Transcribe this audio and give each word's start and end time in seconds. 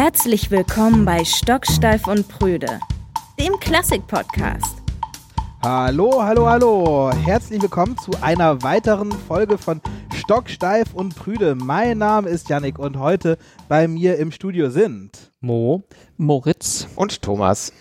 Herzlich 0.00 0.52
willkommen 0.52 1.04
bei 1.04 1.24
Stocksteif 1.24 2.06
und 2.06 2.28
Prüde, 2.28 2.78
dem 3.36 3.58
Klassik-Podcast. 3.58 4.76
Hallo, 5.60 6.22
hallo, 6.22 6.48
hallo. 6.48 7.10
Herzlich 7.24 7.60
willkommen 7.60 7.98
zu 7.98 8.12
einer 8.22 8.62
weiteren 8.62 9.10
Folge 9.10 9.58
von 9.58 9.80
Stocksteif 10.14 10.94
und 10.94 11.16
Prüde. 11.16 11.56
Mein 11.56 11.98
Name 11.98 12.28
ist 12.28 12.48
Yannick 12.48 12.78
und 12.78 12.96
heute 13.00 13.38
bei 13.68 13.88
mir 13.88 14.18
im 14.18 14.30
Studio 14.30 14.70
sind 14.70 15.32
Mo, 15.40 15.82
Moritz 16.16 16.86
und 16.94 17.20
Thomas. 17.20 17.72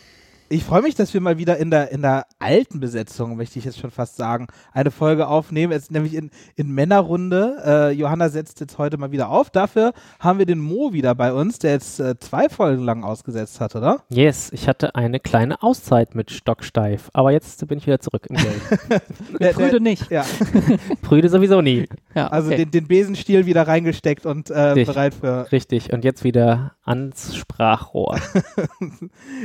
Ich 0.50 0.64
freue 0.64 0.82
mich, 0.82 0.96
dass 0.96 1.14
wir 1.14 1.20
mal 1.20 1.38
wieder 1.38 1.58
in 1.58 1.72
der, 1.72 1.92
in 1.92 2.02
der 2.02 2.26
alten 2.40 2.80
Besetzung, 2.80 3.36
möchte 3.36 3.60
ich 3.60 3.66
jetzt 3.66 3.80
schon 3.80 3.92
fast 3.92 4.16
sagen, 4.16 4.48
eine 4.72 4.92
Folge 4.92 5.28
aufnehmen. 5.28 5.74
Jetzt 5.74 5.92
nämlich 5.92 6.14
in, 6.14 6.32
in 6.56 6.72
Männerrunde. 6.72 7.58
Äh, 7.66 7.92
Johanna 7.92 8.30
setzt 8.30 8.62
jetzt 8.62 8.78
heute 8.78 8.98
mal 8.98 9.12
wieder 9.12 9.30
auf. 9.30 9.50
Dafür 9.50 9.92
haben 10.22 10.40
wir 10.40 10.46
den 10.46 10.60
Mo 10.60 10.94
wieder 10.94 11.16
bei 11.16 11.34
uns, 11.34 11.60
der 11.60 11.72
jetzt 11.72 12.00
äh, 12.00 12.18
zwei 12.18 12.48
Folgen 12.48 12.86
lang 12.86 13.04
ausgesetzt 13.04 13.60
hat, 13.60 13.76
oder? 13.76 14.04
Yes, 14.08 14.50
ich 14.54 14.70
hatte 14.70 14.96
eine 14.96 15.20
kleine 15.20 15.62
Auszeit 15.62 16.16
mit 16.16 16.32
Stocksteif, 16.32 17.10
aber 17.12 17.32
jetzt 17.32 17.68
bin 17.68 17.80
ich 17.80 17.86
wieder 17.86 18.00
zurück 18.00 18.28
im 18.30 18.38
Game. 18.38 19.02
Prüde 19.54 19.72
der- 19.72 19.80
nicht. 19.82 20.10
Ja, 20.10 20.24
Prüde 21.02 21.28
sowieso 21.28 21.60
nie. 21.62 21.90
Ja, 22.16 22.28
also 22.28 22.48
okay. 22.48 22.64
den, 22.64 22.72
den 22.72 22.88
Besenstiel 22.88 23.48
wieder 23.48 23.68
reingesteckt 23.68 24.26
und 24.26 24.50
äh, 24.50 24.86
bereit 24.86 25.14
für. 25.14 25.52
Richtig, 25.52 25.92
und 25.92 26.06
jetzt 26.06 26.24
wieder 26.24 26.77
ans 26.88 27.36
Sprachrohr. 27.36 28.20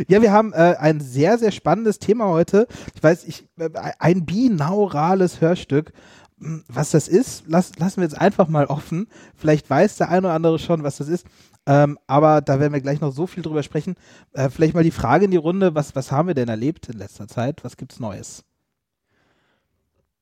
Ja, 0.08 0.22
wir 0.22 0.32
haben 0.32 0.52
äh, 0.52 0.76
ein 0.78 1.00
sehr, 1.00 1.38
sehr 1.38 1.50
spannendes 1.50 1.98
Thema 1.98 2.26
heute. 2.26 2.66
Ich 2.94 3.02
weiß, 3.02 3.24
ich, 3.24 3.46
äh, 3.58 3.70
ein 3.98 4.24
binaurales 4.24 5.40
Hörstück. 5.40 5.92
Hm, 6.38 6.64
Was 6.68 6.90
das 6.90 7.08
ist, 7.08 7.44
lass, 7.46 7.78
lassen 7.78 7.98
wir 7.98 8.04
jetzt 8.04 8.20
einfach 8.20 8.48
mal 8.48 8.66
offen. 8.66 9.08
Vielleicht 9.36 9.68
weiß 9.68 9.96
der 9.96 10.08
eine 10.10 10.28
oder 10.28 10.34
andere 10.34 10.58
schon, 10.58 10.82
was 10.82 10.96
das 10.96 11.08
ist. 11.08 11.26
Ähm, 11.66 11.98
aber 12.06 12.40
da 12.40 12.58
werden 12.58 12.72
wir 12.72 12.80
gleich 12.80 13.00
noch 13.00 13.12
so 13.12 13.26
viel 13.26 13.42
drüber 13.42 13.62
sprechen. 13.62 13.94
Äh, 14.32 14.50
vielleicht 14.50 14.74
mal 14.74 14.82
die 14.82 14.90
Frage 14.90 15.26
in 15.26 15.30
die 15.30 15.36
Runde, 15.36 15.74
was, 15.74 15.94
was 15.94 16.10
haben 16.10 16.28
wir 16.28 16.34
denn 16.34 16.48
erlebt 16.48 16.88
in 16.88 16.98
letzter 16.98 17.28
Zeit? 17.28 17.64
Was 17.64 17.76
gibt's 17.76 18.00
Neues? 18.00 18.44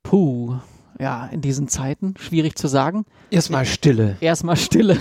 Puh. 0.02 0.56
Ja, 0.98 1.26
in 1.26 1.40
diesen 1.40 1.66
Zeiten, 1.68 2.14
schwierig 2.18 2.56
zu 2.58 2.68
sagen. 2.68 3.06
Erstmal 3.30 3.64
Stille. 3.64 4.16
Erstmal 4.20 4.56
Stille. 4.56 4.98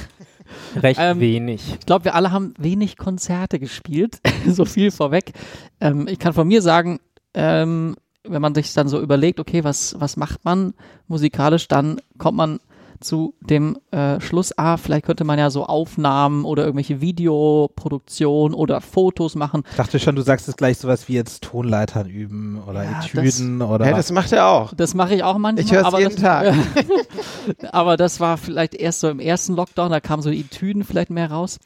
Recht 0.76 1.00
Ähm, 1.02 1.20
wenig. 1.20 1.76
Ich 1.80 1.86
glaube, 1.86 2.06
wir 2.06 2.16
alle 2.16 2.32
haben 2.32 2.54
wenig 2.58 2.98
Konzerte 2.98 3.60
gespielt. 3.60 4.20
so 4.48 4.66
viel 4.66 4.92
vorweg. 4.92 5.34
Ähm, 5.80 6.08
ich 6.08 6.20
kann 6.20 6.34
von 6.34 6.48
mir 6.48 6.62
sagen, 6.62 7.00
ähm, 7.34 7.96
wenn 8.24 8.42
man 8.42 8.56
sich 8.56 8.74
dann 8.74 8.88
so 8.88 9.00
überlegt, 9.02 9.40
okay, 9.40 9.64
was, 9.64 9.96
was 10.00 10.18
macht 10.18 10.46
man 10.46 10.74
musikalisch, 11.08 11.68
dann 11.68 12.02
kommt 12.18 12.38
man 12.38 12.60
zu 13.00 13.34
dem 13.42 13.78
äh, 13.92 14.20
Schluss, 14.20 14.58
ah, 14.58 14.78
vielleicht 14.78 15.06
könnte 15.06 15.24
man 15.24 15.40
ja 15.40 15.50
so 15.50 15.66
Aufnahmen 15.66 16.46
oder 16.46 16.64
irgendwelche 16.64 17.02
Videoproduktionen 17.02 18.54
oder 18.54 18.82
Fotos 18.82 19.36
machen. 19.36 19.64
Ich 19.70 19.78
dachte 19.78 20.00
schon, 20.00 20.16
du 20.16 20.22
sagst 20.22 20.48
es 20.48 20.56
gleich 20.56 20.78
sowas 20.78 21.08
wie 21.08 21.14
jetzt 21.14 21.44
Tonleitern 21.44 22.10
üben 22.10 22.62
oder 22.68 22.84
Ja, 22.84 23.02
Etüden 23.02 23.62
oder. 23.62 23.86
Ja, 23.86 23.96
das 23.96 24.12
macht 24.12 24.32
er 24.32 24.48
auch. 24.48 24.74
Das 24.74 24.94
mache 24.94 25.16
ich 25.16 25.24
auch 25.24 25.38
manchmal. 25.38 25.66
Ich 25.66 25.72
hör's 25.72 25.86
aber 25.86 26.00
jeden 26.00 26.16
das, 26.16 26.22
Tag. 26.22 26.54
aber 27.72 27.98
das 27.98 28.20
war 28.20 28.38
vielleicht 28.38 28.76
erst 28.76 29.00
so 29.00 29.10
im 29.10 29.20
ersten 29.20 29.56
Lockdown, 29.56 29.92
da 29.92 30.00
kamen 30.00 30.22
so 30.22 30.30
die 30.30 30.44
Tüden 30.44 30.84
vielleicht 30.84 31.10
mehr 31.10 31.32
raus. 31.32 31.60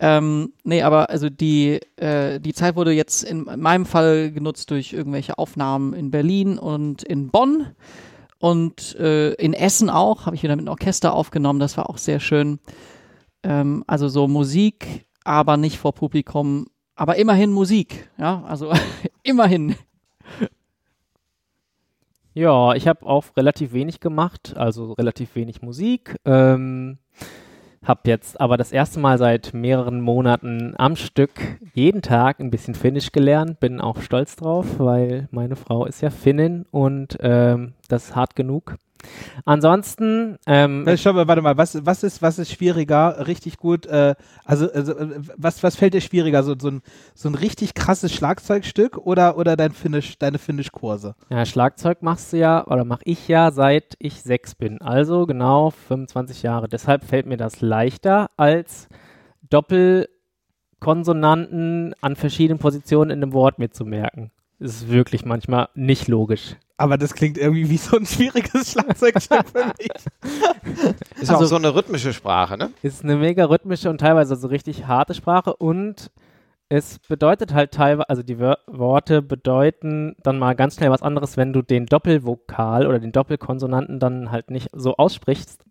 Ähm, 0.00 0.52
nee, 0.64 0.82
aber 0.82 1.10
also 1.10 1.30
die, 1.30 1.80
äh, 1.96 2.40
die 2.40 2.52
Zeit 2.52 2.76
wurde 2.76 2.92
jetzt 2.92 3.22
in 3.22 3.44
meinem 3.44 3.86
Fall 3.86 4.32
genutzt 4.32 4.70
durch 4.70 4.92
irgendwelche 4.92 5.38
Aufnahmen 5.38 5.92
in 5.92 6.10
Berlin 6.10 6.58
und 6.58 7.02
in 7.02 7.28
Bonn. 7.28 7.68
Und 8.44 8.94
äh, 8.96 9.32
in 9.36 9.54
Essen 9.54 9.88
auch, 9.88 10.26
habe 10.26 10.36
ich 10.36 10.42
wieder 10.42 10.54
mit 10.54 10.64
einem 10.64 10.72
Orchester 10.72 11.14
aufgenommen, 11.14 11.60
das 11.60 11.78
war 11.78 11.88
auch 11.88 11.96
sehr 11.96 12.20
schön. 12.20 12.58
Ähm, 13.42 13.84
also 13.86 14.08
so 14.08 14.28
Musik, 14.28 15.06
aber 15.24 15.56
nicht 15.56 15.78
vor 15.78 15.94
Publikum, 15.94 16.66
aber 16.94 17.16
immerhin 17.16 17.52
Musik, 17.52 18.10
ja, 18.18 18.44
also 18.46 18.70
immerhin. 19.22 19.76
Ja, 22.34 22.74
ich 22.74 22.86
habe 22.86 23.06
auch 23.06 23.24
relativ 23.34 23.72
wenig 23.72 24.00
gemacht, 24.00 24.54
also 24.58 24.92
relativ 24.92 25.34
wenig 25.36 25.62
Musik. 25.62 26.14
Ähm, 26.26 26.98
hab 27.84 28.06
jetzt 28.06 28.40
aber 28.40 28.56
das 28.56 28.72
erste 28.72 28.98
Mal 29.00 29.18
seit 29.18 29.52
mehreren 29.54 30.00
Monaten 30.00 30.74
am 30.76 30.96
Stück 30.96 31.32
jeden 31.74 32.02
Tag 32.02 32.40
ein 32.40 32.50
bisschen 32.50 32.74
Finnisch 32.74 33.12
gelernt. 33.12 33.60
Bin 33.60 33.80
auch 33.80 34.00
stolz 34.00 34.36
drauf, 34.36 34.78
weil 34.78 35.28
meine 35.30 35.56
Frau 35.56 35.84
ist 35.86 36.00
ja 36.00 36.10
Finnin 36.10 36.66
und 36.70 37.18
ähm, 37.20 37.74
das 37.88 38.06
ist 38.06 38.16
hart 38.16 38.36
genug. 38.36 38.76
Ansonsten, 39.44 40.38
ähm, 40.46 40.84
Na, 40.84 40.96
schau 40.96 41.12
mal, 41.12 41.28
warte 41.28 41.42
mal, 41.42 41.56
was, 41.56 41.84
was, 41.84 42.02
ist, 42.02 42.22
was 42.22 42.38
ist 42.38 42.52
schwieriger, 42.52 43.26
richtig 43.26 43.58
gut, 43.58 43.86
äh, 43.86 44.14
also, 44.44 44.70
also 44.70 44.92
äh, 44.92 45.20
was, 45.36 45.62
was 45.62 45.76
fällt 45.76 45.94
dir 45.94 46.00
schwieriger, 46.00 46.42
so, 46.42 46.54
so, 46.58 46.68
ein, 46.68 46.82
so 47.14 47.28
ein 47.28 47.34
richtig 47.34 47.74
krasses 47.74 48.12
Schlagzeugstück 48.12 48.98
oder, 48.98 49.36
oder 49.36 49.56
dein 49.56 49.72
Finnisch, 49.72 50.18
deine 50.18 50.38
Finnisch-Kurse? 50.38 51.14
Ja, 51.30 51.44
Schlagzeug 51.44 52.02
machst 52.02 52.32
du 52.32 52.38
ja, 52.38 52.66
oder 52.66 52.84
mache 52.84 53.02
ich 53.04 53.28
ja, 53.28 53.50
seit 53.50 53.94
ich 53.98 54.22
sechs 54.22 54.54
bin. 54.54 54.80
Also 54.80 55.26
genau 55.26 55.70
25 55.70 56.42
Jahre. 56.42 56.68
Deshalb 56.68 57.04
fällt 57.04 57.26
mir 57.26 57.36
das 57.36 57.60
leichter, 57.60 58.30
als 58.36 58.88
Doppelkonsonanten 59.50 61.94
an 62.00 62.16
verschiedenen 62.16 62.58
Positionen 62.58 63.10
in 63.10 63.22
einem 63.22 63.32
Wort 63.32 63.58
mir 63.58 63.70
zu 63.70 63.84
merken. 63.84 64.30
Das 64.58 64.76
ist 64.76 64.90
wirklich 64.90 65.24
manchmal 65.24 65.68
nicht 65.74 66.08
logisch. 66.08 66.56
Aber 66.76 66.98
das 66.98 67.14
klingt 67.14 67.38
irgendwie 67.38 67.70
wie 67.70 67.76
so 67.76 67.96
ein 67.96 68.04
schwieriges 68.06 68.72
Schlagzeugstück 68.72 69.44
für 69.48 69.66
mich. 69.78 70.94
Ist 71.20 71.30
Also- 71.30 71.44
auch 71.44 71.48
so 71.48 71.56
eine 71.56 71.74
rhythmische 71.74 72.12
Sprache, 72.12 72.56
ne? 72.58 72.70
Ist 72.82 73.04
eine 73.04 73.16
mega 73.16 73.44
rhythmische 73.44 73.90
und 73.90 73.98
teilweise 73.98 74.34
so 74.36 74.48
richtig 74.48 74.86
harte 74.86 75.14
Sprache 75.14 75.54
und 75.54 76.10
es 76.68 76.98
bedeutet 76.98 77.52
halt 77.54 77.72
teilweise, 77.72 78.08
also 78.08 78.22
die 78.22 78.38
Wör 78.40 78.58
Worte 78.66 79.22
bedeuten 79.22 80.16
dann 80.22 80.38
mal 80.38 80.54
ganz 80.54 80.74
schnell 80.76 80.90
was 80.90 81.02
anderes, 81.02 81.36
wenn 81.36 81.52
du 81.52 81.62
den 81.62 81.86
Doppelvokal 81.86 82.86
oder 82.86 82.98
den 82.98 83.12
Doppelkonsonanten 83.12 84.00
dann 84.00 84.32
halt 84.32 84.50
nicht 84.50 84.68
so 84.72 84.96
aussprichst 84.96 85.62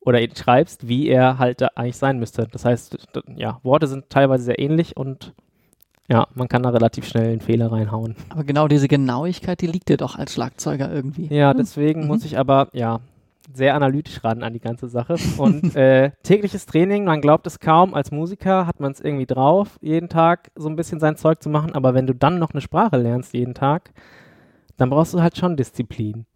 oder 0.00 0.20
ihn 0.20 0.36
schreibst, 0.36 0.86
wie 0.86 1.08
er 1.08 1.38
halt 1.38 1.62
da 1.62 1.70
eigentlich 1.74 1.96
sein 1.96 2.18
müsste. 2.18 2.46
Das 2.46 2.64
heißt, 2.64 2.96
ja, 3.34 3.58
Worte 3.62 3.86
sind 3.88 4.10
teilweise 4.10 4.44
sehr 4.44 4.58
ähnlich 4.60 4.96
und 4.96 5.32
ja, 6.08 6.26
man 6.34 6.48
kann 6.48 6.62
da 6.62 6.70
relativ 6.70 7.06
schnell 7.06 7.30
einen 7.32 7.40
Fehler 7.40 7.72
reinhauen. 7.72 8.14
Aber 8.28 8.44
genau 8.44 8.68
diese 8.68 8.88
Genauigkeit, 8.88 9.60
die 9.60 9.66
liegt 9.66 9.88
dir 9.88 9.96
doch 9.96 10.16
als 10.16 10.34
Schlagzeuger 10.34 10.92
irgendwie. 10.92 11.26
Ja, 11.34 11.54
deswegen 11.54 12.02
Mhm. 12.02 12.06
muss 12.08 12.24
ich 12.24 12.38
aber, 12.38 12.68
ja, 12.72 13.00
sehr 13.52 13.74
analytisch 13.74 14.24
ran 14.24 14.42
an 14.42 14.52
die 14.54 14.60
ganze 14.60 14.88
Sache. 14.88 15.16
Und 15.38 15.74
äh, 15.76 16.10
tägliches 16.22 16.66
Training, 16.66 17.04
man 17.04 17.20
glaubt 17.20 17.46
es 17.46 17.60
kaum, 17.60 17.94
als 17.94 18.10
Musiker 18.10 18.66
hat 18.66 18.80
man 18.80 18.92
es 18.92 19.00
irgendwie 19.00 19.26
drauf, 19.26 19.78
jeden 19.80 20.08
Tag 20.08 20.50
so 20.56 20.68
ein 20.68 20.76
bisschen 20.76 20.98
sein 21.00 21.16
Zeug 21.16 21.42
zu 21.42 21.48
machen, 21.50 21.74
aber 21.74 21.94
wenn 21.94 22.06
du 22.06 22.14
dann 22.14 22.38
noch 22.38 22.52
eine 22.52 22.60
Sprache 22.62 22.96
lernst 22.96 23.34
jeden 23.34 23.54
Tag, 23.54 23.92
dann 24.76 24.90
brauchst 24.90 25.14
du 25.14 25.22
halt 25.22 25.36
schon 25.36 25.56
Disziplin. 25.56 26.26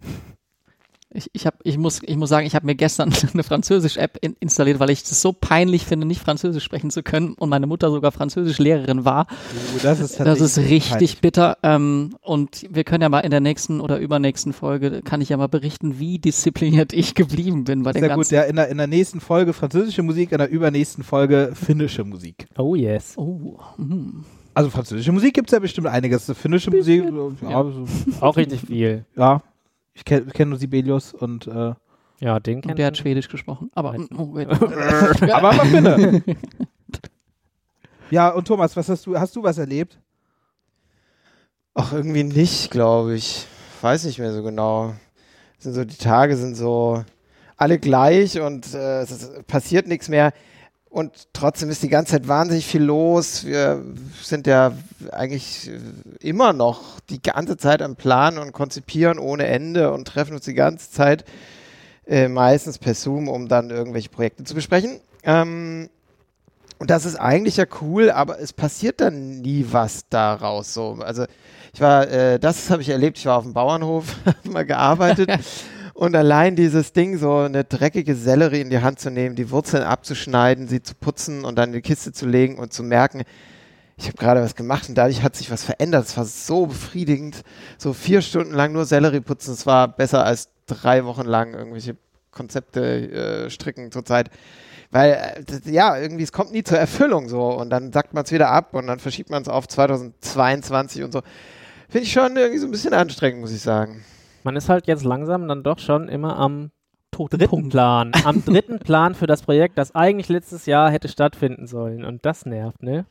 Ich, 1.15 1.31
ich, 1.33 1.47
hab, 1.47 1.55
ich, 1.65 1.79
muss, 1.79 2.03
ich 2.03 2.17
muss 2.17 2.29
sagen, 2.29 2.47
ich 2.47 2.55
habe 2.55 2.67
mir 2.67 2.75
gestern 2.75 3.11
eine 3.33 3.43
Französisch-App 3.43 4.19
in, 4.21 4.37
installiert, 4.41 4.79
weil 4.79 4.91
ich 4.91 5.03
es 5.03 5.23
so 5.23 5.33
peinlich 5.33 5.87
finde, 5.87 6.07
nicht 6.07 6.21
Französisch 6.21 6.63
sprechen 6.63 6.91
zu 6.91 7.03
können 7.03 7.33
und 7.33 7.49
meine 7.49 7.67
Mutter 7.67 7.91
sogar 7.91 8.13
Französischlehrerin 8.13 9.07
war. 9.07 9.27
Uh, 9.75 9.79
das 9.83 10.01
ist, 10.01 10.21
Das 10.21 10.41
ist 10.43 10.59
richtig 10.59 10.91
peinlich. 10.91 11.21
bitter. 11.23 11.57
Ähm, 11.63 12.15
und 12.21 12.67
wir 12.69 12.85
können 12.85 13.01
ja 13.03 13.09
mal 13.09 13.21
in 13.21 13.31
der 13.31 13.41
nächsten 13.41 13.81
oder 13.81 13.99
übernächsten 13.99 14.53
Folge, 14.53 15.01
kann 15.03 15.23
ich 15.23 15.31
ja 15.31 15.39
mal 15.39 15.47
berichten, 15.49 15.99
wie 15.99 16.19
diszipliniert 16.19 16.93
ich 16.93 17.15
geblieben 17.15 17.65
bin 17.65 17.85
bei 17.85 17.93
den 17.93 18.01
Sehr 18.01 18.09
gut, 18.11 18.17
ganzen. 18.17 18.35
ja, 18.35 18.43
in 18.43 18.57
der, 18.57 18.69
in 18.69 18.77
der 18.77 18.87
nächsten 18.87 19.21
Folge 19.21 19.55
französische 19.55 20.03
Musik, 20.03 20.33
in 20.33 20.39
der 20.39 20.51
übernächsten 20.51 21.05
Folge 21.05 21.53
finnische 21.55 22.05
Musik. 22.05 22.47
Oh 22.59 22.75
yes. 22.75 23.15
Oh, 23.17 23.59
hm. 23.77 24.25
Also 24.53 24.69
französische 24.69 25.13
Musik 25.13 25.33
gibt 25.35 25.49
es 25.49 25.53
ja 25.53 25.59
bestimmt 25.59 25.87
einiges. 25.87 26.31
Finnische 26.35 26.71
Musik, 26.71 27.05
ja, 27.43 27.49
Ja. 27.51 27.63
so, 27.65 27.87
Auch 28.21 28.37
richtig 28.37 28.61
viel. 28.61 29.07
ja. 29.17 29.43
Ich 29.99 30.05
kenne 30.05 30.27
kenn 30.27 30.49
nur 30.49 30.59
Sibelius 30.59 31.13
und 31.13 31.49
äh, 31.49 31.75
Ja, 32.21 32.39
den 32.39 32.61
kennt 32.61 32.79
der 32.79 32.87
hat 32.87 32.97
Schwedisch 32.97 33.29
gesprochen. 33.29 33.71
Aber, 33.75 33.97
oh, 34.17 34.39
aber 35.33 35.51
aber 35.51 35.65
Finne. 35.67 36.23
ja, 38.11 38.29
und 38.31 38.47
Thomas, 38.47 38.77
was 38.77 38.89
hast 38.89 39.07
du, 39.07 39.19
hast 39.19 39.35
du 39.35 39.43
was 39.43 39.59
erlebt? 39.59 39.99
Ach, 41.75 41.93
irgendwie 41.93 42.25
nicht, 42.25 42.71
glaube 42.71 43.15
ich. 43.17 43.47
Weiß 43.81 44.05
nicht 44.05 44.19
mehr 44.19 44.33
so 44.33 44.43
genau. 44.43 44.95
Sind 45.59 45.75
so, 45.75 45.85
die 45.85 45.97
Tage 45.97 46.37
sind 46.37 46.55
so 46.57 47.05
alle 47.57 47.81
gleich 47.81 48.41
und 48.41 48.73
äh, 48.75 49.01
es 49.01 49.11
ist, 49.11 49.47
passiert 49.49 49.89
nichts 49.89 50.09
mehr. 50.09 50.33
Und 50.91 51.29
trotzdem 51.35 51.69
ist 51.69 51.83
die 51.83 51.89
ganze 51.89 52.13
Zeit 52.13 52.29
wahnsinnig 52.29 52.67
viel 52.67 52.83
los. 52.83 53.45
Wir 53.45 53.85
sind 54.23 54.47
ja 54.47 54.73
eigentlich 55.13 55.69
äh, 55.69 56.27
immer 56.27 56.53
noch 56.53 57.01
die 57.11 57.21
ganze 57.21 57.57
Zeit 57.59 57.83
am 57.83 57.97
Planen 57.97 58.39
und 58.39 58.53
konzipieren 58.53 59.19
ohne 59.19 59.47
Ende 59.47 59.93
und 59.93 60.09
treffen 60.09 60.35
uns 60.35 60.47
die 60.47 60.55
ganze 60.55 60.91
Zeit 60.91 61.25
äh, 62.07 62.29
meistens 62.29 62.79
per 62.79 62.95
Zoom, 62.95 63.29
um 63.29 63.49
dann 63.49 63.71
irgendwelche 63.71 64.09
Projekte 64.09 64.45
zu 64.45 64.55
besprechen. 64.55 65.01
Ähm, 65.25 65.91
und 66.79 66.91
das 66.91 67.05
ist 67.05 67.17
eigentlich 67.17 67.57
ja 67.59 67.67
cool, 67.83 68.11
aber 68.11 68.41
es 68.41 68.53
passiert 68.53 69.01
dann 69.01 69.41
nie 69.41 69.67
was 69.71 70.09
daraus. 70.09 70.73
So, 70.73 70.99
also 71.01 71.27
ich 71.75 71.81
war, 71.81 72.09
äh, 72.09 72.39
das 72.39 72.71
habe 72.71 72.81
ich 72.83 72.89
erlebt. 72.89 73.19
Ich 73.19 73.27
war 73.27 73.37
auf 73.37 73.45
dem 73.45 73.53
Bauernhof, 73.53 74.17
hab 74.25 74.47
mal 74.47 74.65
gearbeitet 74.65 75.29
Und 75.99 76.15
allein 76.15 76.55
dieses 76.55 76.93
Ding, 76.93 77.19
so 77.19 77.39
eine 77.39 77.65
dreckige 77.65 78.15
Sellerie 78.15 78.61
in 78.61 78.71
die 78.71 78.83
Hand 78.83 79.01
zu 79.01 79.11
nehmen, 79.11 79.35
die 79.35 79.51
Wurzeln 79.51 79.83
abzuschneiden, 79.83 80.69
sie 80.69 80.81
zu 80.81 80.95
putzen 80.95 81.45
und 81.45 81.57
dann 81.57 81.71
in 81.71 81.73
die 81.73 81.81
Kiste 81.81 82.13
zu 82.13 82.25
legen 82.25 82.57
und 82.57 82.73
zu 82.73 82.85
merken, 82.85 83.25
ich 83.97 84.07
habe 84.07 84.17
gerade 84.17 84.41
was 84.41 84.55
gemacht 84.55 84.89
und 84.89 84.95
dadurch 84.95 85.25
hat 85.25 85.35
sich 85.35 85.51
was 85.51 85.65
verändert. 85.65 86.07
Es 86.07 86.17
war 86.17 86.25
so 86.25 86.67
befriedigend. 86.67 87.43
So 87.79 87.93
vier 87.93 88.23
Stunden 88.23 88.55
lang 88.55 88.73
nur 88.73 88.85
Sellerie 88.85 89.23
putzen, 89.23 89.55
es 89.55 89.67
war 89.67 89.89
besser 89.89 90.25
als 90.25 90.51
drei 90.67 91.05
Wochen 91.05 91.27
lang 91.27 91.55
irgendwelche 91.55 91.97
Konzepte 92.31 93.47
äh, 93.47 93.51
stricken 93.51 93.91
zurzeit. 93.91 94.31
Weil, 94.93 95.15
äh, 95.49 95.69
ja, 95.69 95.99
irgendwie, 95.99 96.23
es 96.23 96.31
kommt 96.31 96.53
nie 96.53 96.63
zur 96.63 96.79
Erfüllung 96.79 97.29
so 97.29 97.43
und 97.43 97.71
dann 97.71 97.93
sagt 97.93 98.15
man 98.15 98.23
es 98.23 98.31
wieder 98.31 98.51
ab 98.51 98.73
und 98.73 98.87
dann 98.87 99.01
verschiebt 99.01 99.31
man 99.31 99.43
es 99.43 99.49
auf 99.49 99.67
2022 99.67 101.03
und 101.03 101.11
so. 101.11 101.23
Finde 101.89 102.05
ich 102.05 102.13
schon 102.13 102.37
irgendwie 102.37 102.61
so 102.61 102.69
ein 102.69 102.71
bisschen 102.71 102.95
anstrengend, 102.95 103.41
muss 103.41 103.51
ich 103.51 103.63
sagen. 103.63 104.05
Man 104.49 104.57
ist 104.57 104.71
halt 104.71 104.87
jetzt 104.87 105.05
langsam 105.05 105.47
dann 105.47 105.63
doch 105.63 105.79
schon 105.79 106.09
immer 106.09 106.39
am 106.39 106.71
dritten 107.13 107.69
Plan. 107.69 108.13
Am 108.25 108.43
dritten 108.47 108.79
Plan 108.79 109.15
für 109.15 109.27
das 109.27 109.43
Projekt, 109.43 109.77
das 109.77 109.95
eigentlich 109.95 110.31
letztes 110.31 110.65
Jahr 110.65 110.91
hätte 110.91 111.09
stattfinden 111.09 111.67
sollen. 111.67 112.03
Und 112.03 112.25
das 112.25 112.47
nervt, 112.47 112.83
ne? 112.83 113.05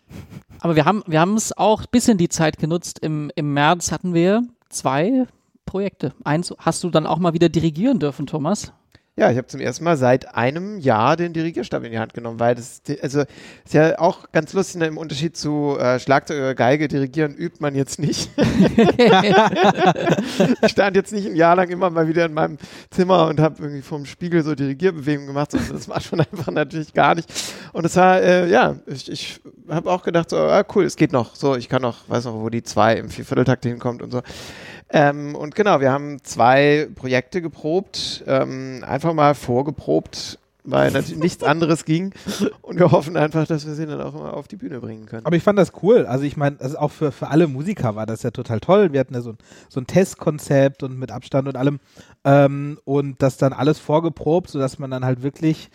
Aber 0.61 0.75
wir 0.75 0.85
haben 0.85 1.03
wir 1.05 1.23
es 1.35 1.55
auch 1.55 1.81
ein 1.81 1.91
bisschen 1.91 2.17
die 2.17 2.29
Zeit 2.29 2.57
genutzt. 2.57 2.97
Im, 3.03 3.29
Im 3.35 3.53
März 3.53 3.91
hatten 3.91 4.15
wir 4.15 4.47
zwei 4.69 5.27
Projekte. 5.67 6.11
Eins 6.23 6.51
hast 6.57 6.83
du 6.83 6.89
dann 6.89 7.05
auch 7.05 7.19
mal 7.19 7.33
wieder 7.33 7.49
dirigieren 7.49 7.99
dürfen, 7.99 8.25
Thomas. 8.25 8.73
Ja, 9.19 9.31
ich 9.31 9.37
habe 9.37 9.47
zum 9.47 9.59
ersten 9.59 9.83
Mal 9.83 9.97
seit 9.97 10.35
einem 10.35 10.77
Jahr 10.77 11.15
den 11.15 11.33
Dirigierstab 11.33 11.83
in 11.83 11.91
die 11.91 11.97
Hand 11.97 12.13
genommen, 12.13 12.39
weil 12.39 12.53
das, 12.53 12.83
also 13.01 13.21
ist 13.65 13.73
ja 13.73 13.97
auch 13.97 14.31
ganz 14.31 14.53
lustig, 14.53 14.79
ne, 14.79 14.85
im 14.85 14.99
Unterschied 14.99 15.35
zu 15.35 15.75
äh, 15.79 15.99
Schlagzeug 15.99 16.37
oder 16.37 16.53
Geige, 16.53 16.87
dirigieren 16.87 17.33
übt 17.33 17.57
man 17.59 17.73
jetzt 17.73 17.97
nicht. 17.97 18.29
ich 20.61 20.71
stand 20.71 20.95
jetzt 20.95 21.11
nicht 21.13 21.25
ein 21.25 21.35
Jahr 21.35 21.55
lang 21.55 21.69
immer 21.69 21.89
mal 21.89 22.07
wieder 22.07 22.25
in 22.25 22.35
meinem 22.35 22.59
Zimmer 22.91 23.25
und 23.25 23.39
habe 23.39 23.55
irgendwie 23.63 23.81
vom 23.81 24.05
Spiegel 24.05 24.43
so 24.43 24.53
Dirigierbewegungen 24.53 25.25
gemacht, 25.25 25.49
sondern 25.49 25.71
das 25.71 25.87
macht 25.87 26.11
man 26.11 26.21
einfach 26.31 26.51
natürlich 26.51 26.93
gar 26.93 27.15
nicht. 27.15 27.27
Und 27.73 27.85
es 27.85 27.95
war, 27.95 28.21
äh, 28.21 28.47
ja, 28.47 28.75
ich, 28.85 29.11
ich 29.11 29.41
habe 29.67 29.89
auch 29.89 30.03
gedacht, 30.03 30.29
so, 30.29 30.37
ah, 30.37 30.63
cool, 30.75 30.85
es 30.85 30.95
geht 30.95 31.11
noch, 31.11 31.33
so, 31.33 31.55
ich 31.55 31.69
kann 31.69 31.81
noch, 31.81 32.07
weiß 32.07 32.25
noch, 32.25 32.35
wo 32.35 32.49
die 32.51 32.61
zwei 32.61 32.93
im 32.97 33.09
Viervierteltakt 33.09 33.65
hinkommt 33.65 34.03
und 34.03 34.11
so. 34.11 34.21
Ähm, 34.89 35.35
und 35.35 35.55
genau, 35.55 35.81
wir 35.81 35.91
haben 35.91 36.23
zwei 36.23 36.87
Projekte 36.95 37.41
geprobt, 37.41 38.23
ähm, 38.25 38.83
einfach 38.87 39.13
mal 39.13 39.35
vorgeprobt, 39.35 40.39
weil 40.63 40.91
natürlich 40.91 41.19
nichts 41.23 41.43
anderes 41.43 41.83
ging. 41.83 42.13
Und 42.61 42.79
wir 42.79 42.91
hoffen 42.91 43.17
einfach, 43.17 43.45
dass 43.47 43.65
wir 43.65 43.73
sie 43.73 43.85
dann 43.85 44.01
auch 44.01 44.13
mal 44.13 44.31
auf 44.31 44.47
die 44.47 44.55
Bühne 44.55 44.79
bringen 44.79 45.05
können. 45.05 45.25
Aber 45.25 45.35
ich 45.35 45.43
fand 45.43 45.59
das 45.59 45.71
cool. 45.81 46.05
Also 46.05 46.23
ich 46.23 46.37
meine, 46.37 46.57
also 46.59 46.77
auch 46.77 46.91
für, 46.91 47.11
für 47.11 47.27
alle 47.27 47.47
Musiker 47.47 47.95
war 47.95 48.05
das 48.05 48.23
ja 48.23 48.31
total 48.31 48.59
toll. 48.59 48.93
Wir 48.93 49.01
hatten 49.01 49.13
ja 49.13 49.21
so 49.21 49.31
ein, 49.31 49.37
so 49.67 49.81
ein 49.81 49.87
Testkonzept 49.87 50.83
und 50.83 50.97
mit 50.97 51.11
Abstand 51.11 51.47
und 51.47 51.57
allem. 51.57 51.79
Ähm, 52.23 52.79
und 52.85 53.21
das 53.21 53.37
dann 53.37 53.53
alles 53.53 53.79
vorgeprobt, 53.79 54.49
sodass 54.49 54.79
man 54.79 54.91
dann 54.91 55.03
halt 55.03 55.21
wirklich 55.21 55.69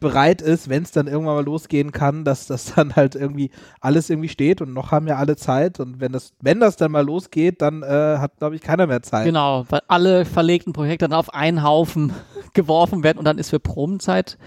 bereit 0.00 0.42
ist, 0.42 0.68
wenn 0.68 0.82
es 0.82 0.90
dann 0.90 1.06
irgendwann 1.06 1.36
mal 1.36 1.44
losgehen 1.44 1.92
kann, 1.92 2.24
dass 2.24 2.46
das 2.46 2.74
dann 2.74 2.96
halt 2.96 3.14
irgendwie 3.14 3.50
alles 3.80 4.10
irgendwie 4.10 4.28
steht 4.28 4.60
und 4.60 4.72
noch 4.72 4.90
haben 4.90 5.06
ja 5.06 5.16
alle 5.16 5.36
Zeit 5.36 5.78
und 5.78 6.00
wenn 6.00 6.12
das, 6.12 6.32
wenn 6.40 6.58
das 6.58 6.76
dann 6.76 6.90
mal 6.90 7.04
losgeht, 7.04 7.62
dann 7.62 7.82
äh, 7.82 8.16
hat, 8.18 8.38
glaube 8.38 8.56
ich, 8.56 8.62
keiner 8.62 8.86
mehr 8.86 9.02
Zeit. 9.02 9.26
Genau, 9.26 9.66
weil 9.68 9.82
alle 9.88 10.24
verlegten 10.24 10.72
Projekte 10.72 11.06
dann 11.06 11.18
auf 11.18 11.32
einen 11.34 11.62
Haufen 11.62 12.12
geworfen 12.54 13.04
werden 13.04 13.18
und 13.18 13.24
dann 13.24 13.38
ist 13.38 13.50
für 13.50 13.60
Probenzeit 13.60 14.38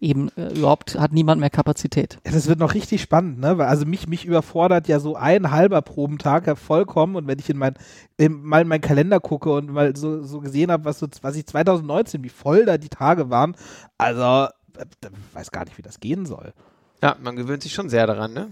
eben 0.00 0.30
äh, 0.36 0.54
überhaupt 0.54 0.98
hat 0.98 1.12
niemand 1.12 1.40
mehr 1.40 1.50
Kapazität. 1.50 2.18
Ja, 2.24 2.32
das 2.32 2.48
wird 2.48 2.58
noch 2.58 2.74
richtig 2.74 3.02
spannend, 3.02 3.38
ne? 3.38 3.58
Weil 3.58 3.66
also 3.66 3.84
mich, 3.84 4.08
mich 4.08 4.24
überfordert 4.24 4.88
ja 4.88 4.98
so 4.98 5.14
ein 5.14 5.50
halber 5.50 5.82
Probentag 5.82 6.46
ja 6.46 6.54
vollkommen 6.54 7.16
und 7.16 7.26
wenn 7.26 7.38
ich 7.38 7.50
in 7.50 7.58
mein, 7.58 7.74
in, 8.16 8.42
mal 8.42 8.62
in 8.62 8.68
meinen 8.68 8.80
Kalender 8.80 9.20
gucke 9.20 9.52
und 9.52 9.70
mal 9.70 9.94
so, 9.94 10.22
so 10.22 10.40
gesehen 10.40 10.72
habe, 10.72 10.86
was 10.86 10.98
so, 10.98 11.06
was 11.20 11.36
ich 11.36 11.46
2019, 11.46 12.24
wie 12.24 12.30
voll 12.30 12.64
da 12.64 12.78
die 12.78 12.88
Tage 12.88 13.28
waren, 13.30 13.54
also 13.98 14.48
weiß 15.32 15.50
gar 15.50 15.64
nicht, 15.64 15.78
wie 15.78 15.82
das 15.82 16.00
gehen 16.00 16.26
soll. 16.26 16.52
Ja, 17.02 17.16
man 17.22 17.36
gewöhnt 17.36 17.62
sich 17.62 17.72
schon 17.72 17.88
sehr 17.88 18.06
daran, 18.06 18.32
ne? 18.32 18.50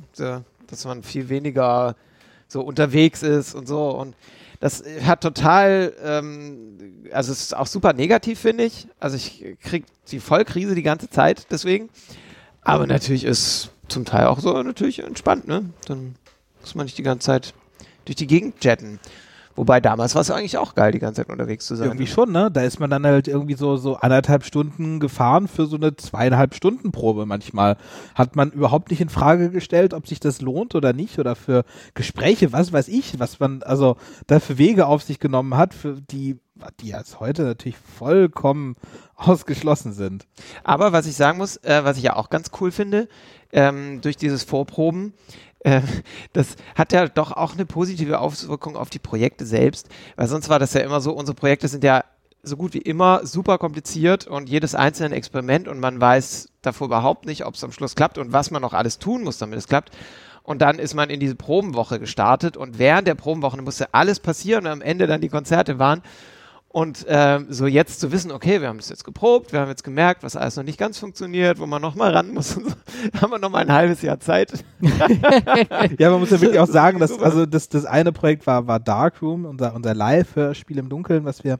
Dass 0.66 0.84
man 0.84 1.02
viel 1.02 1.28
weniger 1.28 1.96
so 2.48 2.62
unterwegs 2.62 3.22
ist 3.22 3.54
und 3.54 3.68
so. 3.68 3.90
Und 3.90 4.14
das 4.60 4.82
hat 5.04 5.20
total, 5.22 5.92
ähm, 6.02 7.04
also 7.12 7.32
es 7.32 7.40
ist 7.40 7.56
auch 7.56 7.66
super 7.66 7.92
negativ, 7.92 8.40
finde 8.40 8.64
ich. 8.64 8.88
Also 8.98 9.16
ich 9.16 9.56
kriege 9.62 9.86
die 10.10 10.20
Vollkrise 10.20 10.74
die 10.74 10.82
ganze 10.82 11.10
Zeit 11.10 11.46
deswegen. 11.50 11.90
Aber 12.62 12.86
natürlich 12.86 13.24
ist 13.24 13.70
zum 13.88 14.04
Teil 14.04 14.26
auch 14.26 14.40
so 14.40 14.62
natürlich 14.62 15.00
entspannt, 15.00 15.46
ne? 15.46 15.70
Dann 15.86 16.16
muss 16.60 16.74
man 16.74 16.86
nicht 16.86 16.98
die 16.98 17.02
ganze 17.02 17.26
Zeit 17.26 17.54
durch 18.04 18.16
die 18.16 18.26
Gegend 18.26 18.62
jetten. 18.64 18.98
Wobei 19.58 19.80
damals 19.80 20.14
war 20.14 20.22
es 20.22 20.30
eigentlich 20.30 20.56
auch 20.56 20.76
geil, 20.76 20.92
die 20.92 21.00
ganze 21.00 21.22
Zeit 21.22 21.32
unterwegs 21.32 21.66
zu 21.66 21.74
sein. 21.74 21.88
Irgendwie 21.88 22.06
schon, 22.06 22.30
ne? 22.30 22.48
Da 22.48 22.60
ist 22.60 22.78
man 22.78 22.90
dann 22.90 23.04
halt 23.04 23.26
irgendwie 23.26 23.54
so, 23.54 23.76
so 23.76 23.96
anderthalb 23.96 24.44
Stunden 24.44 25.00
gefahren 25.00 25.48
für 25.48 25.66
so 25.66 25.74
eine 25.74 25.96
zweieinhalb 25.96 26.54
Stunden 26.54 26.92
Probe 26.92 27.26
manchmal. 27.26 27.76
Hat 28.14 28.36
man 28.36 28.52
überhaupt 28.52 28.90
nicht 28.90 29.00
in 29.00 29.08
Frage 29.08 29.50
gestellt, 29.50 29.94
ob 29.94 30.06
sich 30.06 30.20
das 30.20 30.40
lohnt 30.40 30.76
oder 30.76 30.92
nicht 30.92 31.18
oder 31.18 31.34
für 31.34 31.64
Gespräche, 31.94 32.52
was 32.52 32.72
weiß 32.72 32.86
ich, 32.86 33.18
was 33.18 33.40
man 33.40 33.64
also 33.64 33.96
da 34.28 34.38
für 34.38 34.58
Wege 34.58 34.86
auf 34.86 35.02
sich 35.02 35.18
genommen 35.18 35.56
hat, 35.56 35.74
für 35.74 36.00
die 36.00 36.38
die 36.80 36.88
jetzt 36.88 37.20
heute 37.20 37.44
natürlich 37.44 37.78
vollkommen 37.78 38.76
ausgeschlossen 39.14 39.92
sind. 39.92 40.26
Aber 40.64 40.92
was 40.92 41.06
ich 41.06 41.14
sagen 41.14 41.38
muss, 41.38 41.56
äh, 41.58 41.84
was 41.84 41.98
ich 41.98 42.02
ja 42.02 42.16
auch 42.16 42.30
ganz 42.30 42.50
cool 42.60 42.72
finde, 42.72 43.08
ähm, 43.52 44.00
durch 44.00 44.16
dieses 44.16 44.42
Vorproben, 44.42 45.14
äh, 45.68 45.82
das 46.32 46.56
hat 46.74 46.92
ja 46.92 47.08
doch 47.08 47.32
auch 47.32 47.54
eine 47.54 47.66
positive 47.66 48.20
Auswirkung 48.20 48.76
auf 48.76 48.90
die 48.90 48.98
Projekte 48.98 49.44
selbst, 49.44 49.88
weil 50.16 50.26
sonst 50.26 50.48
war 50.48 50.58
das 50.58 50.74
ja 50.74 50.80
immer 50.80 51.00
so, 51.00 51.12
unsere 51.12 51.34
Projekte 51.34 51.68
sind 51.68 51.84
ja 51.84 52.04
so 52.42 52.56
gut 52.56 52.74
wie 52.74 52.78
immer 52.78 53.26
super 53.26 53.58
kompliziert 53.58 54.26
und 54.26 54.48
jedes 54.48 54.74
einzelne 54.74 55.14
Experiment 55.14 55.68
und 55.68 55.80
man 55.80 56.00
weiß 56.00 56.48
davor 56.62 56.86
überhaupt 56.86 57.26
nicht, 57.26 57.44
ob 57.44 57.54
es 57.54 57.64
am 57.64 57.72
Schluss 57.72 57.94
klappt 57.94 58.16
und 58.16 58.32
was 58.32 58.50
man 58.50 58.62
noch 58.62 58.72
alles 58.72 58.98
tun 58.98 59.24
muss, 59.24 59.38
damit 59.38 59.58
es 59.58 59.68
klappt. 59.68 59.90
Und 60.42 60.62
dann 60.62 60.78
ist 60.78 60.94
man 60.94 61.10
in 61.10 61.20
diese 61.20 61.34
Probenwoche 61.34 62.00
gestartet 62.00 62.56
und 62.56 62.78
während 62.78 63.06
der 63.06 63.16
Probenwoche 63.16 63.60
musste 63.60 63.92
alles 63.92 64.18
passieren 64.18 64.64
und 64.64 64.72
am 64.72 64.80
Ende 64.80 65.06
dann 65.06 65.20
die 65.20 65.28
Konzerte 65.28 65.78
waren. 65.78 66.00
Und 66.70 67.06
ähm, 67.08 67.46
so 67.48 67.66
jetzt 67.66 67.98
zu 67.98 68.12
wissen, 68.12 68.30
okay, 68.30 68.60
wir 68.60 68.68
haben 68.68 68.76
das 68.76 68.90
jetzt 68.90 69.04
geprobt, 69.04 69.52
wir 69.52 69.60
haben 69.60 69.70
jetzt 69.70 69.84
gemerkt, 69.84 70.22
was 70.22 70.36
alles 70.36 70.56
noch 70.56 70.64
nicht 70.64 70.78
ganz 70.78 70.98
funktioniert, 70.98 71.58
wo 71.58 71.66
man 71.66 71.80
noch 71.80 71.94
mal 71.94 72.12
ran 72.12 72.34
muss, 72.34 72.50
so, 72.50 72.60
haben 73.20 73.30
wir 73.30 73.38
noch 73.38 73.48
mal 73.48 73.60
ein 73.60 73.72
halbes 73.72 74.02
Jahr 74.02 74.20
Zeit. 74.20 74.64
ja, 75.98 76.10
man 76.10 76.20
muss 76.20 76.30
ja 76.30 76.40
wirklich 76.40 76.60
auch 76.60 76.68
sagen, 76.68 76.98
dass 76.98 77.18
also 77.22 77.46
das, 77.46 77.70
das 77.70 77.86
eine 77.86 78.12
Projekt 78.12 78.46
war, 78.46 78.66
war 78.66 78.80
Darkroom, 78.80 79.46
unser, 79.46 79.74
unser 79.74 79.94
Live-Hörspiel 79.94 80.76
im 80.76 80.90
Dunkeln, 80.90 81.24
was 81.24 81.42
wir 81.42 81.58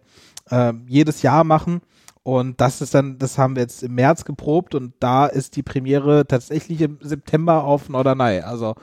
äh, 0.50 0.74
jedes 0.86 1.22
Jahr 1.22 1.42
machen. 1.42 1.80
Und 2.22 2.60
das 2.60 2.82
ist 2.82 2.92
dann, 2.92 3.18
das 3.18 3.38
haben 3.38 3.56
wir 3.56 3.62
jetzt 3.62 3.82
im 3.82 3.94
März 3.94 4.26
geprobt 4.26 4.74
und 4.74 4.92
da 5.00 5.24
ist 5.24 5.56
die 5.56 5.62
Premiere 5.62 6.26
tatsächlich 6.26 6.82
im 6.82 6.98
September 7.00 7.64
auf 7.64 7.88
Norderney. 7.88 8.40
Also 8.40 8.74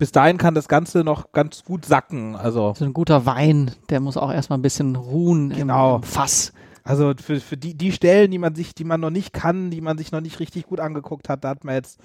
bis 0.00 0.12
dahin 0.12 0.38
kann 0.38 0.54
das 0.54 0.66
Ganze 0.66 1.04
noch 1.04 1.30
ganz 1.32 1.62
gut 1.62 1.84
sacken. 1.84 2.34
Also 2.34 2.72
so 2.74 2.86
ein 2.86 2.94
guter 2.94 3.26
Wein, 3.26 3.72
der 3.90 4.00
muss 4.00 4.16
auch 4.16 4.32
erstmal 4.32 4.58
ein 4.58 4.62
bisschen 4.62 4.96
ruhen 4.96 5.50
genau. 5.50 5.96
im, 5.96 6.02
Fass. 6.02 6.54
Also 6.82 7.12
für, 7.22 7.38
für 7.38 7.58
die, 7.58 7.74
die 7.74 7.92
Stellen, 7.92 8.30
die 8.30 8.38
man 8.38 8.54
sich, 8.54 8.74
die 8.74 8.84
man 8.84 8.98
noch 8.98 9.10
nicht 9.10 9.34
kann, 9.34 9.70
die 9.70 9.82
man 9.82 9.98
sich 9.98 10.10
noch 10.10 10.22
nicht 10.22 10.40
richtig 10.40 10.66
gut 10.66 10.80
angeguckt 10.80 11.28
hat, 11.28 11.44
da 11.44 11.50
hat 11.50 11.64
man 11.64 11.74
jetzt 11.74 12.00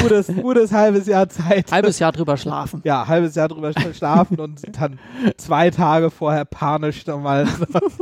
gutes, 0.00 0.26
gutes 0.28 0.72
halbes 0.72 1.06
Jahr 1.06 1.28
Zeit. 1.28 1.70
Halbes 1.70 1.98
Jahr 1.98 2.12
drüber 2.12 2.36
schlafen. 2.36 2.80
Ja, 2.84 3.06
halbes 3.06 3.34
Jahr 3.34 3.48
drüber 3.48 3.72
schlafen 3.92 4.38
und 4.38 4.62
dann 4.80 4.98
zwei 5.36 5.70
Tage 5.70 6.10
vorher 6.10 6.44
panisch 6.44 7.06
nochmal 7.06 7.46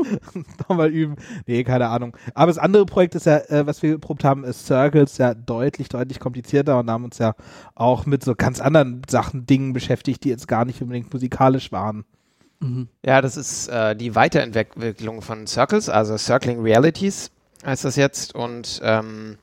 noch 0.69 0.77
mal 0.77 0.91
üben. 0.91 1.17
Nee, 1.47 1.65
keine 1.65 1.89
Ahnung. 1.89 2.17
Aber 2.35 2.49
das 2.49 2.59
andere 2.59 2.87
Projekt 2.87 3.15
ist 3.15 3.27
ja, 3.27 3.39
äh, 3.49 3.67
was 3.67 3.83
wir 3.83 3.93
geprobt 3.93 4.25
haben, 4.25 4.45
ist 4.45 4.67
Circles, 4.67 5.19
ja 5.19 5.35
deutlich, 5.35 5.89
deutlich 5.89 6.21
komplizierter 6.21 6.79
und 6.79 6.91
haben 6.91 7.05
uns 7.05 7.19
ja 7.19 7.35
auch 7.75 8.07
mit 8.07 8.25
so 8.25 8.35
ganz 8.35 8.61
anderen 8.61 9.03
Sachen, 9.09 9.47
Dingen 9.47 9.73
beschäftigt, 9.73 10.25
die 10.25 10.29
jetzt 10.29 10.49
gar 10.49 10.65
nicht 10.65 10.81
unbedingt 10.83 11.13
musikalisch 11.13 11.73
waren. 11.73 12.05
Mhm. 12.61 12.89
Ja, 13.05 13.21
das 13.21 13.37
ist 13.37 13.69
äh, 13.69 13.95
die 13.95 14.15
Weiterentwicklung 14.15 15.23
von 15.23 15.47
Circles, 15.47 15.89
also 15.89 16.17
Circling 16.17 16.61
Realities 16.61 17.31
heißt 17.65 17.85
das 17.85 17.97
jetzt. 17.97 18.35
Und 18.35 18.81
ähm, 18.83 19.39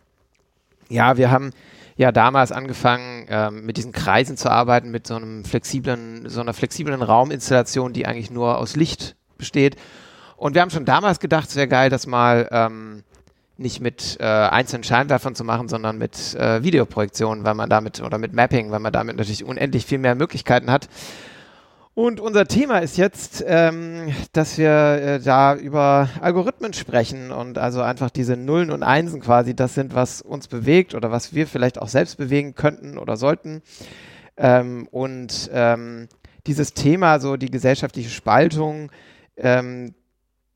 ja, 0.89 1.17
wir 1.17 1.31
haben 1.31 1.51
ja 1.95 2.11
damals 2.11 2.51
angefangen, 2.51 3.25
ähm, 3.29 3.65
mit 3.65 3.77
diesen 3.77 3.91
Kreisen 3.91 4.37
zu 4.37 4.49
arbeiten, 4.49 4.91
mit 4.91 5.07
so 5.07 5.15
einem 5.15 5.45
flexiblen, 5.45 6.27
so 6.29 6.41
einer 6.41 6.53
flexiblen 6.53 7.01
Rauminstallation, 7.01 7.93
die 7.93 8.05
eigentlich 8.05 8.31
nur 8.31 8.57
aus 8.57 8.75
Licht 8.75 9.15
besteht. 9.37 9.77
Und 10.37 10.53
wir 10.53 10.61
haben 10.61 10.69
schon 10.69 10.85
damals 10.85 11.19
gedacht, 11.19 11.49
es 11.49 11.55
wäre 11.55 11.67
geil, 11.67 11.89
das 11.89 12.07
mal 12.07 12.47
ähm, 12.51 13.03
nicht 13.57 13.79
mit 13.79 14.17
äh, 14.19 14.25
einzelnen 14.25 14.83
Scheinwerfern 14.83 15.35
zu 15.35 15.45
machen, 15.45 15.69
sondern 15.69 15.97
mit 15.97 16.35
äh, 16.35 16.61
Videoprojektionen, 16.61 17.45
weil 17.45 17.53
man 17.53 17.69
damit 17.69 18.01
oder 18.01 18.17
mit 18.17 18.33
Mapping, 18.33 18.71
weil 18.71 18.79
man 18.79 18.91
damit 18.91 19.15
natürlich 19.15 19.45
unendlich 19.45 19.85
viel 19.85 19.97
mehr 19.97 20.15
Möglichkeiten 20.15 20.69
hat. 20.69 20.89
Und 21.95 22.19
unser 22.19 22.45
Thema 22.45 22.79
ist 22.79 22.97
jetzt, 22.97 23.41
ähm, 23.47 24.13
dass 24.33 24.57
wir 24.57 24.69
äh, 24.69 25.19
da 25.21 25.55
über 25.55 26.09
Algorithmen 26.19 26.73
sprechen 26.73 27.31
und 27.31 27.57
also 27.57 27.81
einfach 27.81 28.09
diese 28.09 28.35
Nullen 28.35 28.69
und 28.69 28.83
Einsen 28.83 29.21
quasi 29.21 29.55
das 29.55 29.75
sind, 29.75 29.95
was 29.95 30.21
uns 30.21 30.49
bewegt 30.49 30.93
oder 30.93 31.09
was 31.09 31.33
wir 31.33 31.47
vielleicht 31.47 31.81
auch 31.81 31.87
selbst 31.87 32.17
bewegen 32.17 32.53
könnten 32.53 32.97
oder 32.97 33.15
sollten. 33.15 33.61
Ähm, 34.35 34.89
und 34.91 35.49
ähm, 35.53 36.09
dieses 36.45 36.73
Thema, 36.73 37.21
so 37.21 37.37
die 37.37 37.49
gesellschaftliche 37.49 38.09
Spaltung, 38.09 38.91
ähm, 39.37 39.95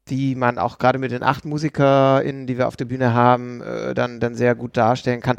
die 0.10 0.36
man 0.36 0.58
auch 0.58 0.77
gerade 0.77 1.00
mit 1.00 1.12
den 1.12 1.24
acht 1.24 1.46
MusikerInnen, 1.46 2.48
die 2.48 2.58
wir 2.58 2.67
auf 2.67 2.75
der 2.75 2.86
Bühne 2.86 3.13
haben, 3.13 3.62
äh, 3.62 3.93
dann, 3.93 4.19
dann 4.19 4.36
sehr 4.36 4.55
gut 4.55 4.75
darstellen 4.75 5.22
kann. 5.22 5.38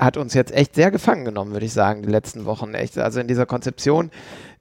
Hat 0.00 0.16
uns 0.16 0.34
jetzt 0.34 0.52
echt 0.52 0.74
sehr 0.74 0.90
gefangen 0.90 1.24
genommen, 1.24 1.52
würde 1.52 1.66
ich 1.66 1.72
sagen, 1.72 2.02
die 2.02 2.08
letzten 2.08 2.46
Wochen. 2.46 2.74
Echt, 2.74 2.96
also 2.98 3.20
in 3.20 3.28
dieser 3.28 3.46
Konzeption. 3.46 4.10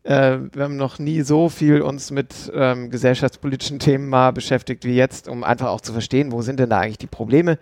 Äh, 0.04 0.40
wir 0.54 0.64
haben 0.64 0.76
noch 0.76 1.00
nie 1.00 1.22
so 1.22 1.50
viel 1.50 1.82
uns 1.82 2.12
mit 2.12 2.52
ähm, 2.54 2.90
gesellschaftspolitischen 2.90 3.80
Themen 3.80 4.10
mal 4.10 4.32
beschäftigt 4.32 4.84
wie 4.86 4.96
jetzt, 4.96 5.28
um 5.28 5.44
einfach 5.44 5.70
auch 5.70 5.82
zu 5.82 5.94
verstehen, 5.94 6.32
wo 6.32 6.42
sind 6.42 6.60
denn 6.60 6.70
da 6.70 6.80
eigentlich 6.80 6.98
die 6.98 7.08
Probleme 7.08 7.58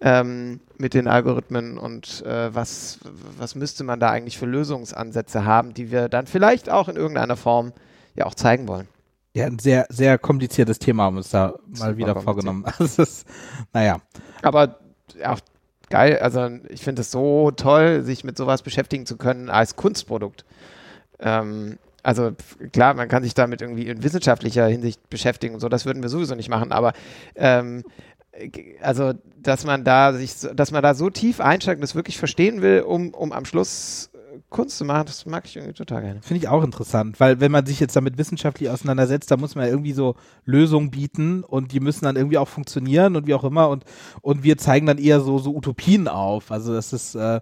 ähm, 0.00 0.60
mit 0.76 0.94
den 0.94 1.08
Algorithmen 1.08 1.78
und 1.78 2.24
äh, 2.24 2.54
was, 2.54 3.00
was 3.36 3.54
müsste 3.54 3.84
man 3.84 4.00
da 4.00 4.10
eigentlich 4.10 4.38
für 4.38 4.46
Lösungsansätze 4.46 5.44
haben, 5.44 5.74
die 5.74 5.90
wir 5.90 6.08
dann 6.08 6.26
vielleicht 6.26 6.70
auch 6.70 6.88
in 6.88 6.96
irgendeiner 6.96 7.36
Form 7.36 7.72
ja 8.14 8.26
auch 8.26 8.34
zeigen 8.34 8.68
wollen. 8.68 8.88
Ja, 9.34 9.46
ein 9.46 9.58
sehr, 9.58 9.86
sehr 9.88 10.18
kompliziertes 10.18 10.78
Thema 10.78 11.04
haben 11.04 11.14
wir 11.14 11.18
uns 11.18 11.30
da 11.30 11.54
mal 11.78 11.96
wieder 11.96 12.16
vorgenommen. 12.20 12.64
Also 12.78 13.02
ist, 13.02 13.26
naja. 13.72 13.98
Aber 14.42 14.78
ja, 15.20 15.36
geil, 15.90 16.18
also 16.18 16.48
ich 16.68 16.82
finde 16.82 17.02
es 17.02 17.10
so 17.10 17.50
toll, 17.50 18.02
sich 18.02 18.24
mit 18.24 18.36
sowas 18.36 18.62
beschäftigen 18.62 19.06
zu 19.06 19.16
können 19.16 19.50
als 19.50 19.76
Kunstprodukt. 19.76 20.44
Ähm, 21.20 21.78
also 22.02 22.32
klar, 22.72 22.94
man 22.94 23.08
kann 23.08 23.22
sich 23.22 23.34
damit 23.34 23.60
irgendwie 23.60 23.88
in 23.88 24.02
wissenschaftlicher 24.02 24.66
Hinsicht 24.66 25.10
beschäftigen 25.10 25.54
und 25.54 25.60
so, 25.60 25.68
das 25.68 25.84
würden 25.84 26.02
wir 26.02 26.08
sowieso 26.08 26.34
nicht 26.34 26.48
machen, 26.48 26.72
aber 26.72 26.92
ähm, 27.34 27.84
also 28.80 29.14
dass 29.36 29.64
man 29.64 29.84
da 29.84 30.12
sich, 30.12 30.34
dass 30.54 30.70
man 30.70 30.82
da 30.82 30.94
so 30.94 31.10
tief 31.10 31.40
einsteigt 31.40 31.78
und 31.78 31.82
das 31.82 31.94
wirklich 31.94 32.18
verstehen 32.18 32.62
will, 32.62 32.82
um, 32.82 33.12
um 33.14 33.32
am 33.32 33.44
Schluss 33.44 34.10
Kunst 34.48 34.78
zu 34.78 34.84
machen, 34.84 35.06
das 35.06 35.26
mag 35.26 35.44
ich 35.46 35.56
irgendwie 35.56 35.74
total 35.74 36.02
gerne. 36.02 36.22
Finde 36.22 36.42
ich 36.42 36.48
auch 36.48 36.62
interessant, 36.62 37.20
weil 37.20 37.40
wenn 37.40 37.52
man 37.52 37.66
sich 37.66 37.80
jetzt 37.80 37.96
damit 37.96 38.18
wissenschaftlich 38.18 38.70
auseinandersetzt, 38.70 39.30
da 39.30 39.36
muss 39.36 39.54
man 39.54 39.64
ja 39.64 39.70
irgendwie 39.70 39.92
so 39.92 40.16
Lösungen 40.44 40.90
bieten 40.90 41.44
und 41.44 41.72
die 41.72 41.80
müssen 41.80 42.04
dann 42.04 42.16
irgendwie 42.16 42.38
auch 42.38 42.48
funktionieren 42.48 43.16
und 43.16 43.26
wie 43.26 43.34
auch 43.34 43.44
immer 43.44 43.68
und, 43.68 43.84
und 44.22 44.42
wir 44.42 44.58
zeigen 44.58 44.86
dann 44.86 44.98
eher 44.98 45.20
so, 45.20 45.38
so 45.38 45.54
Utopien 45.54 46.08
auf. 46.08 46.50
Also 46.50 46.72
das 46.72 46.92
ist, 46.92 47.14
äh, 47.14 47.40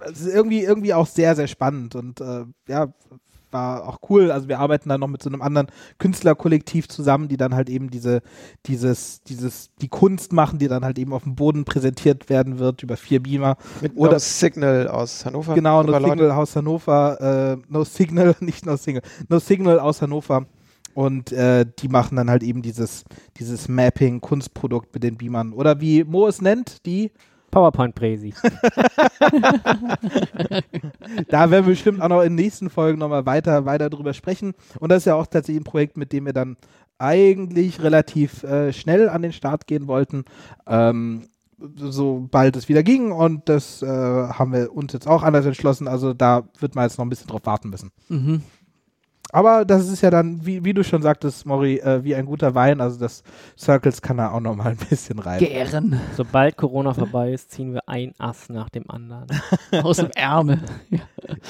das 0.00 0.20
ist 0.20 0.34
irgendwie, 0.34 0.62
irgendwie 0.62 0.94
auch 0.94 1.06
sehr, 1.06 1.34
sehr 1.36 1.48
spannend 1.48 1.94
und 1.94 2.20
äh, 2.20 2.44
ja, 2.68 2.92
war 3.50 3.86
auch 3.86 3.98
cool. 4.08 4.30
Also 4.30 4.48
wir 4.48 4.58
arbeiten 4.58 4.88
dann 4.88 5.00
noch 5.00 5.08
mit 5.08 5.22
so 5.22 5.30
einem 5.30 5.42
anderen 5.42 5.68
Künstlerkollektiv 5.98 6.88
zusammen, 6.88 7.28
die 7.28 7.36
dann 7.36 7.54
halt 7.54 7.68
eben 7.68 7.90
diese, 7.90 8.22
dieses, 8.66 9.22
dieses, 9.22 9.70
die 9.80 9.88
Kunst 9.88 10.32
machen, 10.32 10.58
die 10.58 10.68
dann 10.68 10.84
halt 10.84 10.98
eben 10.98 11.12
auf 11.12 11.24
dem 11.24 11.34
Boden 11.34 11.64
präsentiert 11.64 12.28
werden 12.28 12.58
wird 12.58 12.82
über 12.82 12.96
vier 12.96 13.22
Beamer. 13.22 13.56
Mit 13.80 13.96
Oder 13.96 14.12
no 14.12 14.18
Signal 14.18 14.88
aus 14.88 15.24
Hannover. 15.24 15.54
Genau, 15.54 15.82
No 15.82 15.98
Signal 15.98 16.30
aus 16.30 16.56
Hannover, 16.56 17.56
äh, 17.56 17.56
No 17.68 17.84
Signal, 17.84 18.34
nicht 18.40 18.66
No 18.66 18.76
Signal, 18.76 19.02
No 19.28 19.38
Signal 19.38 19.78
aus 19.80 20.02
Hannover. 20.02 20.46
Und 20.94 21.30
äh, 21.30 21.66
die 21.78 21.88
machen 21.88 22.16
dann 22.16 22.30
halt 22.30 22.42
eben 22.42 22.62
dieses, 22.62 23.04
dieses 23.38 23.68
Mapping, 23.68 24.22
Kunstprodukt 24.22 24.94
mit 24.94 25.02
den 25.02 25.18
Beamern. 25.18 25.52
Oder 25.52 25.78
wie 25.82 26.04
Mo 26.04 26.26
es 26.26 26.40
nennt, 26.40 26.86
die 26.86 27.12
PowerPoint-Präsi. 27.56 28.34
da 31.28 31.50
werden 31.50 31.64
wir 31.64 31.72
bestimmt 31.72 32.02
auch 32.02 32.08
noch 32.08 32.20
in 32.20 32.36
den 32.36 32.44
nächsten 32.44 32.68
Folgen 32.68 32.98
nochmal 32.98 33.24
weiter, 33.24 33.64
weiter 33.64 33.88
drüber 33.88 34.12
sprechen. 34.12 34.52
Und 34.78 34.90
das 34.90 34.98
ist 34.98 35.04
ja 35.06 35.14
auch 35.14 35.26
tatsächlich 35.26 35.62
ein 35.62 35.64
Projekt, 35.64 35.96
mit 35.96 36.12
dem 36.12 36.26
wir 36.26 36.34
dann 36.34 36.58
eigentlich 36.98 37.82
relativ 37.82 38.42
äh, 38.42 38.74
schnell 38.74 39.08
an 39.08 39.22
den 39.22 39.32
Start 39.32 39.66
gehen 39.66 39.86
wollten. 39.86 40.26
Ähm, 40.66 41.28
sobald 41.76 42.56
es 42.56 42.68
wieder 42.68 42.82
ging 42.82 43.10
und 43.10 43.48
das 43.48 43.80
äh, 43.82 43.86
haben 43.86 44.52
wir 44.52 44.76
uns 44.76 44.92
jetzt 44.92 45.08
auch 45.08 45.22
anders 45.22 45.46
entschlossen. 45.46 45.88
Also 45.88 46.12
da 46.12 46.46
wird 46.58 46.74
man 46.74 46.84
jetzt 46.84 46.98
noch 46.98 47.06
ein 47.06 47.10
bisschen 47.10 47.28
drauf 47.28 47.46
warten 47.46 47.70
müssen. 47.70 47.90
Mhm. 48.10 48.42
Aber 49.36 49.66
das 49.66 49.86
ist 49.90 50.00
ja 50.00 50.08
dann, 50.08 50.46
wie, 50.46 50.64
wie 50.64 50.72
du 50.72 50.82
schon 50.82 51.02
sagtest, 51.02 51.44
Mori, 51.44 51.76
äh, 51.76 52.02
wie 52.02 52.14
ein 52.14 52.24
guter 52.24 52.54
Wein. 52.54 52.80
Also 52.80 52.98
das 52.98 53.22
Circles 53.58 54.00
kann 54.00 54.16
da 54.16 54.30
auch 54.30 54.40
noch 54.40 54.56
mal 54.56 54.68
ein 54.68 54.78
bisschen 54.88 55.18
rein. 55.18 55.40
Gären. 55.40 56.00
Sobald 56.16 56.56
Corona 56.56 56.94
vorbei 56.94 57.34
ist, 57.34 57.50
ziehen 57.50 57.74
wir 57.74 57.86
ein 57.86 58.14
Ass 58.16 58.48
nach 58.48 58.70
dem 58.70 58.88
anderen. 58.88 59.26
Aus 59.82 59.98
dem 59.98 60.08
Ärmel. 60.14 60.60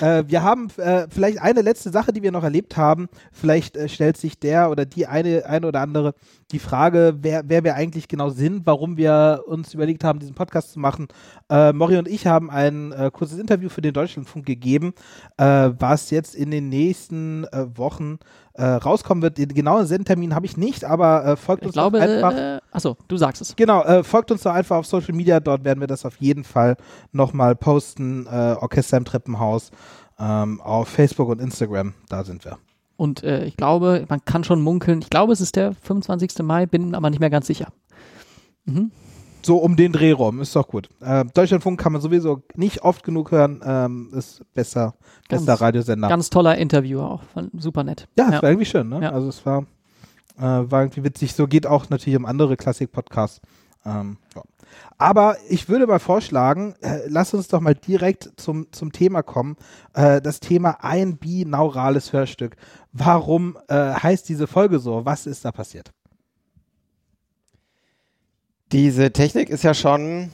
Äh, 0.00 0.24
wir 0.26 0.42
haben 0.42 0.66
äh, 0.78 1.06
vielleicht 1.08 1.40
eine 1.40 1.62
letzte 1.62 1.90
Sache, 1.90 2.12
die 2.12 2.24
wir 2.24 2.32
noch 2.32 2.42
erlebt 2.42 2.76
haben. 2.76 3.06
Vielleicht 3.30 3.76
äh, 3.76 3.88
stellt 3.88 4.16
sich 4.16 4.40
der 4.40 4.68
oder 4.72 4.84
die 4.84 5.06
eine, 5.06 5.46
eine 5.46 5.68
oder 5.68 5.80
andere 5.80 6.14
die 6.52 6.58
Frage, 6.60 7.16
wer, 7.20 7.42
wer 7.46 7.64
wir 7.64 7.74
eigentlich 7.74 8.06
genau 8.06 8.30
sind, 8.30 8.66
warum 8.66 8.96
wir 8.96 9.42
uns 9.46 9.74
überlegt 9.74 10.04
haben, 10.04 10.20
diesen 10.20 10.34
Podcast 10.34 10.72
zu 10.72 10.78
machen. 10.78 11.08
Äh, 11.50 11.72
Mori 11.72 11.96
und 11.96 12.06
ich 12.06 12.26
haben 12.26 12.50
ein 12.50 12.92
äh, 12.92 13.10
kurzes 13.12 13.38
Interview 13.38 13.68
für 13.68 13.82
den 13.82 13.92
Deutschlandfunk 13.92 14.46
gegeben, 14.46 14.94
äh, 15.38 15.70
was 15.78 16.10
jetzt 16.10 16.34
in 16.34 16.50
den 16.52 16.68
nächsten 16.68 17.44
äh, 17.44 17.66
Wochen 17.78 18.18
äh, 18.54 18.64
rauskommen 18.64 19.22
wird. 19.22 19.38
Den 19.38 19.48
genauen 19.48 19.86
Sendtermin 19.86 20.34
habe 20.34 20.46
ich 20.46 20.56
nicht, 20.56 20.84
aber 20.84 21.24
äh, 21.24 21.36
folgt 21.36 21.62
ich 21.62 21.68
uns 21.68 21.74
glaube, 21.74 21.98
doch 21.98 22.06
einfach. 22.06 22.34
Äh, 22.34 22.60
achso, 22.70 22.96
du 23.08 23.16
sagst 23.16 23.42
es. 23.42 23.56
Genau, 23.56 24.02
folgt 24.02 24.30
uns 24.30 24.42
doch 24.42 24.52
einfach 24.52 24.76
auf 24.76 24.86
Social 24.86 25.14
Media, 25.14 25.40
dort 25.40 25.64
werden 25.64 25.80
wir 25.80 25.86
das 25.86 26.04
auf 26.04 26.16
jeden 26.16 26.44
Fall 26.44 26.76
nochmal 27.12 27.54
posten. 27.56 28.26
Orchester 28.26 28.96
im 28.96 29.04
Treppenhaus 29.04 29.70
ähm, 30.18 30.60
auf 30.60 30.88
Facebook 30.88 31.28
und 31.28 31.40
Instagram, 31.40 31.94
da 32.08 32.24
sind 32.24 32.44
wir. 32.44 32.58
Und 32.96 33.22
äh, 33.22 33.44
ich 33.44 33.56
glaube, 33.56 34.06
man 34.08 34.24
kann 34.24 34.44
schon 34.44 34.62
munkeln. 34.62 35.00
Ich 35.00 35.10
glaube, 35.10 35.32
es 35.32 35.40
ist 35.40 35.56
der 35.56 35.74
25. 35.74 36.38
Mai, 36.42 36.66
bin 36.66 36.94
aber 36.94 37.10
nicht 37.10 37.20
mehr 37.20 37.30
ganz 37.30 37.46
sicher. 37.46 37.68
Mhm. 38.64 38.90
So 39.46 39.58
um 39.58 39.76
den 39.76 39.92
Dreh 39.92 40.10
rum, 40.10 40.40
ist 40.40 40.56
doch 40.56 40.66
gut. 40.66 40.88
Äh, 41.00 41.24
Deutschlandfunk 41.32 41.78
kann 41.78 41.92
man 41.92 42.02
sowieso 42.02 42.42
nicht 42.56 42.82
oft 42.82 43.04
genug 43.04 43.30
hören, 43.30 43.62
ähm, 43.64 44.10
ist 44.12 44.42
besser, 44.54 44.94
bester 45.28 45.46
ganz, 45.46 45.60
Radiosender. 45.60 46.08
Ganz 46.08 46.30
toller 46.30 46.58
Interviewer 46.58 47.08
auch, 47.08 47.22
super 47.56 47.84
nett. 47.84 48.08
Ja, 48.18 48.26
es 48.26 48.32
ja. 48.32 48.42
war 48.42 48.48
irgendwie 48.50 48.66
schön, 48.66 48.88
ne? 48.88 49.02
Ja. 49.04 49.12
Also 49.12 49.28
es 49.28 49.46
war, 49.46 49.62
äh, 50.36 50.42
war 50.42 50.82
irgendwie 50.82 51.04
witzig. 51.04 51.32
So 51.34 51.46
geht 51.46 51.64
auch 51.64 51.88
natürlich 51.90 52.18
um 52.18 52.26
andere 52.26 52.56
Klassik-Podcasts. 52.56 53.40
Ähm, 53.84 54.18
ja. 54.34 54.42
Aber 54.98 55.36
ich 55.48 55.68
würde 55.68 55.86
mal 55.86 56.00
vorschlagen, 56.00 56.74
äh, 56.80 57.02
lass 57.06 57.32
uns 57.32 57.46
doch 57.46 57.60
mal 57.60 57.76
direkt 57.76 58.32
zum, 58.34 58.72
zum 58.72 58.90
Thema 58.90 59.22
kommen. 59.22 59.54
Äh, 59.94 60.20
das 60.20 60.40
Thema 60.40 60.78
ein 60.82 61.18
binaurales 61.18 62.12
Hörstück. 62.12 62.56
Warum 62.92 63.56
äh, 63.68 63.74
heißt 63.92 64.28
diese 64.28 64.48
Folge 64.48 64.80
so? 64.80 65.04
Was 65.04 65.24
ist 65.24 65.44
da 65.44 65.52
passiert? 65.52 65.92
Diese 68.72 69.12
Technik 69.12 69.48
ist 69.48 69.62
ja 69.62 69.74
schon, 69.74 70.30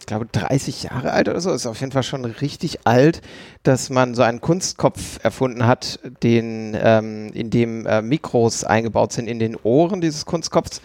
ich 0.00 0.06
glaube, 0.06 0.26
30 0.26 0.82
Jahre 0.84 1.12
alt 1.12 1.28
oder 1.28 1.40
so. 1.40 1.52
Ist 1.52 1.66
auf 1.66 1.78
jeden 1.78 1.92
Fall 1.92 2.02
schon 2.02 2.24
richtig 2.24 2.80
alt, 2.84 3.22
dass 3.62 3.90
man 3.90 4.16
so 4.16 4.22
einen 4.22 4.40
Kunstkopf 4.40 5.20
erfunden 5.22 5.66
hat, 5.66 6.00
den, 6.24 6.76
ähm, 6.80 7.30
in 7.32 7.50
dem 7.50 7.86
äh, 7.86 8.02
Mikros 8.02 8.64
eingebaut 8.64 9.12
sind 9.12 9.28
in 9.28 9.38
den 9.38 9.54
Ohren 9.54 10.00
dieses 10.00 10.26
Kunstkopfs. 10.26 10.82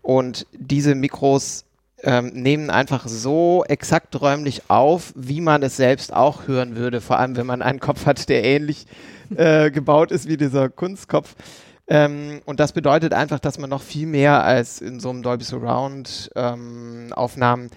Und 0.00 0.46
diese 0.52 0.94
Mikros 0.94 1.64
ähm, 2.04 2.28
nehmen 2.28 2.70
einfach 2.70 3.08
so 3.08 3.64
exakt 3.66 4.20
räumlich 4.20 4.62
auf, 4.68 5.12
wie 5.16 5.40
man 5.40 5.64
es 5.64 5.76
selbst 5.76 6.12
auch 6.14 6.46
hören 6.46 6.76
würde, 6.76 7.00
vor 7.00 7.18
allem 7.18 7.36
wenn 7.36 7.46
man 7.46 7.62
einen 7.62 7.80
Kopf 7.80 8.06
hat, 8.06 8.28
der 8.28 8.44
ähnlich 8.44 8.86
äh, 9.34 9.72
gebaut 9.72 10.12
ist 10.12 10.28
wie 10.28 10.36
dieser 10.36 10.68
Kunstkopf. 10.68 11.34
Ähm, 11.88 12.40
und 12.44 12.60
das 12.60 12.72
bedeutet 12.72 13.14
einfach, 13.14 13.40
dass 13.40 13.58
man 13.58 13.70
noch 13.70 13.82
viel 13.82 14.06
mehr 14.06 14.44
als 14.44 14.80
in 14.80 15.00
so 15.00 15.10
einem 15.10 15.22
Dolby 15.22 15.44
Surround 15.44 16.30
ähm, 16.36 17.12
Aufnahmen 17.14 17.70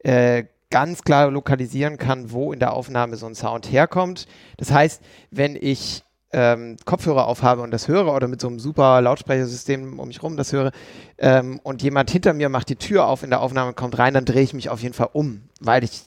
äh, 0.00 0.44
ganz 0.70 1.02
klar 1.02 1.30
lokalisieren 1.30 1.96
kann, 1.96 2.32
wo 2.32 2.52
in 2.52 2.58
der 2.58 2.72
Aufnahme 2.72 3.16
so 3.16 3.26
ein 3.26 3.34
Sound 3.34 3.70
herkommt. 3.70 4.26
Das 4.58 4.70
heißt, 4.70 5.02
wenn 5.30 5.56
ich 5.56 6.02
ähm, 6.32 6.76
Kopfhörer 6.84 7.26
aufhabe 7.26 7.62
und 7.62 7.70
das 7.70 7.88
höre 7.88 8.12
oder 8.12 8.28
mit 8.28 8.40
so 8.40 8.48
einem 8.48 8.58
super 8.58 9.00
Lautsprechersystem 9.00 9.98
um 9.98 10.08
mich 10.08 10.22
rum 10.22 10.36
das 10.36 10.52
höre 10.52 10.72
ähm, 11.18 11.60
und 11.62 11.82
jemand 11.82 12.10
hinter 12.10 12.34
mir 12.34 12.48
macht 12.48 12.68
die 12.68 12.76
Tür 12.76 13.06
auf 13.06 13.22
in 13.22 13.30
der 13.30 13.40
Aufnahme 13.40 13.72
kommt 13.72 13.96
rein, 13.96 14.12
dann 14.12 14.24
drehe 14.24 14.42
ich 14.42 14.52
mich 14.52 14.68
auf 14.68 14.82
jeden 14.82 14.94
Fall 14.94 15.08
um, 15.12 15.48
weil 15.60 15.84
ich 15.84 16.02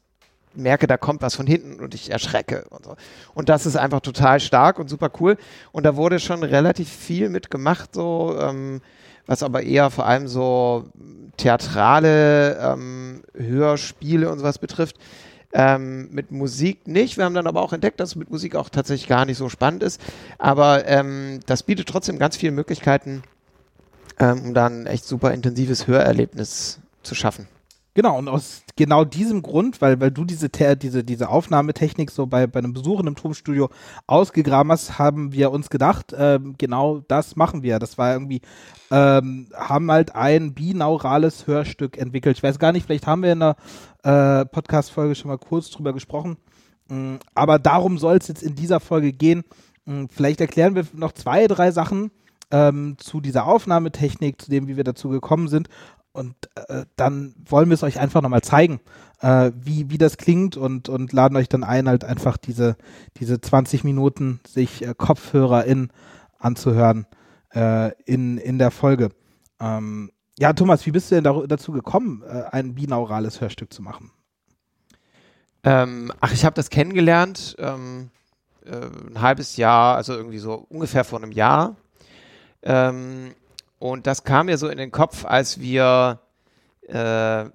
merke, 0.53 0.87
da 0.87 0.97
kommt 0.97 1.21
was 1.21 1.35
von 1.35 1.47
hinten 1.47 1.79
und 1.79 1.93
ich 1.93 2.11
erschrecke 2.11 2.65
und 2.69 2.85
so. 2.85 2.95
Und 3.33 3.49
das 3.49 3.65
ist 3.65 3.75
einfach 3.75 4.01
total 4.01 4.39
stark 4.39 4.79
und 4.79 4.89
super 4.89 5.11
cool. 5.19 5.37
Und 5.71 5.85
da 5.85 5.95
wurde 5.95 6.19
schon 6.19 6.43
relativ 6.43 6.89
viel 6.89 7.29
mitgemacht, 7.29 7.93
so, 7.95 8.37
ähm, 8.39 8.81
was 9.25 9.43
aber 9.43 9.63
eher 9.63 9.89
vor 9.89 10.05
allem 10.05 10.27
so 10.27 10.85
theatrale 11.37 12.57
ähm, 12.57 13.21
Hörspiele 13.35 14.29
und 14.29 14.39
sowas 14.39 14.57
betrifft. 14.57 14.97
Ähm, 15.51 16.09
mit 16.11 16.31
Musik 16.31 16.87
nicht. 16.87 17.17
Wir 17.17 17.25
haben 17.25 17.33
dann 17.33 17.47
aber 17.47 17.61
auch 17.61 17.73
entdeckt, 17.73 17.99
dass 17.99 18.09
es 18.09 18.15
mit 18.15 18.29
Musik 18.29 18.55
auch 18.55 18.69
tatsächlich 18.69 19.09
gar 19.09 19.25
nicht 19.25 19.37
so 19.37 19.49
spannend 19.49 19.81
ist. 19.81 19.99
Aber 20.37 20.87
ähm, 20.87 21.39
das 21.47 21.63
bietet 21.63 21.87
trotzdem 21.87 22.19
ganz 22.19 22.37
viele 22.37 22.51
Möglichkeiten, 22.51 23.23
ähm, 24.19 24.43
um 24.45 24.53
dann 24.53 24.85
echt 24.85 25.05
super 25.05 25.33
intensives 25.33 25.87
Hörerlebnis 25.87 26.79
zu 27.01 27.15
schaffen. 27.15 27.47
Genau, 27.99 28.17
und 28.17 28.29
aus 28.29 28.63
genau 28.77 29.03
diesem 29.03 29.41
Grund, 29.41 29.81
weil, 29.81 29.99
weil 29.99 30.09
du 30.09 30.23
diese, 30.23 30.47
diese, 30.47 31.03
diese 31.03 31.27
Aufnahmetechnik 31.27 32.11
so 32.11 32.27
bei, 32.27 32.47
bei 32.47 32.59
einem 32.59 32.71
Besuch 32.71 33.01
in 33.01 33.07
einem 33.07 33.17
Tonstudio 33.17 33.67
ausgegraben 34.07 34.71
hast, 34.71 34.97
haben 34.97 35.33
wir 35.33 35.51
uns 35.51 35.69
gedacht, 35.69 36.15
ähm, 36.17 36.55
genau 36.57 37.01
das 37.09 37.35
machen 37.35 37.61
wir. 37.61 37.77
Das 37.77 37.97
war 37.97 38.13
irgendwie, 38.13 38.39
ähm, 38.89 39.49
haben 39.53 39.91
halt 39.91 40.15
ein 40.15 40.53
binaurales 40.53 41.45
Hörstück 41.45 41.97
entwickelt. 41.97 42.37
Ich 42.37 42.43
weiß 42.43 42.57
gar 42.57 42.71
nicht, 42.71 42.85
vielleicht 42.85 43.05
haben 43.05 43.21
wir 43.21 43.33
in 43.33 43.43
einer 43.43 43.57
äh, 44.03 44.45
Podcast-Folge 44.45 45.15
schon 45.15 45.27
mal 45.27 45.37
kurz 45.37 45.69
drüber 45.69 45.91
gesprochen. 45.91 46.37
Ähm, 46.89 47.19
aber 47.35 47.59
darum 47.59 47.97
soll 47.97 48.15
es 48.15 48.29
jetzt 48.29 48.43
in 48.43 48.55
dieser 48.55 48.79
Folge 48.79 49.11
gehen. 49.11 49.43
Ähm, 49.85 50.07
vielleicht 50.09 50.39
erklären 50.39 50.73
wir 50.73 50.85
noch 50.93 51.11
zwei, 51.11 51.47
drei 51.47 51.71
Sachen, 51.71 52.11
ähm, 52.51 52.95
zu 52.97 53.21
dieser 53.21 53.45
Aufnahmetechnik, 53.45 54.41
zu 54.41 54.49
dem, 54.49 54.67
wie 54.67 54.77
wir 54.77 54.83
dazu 54.83 55.09
gekommen 55.09 55.47
sind. 55.47 55.69
Und 56.19 56.35
äh, 56.67 56.83
dann 56.97 57.33
wollen 57.45 57.69
wir 57.69 57.75
es 57.75 57.83
euch 57.83 57.97
einfach 57.97 58.21
nochmal 58.21 58.41
zeigen, 58.41 58.81
äh, 59.21 59.53
wie, 59.55 59.89
wie 59.89 59.97
das 59.97 60.17
klingt 60.17 60.57
und, 60.57 60.89
und 60.89 61.13
laden 61.13 61.37
euch 61.37 61.47
dann 61.47 61.63
ein, 61.63 61.87
halt 61.87 62.03
einfach 62.03 62.35
diese, 62.35 62.75
diese 63.15 63.39
20 63.39 63.85
Minuten 63.85 64.41
sich 64.45 64.85
äh, 64.85 64.93
Kopfhörer 64.97 65.63
in 65.63 65.93
anzuhören 66.37 67.07
äh, 67.55 67.93
in, 68.03 68.37
in 68.37 68.59
der 68.59 68.69
Folge. 68.69 69.11
Ähm, 69.61 70.11
ja, 70.37 70.51
Thomas, 70.51 70.85
wie 70.85 70.91
bist 70.91 71.09
du 71.09 71.15
denn 71.15 71.23
da, 71.23 71.41
dazu 71.47 71.71
gekommen, 71.71 72.21
äh, 72.27 72.43
ein 72.51 72.75
binaurales 72.75 73.39
Hörstück 73.39 73.71
zu 73.71 73.81
machen? 73.81 74.11
Ähm, 75.63 76.11
ach, 76.19 76.33
ich 76.33 76.43
habe 76.43 76.55
das 76.55 76.69
kennengelernt, 76.69 77.55
ähm, 77.59 78.09
äh, 78.65 78.75
ein 79.09 79.21
halbes 79.21 79.55
Jahr, 79.55 79.95
also 79.95 80.15
irgendwie 80.15 80.39
so 80.39 80.65
ungefähr 80.67 81.05
vor 81.05 81.23
einem 81.23 81.31
Jahr. 81.31 81.77
Ähm, 82.61 83.35
und 83.79 84.07
das 84.07 84.23
kam 84.23 84.47
mir 84.47 84.57
so 84.57 84.67
in 84.67 84.77
den 84.77 84.91
Kopf, 84.91 85.25
als 85.25 85.59
wir 85.59 86.19
äh, 86.87 87.45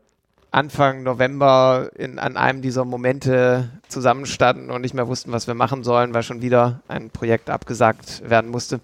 Anfang 0.50 1.02
November 1.02 1.90
in, 1.96 2.18
an 2.18 2.36
einem 2.36 2.62
dieser 2.62 2.84
Momente 2.84 3.70
zusammenstanden 3.88 4.70
und 4.70 4.82
nicht 4.82 4.94
mehr 4.94 5.08
wussten, 5.08 5.32
was 5.32 5.46
wir 5.46 5.54
machen 5.54 5.82
sollen, 5.82 6.14
weil 6.14 6.22
schon 6.22 6.42
wieder 6.42 6.80
ein 6.88 7.10
Projekt 7.10 7.50
abgesagt 7.50 8.28
werden 8.28 8.50
musste. 8.50 8.80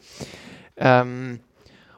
Ähm, 0.76 1.40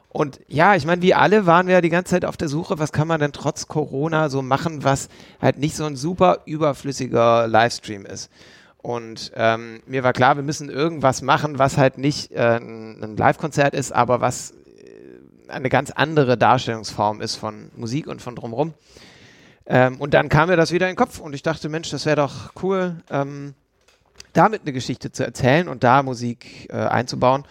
und 0.09 0.39
ja, 0.47 0.75
ich 0.75 0.85
meine, 0.85 1.01
wie 1.01 1.15
alle 1.15 1.47
waren 1.47 1.65
wir 1.65 1.73
ja 1.73 1.81
die 1.81 1.89
ganze 1.89 2.11
Zeit 2.11 2.23
auf 2.23 2.37
der 2.37 2.47
Suche, 2.47 2.77
was 2.77 2.91
kann 2.91 3.07
man 3.07 3.19
denn 3.19 3.33
trotz 3.33 3.67
Corona 3.67 4.29
so 4.29 4.43
machen, 4.43 4.83
was 4.83 5.09
halt 5.41 5.57
nicht 5.57 5.75
so 5.75 5.85
ein 5.85 5.95
super 5.95 6.41
überflüssiger 6.45 7.47
Livestream 7.47 8.05
ist. 8.05 8.29
Und 8.83 9.31
ähm, 9.35 9.81
mir 9.87 10.03
war 10.03 10.13
klar, 10.13 10.35
wir 10.35 10.43
müssen 10.43 10.69
irgendwas 10.69 11.23
machen, 11.23 11.57
was 11.57 11.77
halt 11.77 11.97
nicht 11.97 12.31
äh, 12.31 12.57
ein, 12.57 13.17
Live-Konzert 13.17 13.73
ist, 13.73 13.91
aber 13.91 14.21
was 14.21 14.53
eine 15.47 15.69
ganz 15.69 15.91
andere 15.91 16.37
Darstellungsform 16.37 17.21
ist 17.21 17.35
von 17.35 17.69
Musik 17.75 18.07
und 18.07 18.21
von 18.21 18.35
drumherum. 18.35 18.73
Ähm, 19.65 19.99
und 19.99 20.13
dann 20.13 20.29
kam 20.29 20.49
mir 20.49 20.57
das 20.57 20.71
wieder 20.71 20.87
in 20.87 20.93
den 20.93 20.97
Kopf 20.97 21.19
und 21.19 21.33
ich 21.33 21.41
dachte, 21.43 21.69
Mensch, 21.69 21.89
das 21.89 22.05
wäre 22.05 22.17
doch 22.17 22.51
cool, 22.61 22.97
ähm, 23.09 23.53
damit 24.33 24.61
eine 24.61 24.73
Geschichte 24.73 25.11
zu 25.11 25.23
erzählen 25.23 25.67
und 25.67 25.83
da 25.83 26.03
Musik 26.03 26.67
äh, 26.69 26.75
einzubauen. 26.75 27.45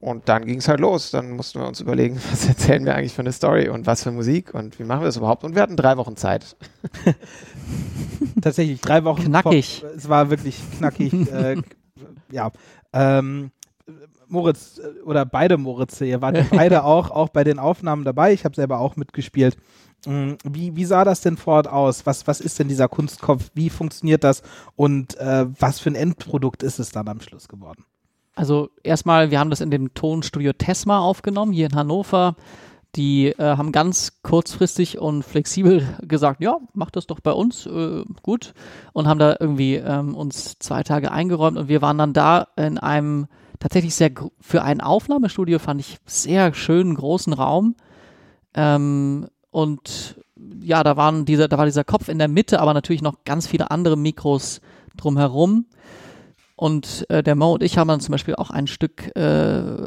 Und 0.00 0.28
dann 0.28 0.44
ging 0.46 0.58
es 0.58 0.68
halt 0.68 0.78
los. 0.78 1.10
Dann 1.10 1.32
mussten 1.32 1.60
wir 1.60 1.66
uns 1.66 1.80
überlegen, 1.80 2.20
was 2.30 2.46
erzählen 2.46 2.84
wir 2.84 2.94
eigentlich 2.94 3.12
für 3.12 3.22
eine 3.22 3.32
Story 3.32 3.68
und 3.68 3.86
was 3.86 4.04
für 4.04 4.12
Musik 4.12 4.54
und 4.54 4.78
wie 4.78 4.84
machen 4.84 5.00
wir 5.00 5.06
das 5.06 5.16
überhaupt. 5.16 5.44
Und 5.44 5.54
wir 5.54 5.62
hatten 5.62 5.76
drei 5.76 5.96
Wochen 5.96 6.16
Zeit. 6.16 6.56
Tatsächlich, 8.40 8.80
drei 8.80 9.04
Wochen. 9.04 9.24
Knackig. 9.24 9.80
Vor, 9.80 9.90
es 9.96 10.08
war 10.08 10.30
wirklich 10.30 10.58
knackig. 10.78 11.12
äh, 11.32 11.56
ja. 12.30 12.52
Ähm, 12.92 13.50
Moritz 14.28 14.78
äh, 14.78 15.02
oder 15.02 15.24
beide 15.24 15.58
Moritze, 15.58 16.06
ihr 16.06 16.20
wart 16.20 16.36
ja 16.36 16.44
beide 16.50 16.84
auch, 16.84 17.10
auch 17.10 17.28
bei 17.28 17.44
den 17.44 17.58
Aufnahmen 17.58 18.04
dabei. 18.04 18.32
Ich 18.32 18.44
habe 18.44 18.54
selber 18.54 18.78
auch 18.80 18.96
mitgespielt. 18.96 19.56
Mm, 20.06 20.34
wie, 20.44 20.76
wie 20.76 20.84
sah 20.84 21.04
das 21.04 21.20
denn 21.20 21.36
vor 21.36 21.54
Ort 21.54 21.68
aus? 21.68 22.06
Was, 22.06 22.26
was 22.26 22.40
ist 22.40 22.58
denn 22.58 22.68
dieser 22.68 22.88
Kunstkopf? 22.88 23.50
Wie 23.54 23.70
funktioniert 23.70 24.24
das? 24.24 24.42
Und 24.76 25.16
äh, 25.18 25.46
was 25.58 25.80
für 25.80 25.90
ein 25.90 25.96
Endprodukt 25.96 26.62
ist 26.62 26.78
es 26.78 26.90
dann 26.90 27.08
am 27.08 27.20
Schluss 27.20 27.48
geworden? 27.48 27.84
Also 28.34 28.70
erstmal, 28.84 29.32
wir 29.32 29.40
haben 29.40 29.50
das 29.50 29.60
in 29.60 29.72
dem 29.72 29.94
Tonstudio 29.94 30.52
Tesma 30.52 31.00
aufgenommen, 31.00 31.52
hier 31.52 31.66
in 31.66 31.74
Hannover. 31.74 32.36
Die 32.94 33.26
äh, 33.26 33.56
haben 33.56 33.72
ganz 33.72 34.22
kurzfristig 34.22 34.98
und 34.98 35.24
flexibel 35.24 35.86
gesagt, 36.02 36.40
ja, 36.40 36.58
mach 36.72 36.90
das 36.90 37.06
doch 37.06 37.20
bei 37.20 37.32
uns, 37.32 37.66
äh, 37.66 38.04
gut. 38.22 38.54
Und 38.92 39.08
haben 39.08 39.18
da 39.18 39.36
irgendwie 39.38 39.74
ähm, 39.74 40.14
uns 40.14 40.58
zwei 40.58 40.84
Tage 40.84 41.12
eingeräumt 41.12 41.58
und 41.58 41.68
wir 41.68 41.82
waren 41.82 41.98
dann 41.98 42.12
da 42.12 42.48
in 42.56 42.78
einem 42.78 43.26
tatsächlich 43.58 43.94
sehr, 43.94 44.10
für 44.40 44.62
ein 44.62 44.80
Aufnahmestudio 44.80 45.58
fand 45.58 45.80
ich 45.80 45.98
sehr 46.06 46.54
schönen 46.54 46.94
großen 46.94 47.32
Raum. 47.32 47.74
Ähm, 48.54 49.26
und 49.50 50.20
ja, 50.60 50.82
da 50.84 50.96
waren 50.96 51.24
diese, 51.24 51.48
da 51.48 51.58
war 51.58 51.64
dieser 51.66 51.84
Kopf 51.84 52.08
in 52.08 52.18
der 52.18 52.28
Mitte, 52.28 52.60
aber 52.60 52.74
natürlich 52.74 53.02
noch 53.02 53.24
ganz 53.24 53.46
viele 53.46 53.70
andere 53.70 53.96
Mikros 53.96 54.60
drumherum. 54.96 55.66
Und 56.56 57.06
äh, 57.08 57.22
der 57.22 57.36
Mo 57.36 57.52
und 57.54 57.62
ich 57.62 57.78
haben 57.78 57.88
dann 57.88 58.00
zum 58.00 58.12
Beispiel 58.12 58.34
auch 58.34 58.50
ein 58.50 58.66
Stück 58.66 59.14
äh, 59.16 59.20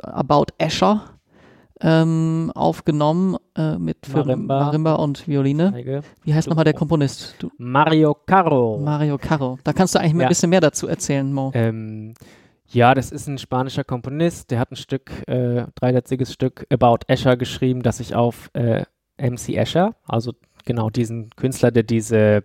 About 0.03 0.45
Escher 0.57 1.01
ähm, 1.81 2.51
aufgenommen 2.55 3.35
äh, 3.57 3.77
mit 3.77 4.05
für 4.05 4.19
Marimba. 4.19 4.59
Marimba 4.65 4.93
und 4.95 5.27
Violine. 5.27 6.01
Wie 6.23 6.33
heißt 6.33 6.47
nochmal 6.47 6.63
der 6.63 6.73
Komponist? 6.73 7.35
Du, 7.39 7.49
Mario 7.57 8.13
Caro. 8.25 8.79
Mario 8.81 9.17
Caro. 9.17 9.57
Da 9.63 9.73
kannst 9.73 9.95
du 9.95 9.99
eigentlich 9.99 10.13
Ja. 10.13 10.27
ein 10.27 10.29
bisschen 10.29 10.49
mehr 10.49 10.61
dazu 10.61 10.87
erzählen, 10.87 11.31
Mo. 11.33 11.51
Ähm, 11.55 12.13
ja, 12.73 12.93
das 12.93 13.11
ist 13.11 13.27
ein 13.27 13.37
spanischer 13.37 13.83
Komponist. 13.83 14.51
Der 14.51 14.59
hat 14.59 14.71
ein 14.71 14.75
Stück, 14.75 15.11
äh, 15.27 15.65
dreisätziges 15.75 16.33
Stück 16.33 16.65
About 16.71 16.99
Escher 17.07 17.37
geschrieben, 17.37 17.81
das 17.81 17.97
sich 17.97 18.15
auf 18.15 18.49
äh, 18.53 18.83
MC 19.17 19.55
Escher, 19.55 19.95
also 20.07 20.33
genau 20.65 20.89
diesen 20.89 21.29
Künstler, 21.31 21.71
der 21.71 21.83
diese 21.83 22.43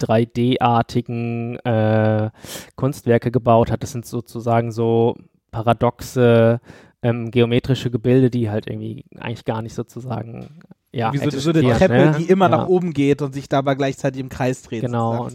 3D-artigen 0.00 1.58
äh, 1.58 2.30
Kunstwerke 2.76 3.30
gebaut 3.30 3.70
hat. 3.70 3.82
Das 3.82 3.92
sind 3.92 4.06
sozusagen 4.06 4.72
so 4.72 5.16
paradoxe 5.50 6.60
ähm, 7.02 7.30
geometrische 7.30 7.90
Gebilde, 7.90 8.30
die 8.30 8.50
halt 8.50 8.66
irgendwie 8.66 9.04
eigentlich 9.18 9.44
gar 9.44 9.62
nicht 9.62 9.74
sozusagen 9.74 10.60
ja, 10.90 11.12
Wie 11.12 11.18
so, 11.18 11.30
so 11.30 11.50
eine 11.50 11.74
Treppe, 11.74 11.92
ne? 11.92 12.14
die 12.18 12.24
immer 12.24 12.48
ja. 12.48 12.56
nach 12.56 12.68
oben 12.68 12.94
geht 12.94 13.20
und 13.20 13.34
sich 13.34 13.48
dabei 13.48 13.74
gleichzeitig 13.74 14.20
im 14.20 14.30
Kreis 14.30 14.62
dreht. 14.62 14.80
Genau. 14.80 15.28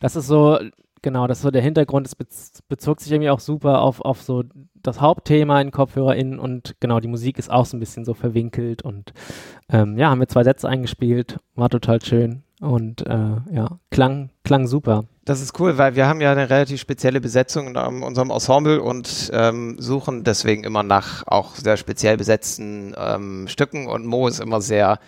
Das 0.00 0.16
ist 0.16 0.26
so, 0.26 0.58
genau, 1.04 1.28
das 1.28 1.38
ist 1.38 1.42
so 1.42 1.52
der 1.52 1.62
Hintergrund. 1.62 2.08
Es 2.08 2.16
bez 2.16 2.62
bezog 2.68 3.00
sich 3.00 3.12
irgendwie 3.12 3.30
auch 3.30 3.38
super 3.38 3.82
auf, 3.82 4.00
auf 4.00 4.22
so 4.22 4.42
das 4.82 5.00
Hauptthema 5.00 5.60
in 5.60 5.70
KopfhörerInnen 5.70 6.40
und 6.40 6.74
genau, 6.80 6.98
die 6.98 7.08
Musik 7.08 7.38
ist 7.38 7.50
auch 7.50 7.66
so 7.66 7.76
ein 7.76 7.80
bisschen 7.80 8.04
so 8.04 8.14
verwinkelt 8.14 8.82
und 8.82 9.12
ähm, 9.68 9.96
ja, 9.96 10.10
haben 10.10 10.18
wir 10.18 10.28
zwei 10.28 10.42
Sätze 10.42 10.68
eingespielt, 10.68 11.38
war 11.54 11.68
total 11.68 12.02
schön 12.02 12.42
und 12.60 13.06
äh, 13.06 13.36
ja, 13.52 13.78
klang, 13.90 14.30
klang 14.42 14.66
super. 14.66 15.04
Das 15.24 15.40
ist 15.40 15.58
cool, 15.60 15.78
weil 15.78 15.94
wir 15.94 16.06
haben 16.06 16.20
ja 16.20 16.32
eine 16.32 16.50
relativ 16.50 16.80
spezielle 16.80 17.20
Besetzung 17.20 17.68
in 17.68 17.76
unserem 18.02 18.30
Ensemble 18.30 18.82
und 18.82 19.30
ähm, 19.32 19.76
suchen 19.78 20.24
deswegen 20.24 20.64
immer 20.64 20.82
nach 20.82 21.26
auch 21.26 21.54
sehr 21.54 21.76
speziell 21.76 22.16
besetzten 22.16 22.94
ähm, 22.98 23.46
Stücken 23.48 23.86
und 23.86 24.04
Mo 24.06 24.26
ist 24.26 24.40
immer 24.40 24.60
sehr 24.60 24.98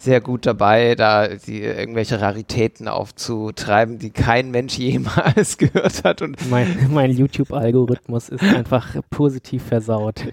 sehr 0.00 0.20
gut 0.20 0.46
dabei, 0.46 0.94
da 0.94 1.26
die 1.26 1.60
irgendwelche 1.60 2.20
Raritäten 2.20 2.86
aufzutreiben, 2.86 3.98
die 3.98 4.10
kein 4.10 4.52
Mensch 4.52 4.78
jemals 4.78 5.58
gehört 5.58 6.04
hat 6.04 6.22
und 6.22 6.48
Mein, 6.48 6.88
mein 6.92 7.10
YouTube-Algorithmus 7.10 8.28
ist 8.28 8.44
einfach 8.44 8.94
positiv 9.10 9.64
versaut. 9.64 10.20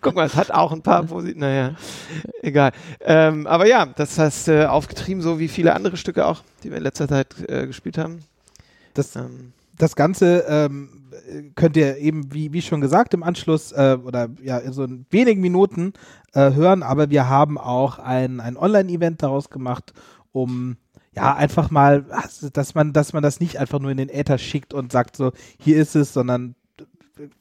Guck 0.00 0.16
mal, 0.16 0.26
es 0.26 0.34
hat 0.34 0.50
auch 0.50 0.72
ein 0.72 0.82
paar 0.82 1.04
Posit, 1.04 1.36
naja, 1.36 1.76
egal. 2.42 2.72
Ähm, 3.02 3.46
aber 3.46 3.68
ja, 3.68 3.86
das 3.86 4.18
hast 4.18 4.48
äh, 4.48 4.64
aufgetrieben, 4.64 5.22
so 5.22 5.38
wie 5.38 5.48
viele 5.48 5.74
andere 5.74 5.96
Stücke 5.96 6.26
auch, 6.26 6.42
die 6.64 6.70
wir 6.70 6.78
in 6.78 6.82
letzter 6.82 7.06
Zeit 7.06 7.28
äh, 7.48 7.68
gespielt 7.68 7.98
haben. 7.98 8.24
Das, 8.94 9.14
Ähm, 9.14 9.52
das 9.78 9.96
Ganze 9.96 10.44
ähm, 10.48 10.99
könnt 11.54 11.76
ihr 11.76 11.98
eben, 11.98 12.32
wie, 12.32 12.52
wie 12.52 12.62
schon 12.62 12.80
gesagt, 12.80 13.14
im 13.14 13.22
Anschluss 13.22 13.72
äh, 13.72 13.98
oder 14.02 14.28
ja, 14.42 14.58
in 14.58 14.72
so 14.72 14.86
wenigen 15.10 15.40
Minuten 15.40 15.92
äh, 16.32 16.52
hören, 16.52 16.82
aber 16.82 17.10
wir 17.10 17.28
haben 17.28 17.58
auch 17.58 17.98
ein, 17.98 18.40
ein 18.40 18.56
Online-Event 18.56 19.22
daraus 19.22 19.50
gemacht, 19.50 19.92
um 20.32 20.76
ja 21.14 21.34
einfach 21.34 21.70
mal, 21.70 22.04
dass 22.52 22.74
man, 22.74 22.92
dass 22.92 23.12
man 23.12 23.22
das 23.22 23.40
nicht 23.40 23.58
einfach 23.58 23.80
nur 23.80 23.90
in 23.90 23.96
den 23.96 24.08
Äther 24.08 24.38
schickt 24.38 24.74
und 24.74 24.92
sagt 24.92 25.16
so, 25.16 25.32
hier 25.58 25.76
ist 25.76 25.96
es, 25.96 26.12
sondern 26.12 26.54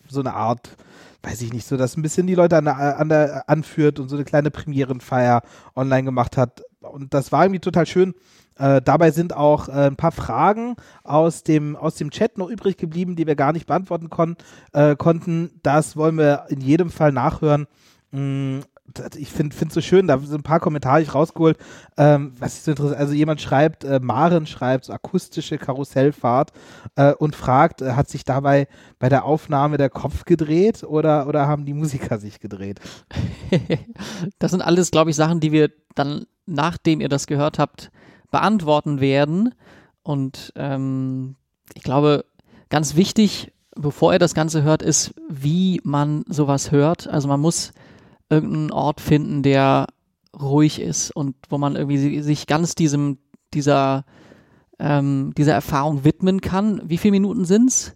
so 0.08 0.20
eine 0.20 0.34
Art, 0.34 0.76
weiß 1.24 1.42
ich 1.42 1.54
nicht, 1.54 1.68
so 1.68 1.78
dass 1.78 1.98
ein 1.98 2.02
bisschen 2.02 2.28
die 2.28 2.36
Leute 2.36 2.58
an 2.58 2.66
der, 2.66 3.00
an 3.00 3.10
der 3.10 3.50
anführt 3.50 4.00
und 4.00 4.10
so 4.10 4.16
eine 4.16 4.26
kleine 4.26 4.52
Premierenfeier 4.52 5.42
online 5.76 6.04
gemacht 6.04 6.38
hat. 6.38 6.64
Und 6.82 7.14
das 7.14 7.32
war 7.32 7.44
irgendwie 7.44 7.60
total 7.60 7.86
schön. 7.86 8.14
Äh, 8.58 8.82
dabei 8.82 9.12
sind 9.12 9.36
auch 9.36 9.70
äh, 9.70 9.88
ein 9.88 9.96
paar 9.96 10.12
Fragen 10.12 10.76
aus 11.04 11.44
dem, 11.44 11.76
aus 11.76 11.96
dem 11.96 12.12
Chat 12.12 12.38
noch 12.38 12.50
übrig 12.50 12.78
geblieben, 12.78 13.16
die 13.16 13.28
wir 13.28 13.36
gar 13.36 13.54
nicht 13.54 13.68
beantworten 13.68 14.10
kon 14.10 14.36
äh, 14.74 14.96
konnten. 14.96 15.52
Das 15.64 15.96
wollen 15.96 16.18
wir 16.18 16.46
in 16.50 16.62
jedem 16.62 16.90
Fall 16.90 17.12
nachhören. 17.12 17.68
Mm, 18.12 18.60
ich 19.18 19.30
finde 19.30 19.56
es 19.56 19.74
so 19.74 19.82
schön, 19.82 20.08
da 20.08 20.18
sind 20.20 20.40
ein 20.40 20.44
paar 20.44 20.60
Kommentare 20.60 21.02
ich 21.02 21.14
rausgeholt. 21.14 21.58
Ähm, 21.98 22.34
was 22.40 22.58
ich 22.58 22.64
so 22.64 22.72
interessant, 22.72 23.00
also 23.00 23.14
jemand 23.14 23.42
schreibt, 23.42 23.84
äh, 23.84 24.00
Maren 24.00 24.48
schreibt, 24.48 24.86
so 24.86 24.94
akustische 24.94 25.58
Karussellfahrt 25.58 26.52
äh, 26.96 27.14
und 27.14 27.36
fragt, 27.36 27.82
äh, 27.82 27.94
hat 27.94 28.10
sich 28.10 28.24
dabei 28.24 28.68
bei 29.00 29.10
der 29.10 29.26
Aufnahme 29.26 29.78
der 29.78 29.90
Kopf 29.90 30.26
gedreht 30.26 30.84
oder, 30.84 31.28
oder 31.28 31.48
haben 31.48 31.66
die 31.66 31.74
Musiker 31.74 32.20
sich 32.20 32.40
gedreht? 32.40 32.80
das 34.40 34.52
sind 34.52 34.62
alles, 34.62 34.92
glaube 34.92 35.10
ich, 35.10 35.16
Sachen, 35.16 35.40
die 35.40 35.52
wir 35.52 35.72
dann, 35.96 36.26
nachdem 36.46 37.02
ihr 37.02 37.10
das 37.10 37.28
gehört 37.28 37.60
habt, 37.60 37.92
beantworten 38.32 39.00
werden. 39.00 39.54
Und 40.04 40.54
ähm, 40.56 41.36
ich 41.74 41.84
glaube, 41.84 42.26
ganz 42.70 42.96
wichtig, 42.96 43.52
bevor 43.76 44.14
ihr 44.14 44.20
das 44.20 44.34
Ganze 44.34 44.64
hört, 44.64 44.82
ist, 44.82 45.14
wie 45.30 45.82
man 45.84 46.24
sowas 46.28 46.72
hört. 46.72 47.08
Also 47.08 47.28
man 47.28 47.40
muss 47.40 47.74
irgendeinen 48.30 48.72
Ort 48.72 49.02
finden, 49.02 49.44
der 49.44 49.88
ruhig 50.40 50.80
ist 50.82 51.12
und 51.12 51.36
wo 51.50 51.58
man 51.58 51.76
irgendwie 51.76 51.98
si- 51.98 52.22
sich 52.22 52.46
ganz 52.48 52.76
diesem, 52.76 53.18
dieser, 53.54 54.06
ähm, 54.78 55.34
dieser 55.38 55.54
Erfahrung 55.54 56.04
widmen 56.04 56.40
kann. 56.42 56.82
Wie 56.86 56.98
viele 56.98 57.12
Minuten 57.14 57.46
sind's? 57.46 57.96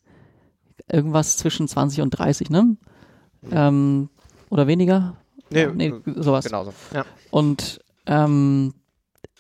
Irgendwas 0.92 1.38
zwischen 1.38 1.68
20 1.68 2.02
und 2.02 2.10
30, 2.12 2.50
ne? 2.50 2.76
Ähm, 3.52 4.10
oder 4.50 4.68
weniger? 4.68 5.16
Nee, 5.50 5.68
Nee, 5.68 5.94
sowas. 6.16 6.46
genauso. 6.46 6.74
Ja. 6.94 7.06
Und 7.32 7.80
ähm, 8.08 8.74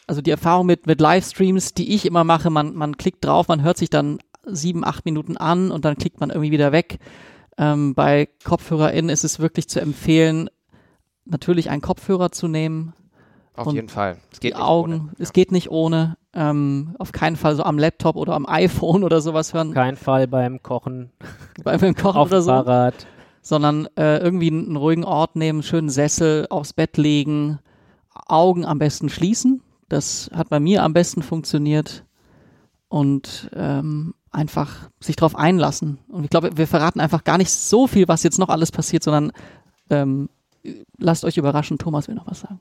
also 0.08 0.22
die 0.22 0.32
Erfahrung 0.32 0.66
mit, 0.68 0.86
mit 0.86 1.02
Livestreams, 1.02 1.74
die 1.74 1.94
ich 1.96 2.06
immer 2.06 2.24
mache, 2.24 2.50
man, 2.50 2.76
man 2.76 2.98
klickt 2.98 3.26
drauf, 3.26 3.48
man 3.48 3.64
hört 3.64 3.78
sich 3.78 3.90
dann 3.90 4.20
sieben, 4.46 4.84
acht 4.86 5.06
Minuten 5.06 5.38
an 5.38 5.72
und 5.72 5.86
dann 5.86 5.96
klickt 5.98 6.20
man 6.20 6.30
irgendwie 6.30 6.52
wieder 6.52 6.72
weg. 6.72 7.00
Ähm, 7.58 7.94
bei 7.96 8.28
KopfhörerInnen 8.44 9.10
ist 9.10 9.24
es 9.24 9.40
wirklich 9.40 9.68
zu 9.70 9.80
empfehlen, 9.82 10.50
natürlich 11.26 11.70
einen 11.70 11.82
Kopfhörer 11.82 12.32
zu 12.32 12.48
nehmen, 12.48 12.94
Auf 13.56 13.72
jeden 13.72 13.90
Fall. 13.90 14.18
Es 14.32 14.40
geht 14.40 14.54
die 14.54 14.58
nicht 14.58 14.66
Augen, 14.66 14.94
ohne. 14.94 15.10
es 15.20 15.34
geht 15.34 15.52
nicht 15.52 15.70
ohne. 15.70 16.18
Ähm, 16.34 16.96
auf 16.98 17.12
keinen 17.12 17.36
Fall 17.36 17.56
so 17.56 17.64
am 17.64 17.78
Laptop 17.78 18.16
oder 18.16 18.34
am 18.34 18.48
iPhone 18.48 19.04
oder 19.04 19.22
sowas 19.22 19.54
hören, 19.54 19.74
Kein 19.74 19.96
Fall 19.96 20.28
beim 20.28 20.64
Kochen, 20.64 21.12
beim 21.64 21.80
Kochen 21.96 22.18
auf 22.18 22.28
oder 22.30 22.42
so. 22.42 22.52
Fahrrad. 22.52 23.06
sondern 23.42 23.88
äh, 23.96 24.18
irgendwie 24.18 24.50
einen, 24.50 24.76
ruhigen 24.76 25.04
Ort 25.04 25.36
nehmen, 25.36 25.58
einen 25.58 25.64
schönen 25.64 25.90
Sessel 25.90 26.48
aufs 26.50 26.74
Bett 26.74 26.98
legen, 26.98 27.60
Augen 28.28 28.66
am 28.66 28.80
besten 28.80 29.10
schließen. 29.10 29.62
Das 29.90 30.32
hat 30.34 30.50
bei 30.50 30.60
mir 30.60 30.82
am 30.84 30.94
besten 30.94 31.22
funktioniert 31.22 32.04
und 32.88 33.52
ähm, 33.56 34.16
einfach 34.32 34.90
sich 35.00 35.16
darauf 35.16 35.36
einlassen. 35.36 36.00
Und 36.08 36.24
ich 36.24 36.30
glaube, 36.30 36.58
wir 36.58 36.68
verraten 36.68 37.00
einfach 37.00 37.24
gar 37.24 37.38
nicht 37.38 37.52
so 37.52 37.86
viel, 37.86 38.08
was 38.08 38.24
jetzt 38.24 38.40
noch 38.40 38.50
alles 38.50 38.72
passiert, 38.72 39.04
sondern 39.04 39.32
ähm, 39.92 40.30
lasst 40.98 41.26
euch 41.26 41.38
überraschen. 41.38 41.78
Thomas 41.78 42.08
will 42.08 42.16
noch 42.16 42.28
was 42.28 42.42
sagen. 42.42 42.60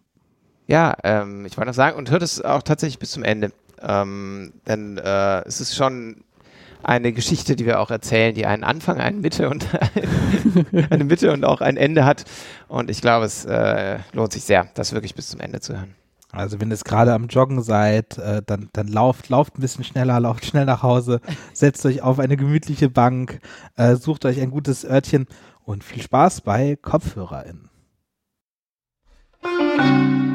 Ja, 0.67 0.95
ähm, 1.05 1.45
ich 1.45 1.57
wollte 1.57 1.69
noch 1.69 1.75
sagen, 1.75 1.97
und 1.97 2.11
hört 2.11 2.23
es 2.23 2.43
auch 2.43 2.62
tatsächlich 2.62 2.99
bis 2.99 3.11
zum 3.11 3.25
Ende. 3.25 3.53
Ähm, 3.81 4.53
denn 4.67 4.99
äh, 4.99 5.43
es 5.45 5.61
ist 5.61 5.75
schon 5.75 6.25
eine 6.83 7.12
Geschichte, 7.12 7.57
die 7.57 7.67
wir 7.67 7.81
auch 7.81 7.91
erzählen, 7.91 8.35
die 8.35 8.47
einen 8.47 8.65
Anfang, 8.65 9.01
eine 9.01 9.17
Mitte 9.17 9.49
und 9.49 9.67
eine 10.91 11.05
Mitte 11.05 11.33
und 11.33 11.45
auch 11.45 11.61
ein 11.61 11.77
Ende 11.77 12.05
hat. 12.05 12.25
Und 12.69 12.91
ich 12.91 13.01
glaube, 13.01 13.27
es 13.27 13.45
äh, 13.45 13.99
lohnt 14.12 14.33
sich 14.33 14.45
sehr, 14.45 14.69
das 14.75 14.93
wirklich 14.93 15.15
bis 15.15 15.29
zum 15.29 15.41
Ende 15.41 15.61
zu 15.61 15.75
hören. 15.75 15.95
Also 16.33 16.61
wenn 16.61 16.71
ihr 16.71 16.77
gerade 16.79 17.12
am 17.12 17.27
Joggen 17.27 17.62
seid, 17.62 18.17
äh, 18.19 18.43
dann, 18.45 18.71
dann 18.73 18.88
lauft, 18.88 19.29
lauft 19.29 19.59
ein 19.59 19.61
bisschen 19.61 19.85
schneller, 19.85 20.19
lauft 20.19 20.47
schnell 20.47 20.65
nach 20.65 20.83
Hause, 20.83 21.21
setzt 21.53 21.85
euch 21.85 22.03
auf 22.03 22.19
eine 22.19 22.37
gemütliche 22.37 22.88
Bank, 22.88 23.41
äh, 23.77 23.97
sucht 23.97 24.25
euch 24.25 24.41
ein 24.41 24.51
gutes 24.51 24.85
Örtchen 24.85 25.27
und 25.65 25.85
viel 25.85 26.03
Spaß 26.03 26.41
bei 26.41 26.77
KopfhörerInnen. 26.81 27.72
thank 29.42 29.83
you 29.83 30.32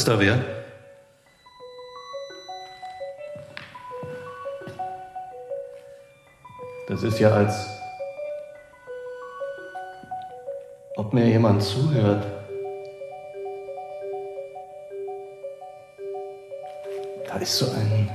ist 0.00 0.08
da 0.08 0.18
wer? 0.18 0.38
Das 6.88 7.02
ist 7.02 7.20
ja 7.20 7.30
als 7.32 7.54
ob 10.96 11.12
mir 11.12 11.26
jemand 11.26 11.62
zuhört. 11.62 12.26
Da 17.26 17.36
ist 17.36 17.58
so 17.58 17.66
ein 17.66 18.10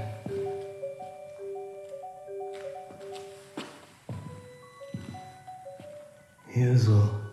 Hier 6.51 6.75
so. 6.79 7.24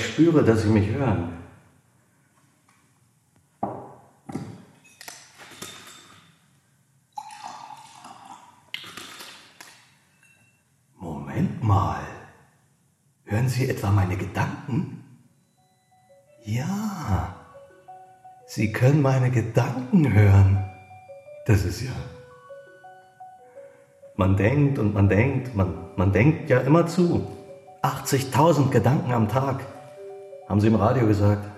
Ich 0.00 0.06
spüre, 0.12 0.42
dass 0.42 0.62
sie 0.62 0.68
mich 0.68 0.88
hören. 0.88 1.32
Moment 10.98 11.62
mal. 11.62 12.00
Hören 13.24 13.48
Sie 13.48 13.68
etwa 13.68 13.90
meine 13.90 14.16
Gedanken? 14.16 15.04
Ja. 16.44 17.34
Sie 18.46 18.72
können 18.72 19.02
meine 19.02 19.30
Gedanken 19.30 20.12
hören. 20.12 20.64
Das 21.46 21.64
ist 21.64 21.82
ja. 21.82 21.92
Man 24.16 24.36
denkt 24.36 24.78
und 24.78 24.92
man 24.94 25.08
denkt, 25.08 25.54
man, 25.54 25.74
man 25.96 26.12
denkt 26.12 26.50
ja 26.50 26.60
immer 26.60 26.86
zu. 26.86 27.26
80.000 27.82 28.70
Gedanken 28.70 29.12
am 29.12 29.28
Tag, 29.28 29.64
haben 30.50 30.60
Sie 30.60 30.66
im 30.66 30.74
Radio 30.74 31.06
gesagt. 31.06 31.48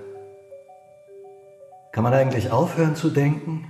Kann 1.92 2.04
man 2.04 2.12
eigentlich 2.12 2.50
aufhören 2.50 2.94
zu 2.94 3.08
denken? 3.08 3.64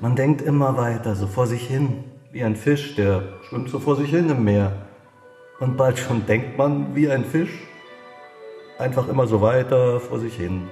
Man 0.00 0.14
denkt 0.14 0.40
immer 0.40 0.76
weiter, 0.76 1.16
so 1.16 1.26
vor 1.26 1.48
sich 1.48 1.66
hin, 1.66 2.04
wie 2.30 2.44
ein 2.44 2.54
Fisch, 2.54 2.94
der 2.94 3.24
schwimmt 3.48 3.70
so 3.70 3.80
vor 3.80 3.96
sich 3.96 4.10
hin 4.10 4.30
im 4.30 4.44
Meer. 4.44 4.72
Und 5.58 5.76
bald 5.76 5.98
schon 5.98 6.26
denkt 6.26 6.56
man 6.56 6.94
wie 6.94 7.10
ein 7.10 7.24
Fisch, 7.24 7.66
einfach 8.78 9.08
immer 9.08 9.26
so 9.26 9.42
weiter 9.42 9.98
vor 9.98 10.20
sich 10.20 10.36
hin. 10.36 10.68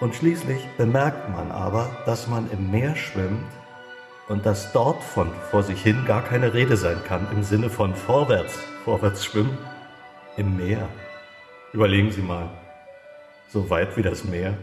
Und 0.00 0.14
schließlich 0.14 0.68
bemerkt 0.76 1.30
man 1.30 1.50
aber, 1.50 1.88
dass 2.04 2.28
man 2.28 2.50
im 2.50 2.70
Meer 2.70 2.94
schwimmt 2.94 3.40
und 4.28 4.44
dass 4.44 4.70
dort 4.72 5.02
von 5.02 5.30
vor 5.50 5.62
sich 5.62 5.82
hin 5.82 6.04
gar 6.06 6.22
keine 6.22 6.52
Rede 6.52 6.76
sein 6.76 6.98
kann 7.08 7.26
im 7.32 7.42
Sinne 7.42 7.70
von 7.70 7.94
vorwärts, 7.94 8.58
vorwärts 8.84 9.24
schwimmen 9.24 9.56
im 10.36 10.58
Meer. 10.58 10.90
Überlegen 11.74 12.12
Sie 12.12 12.22
mal, 12.22 12.48
so 13.48 13.68
weit 13.68 13.96
wie 13.96 14.02
das 14.02 14.22
Meer. 14.22 14.56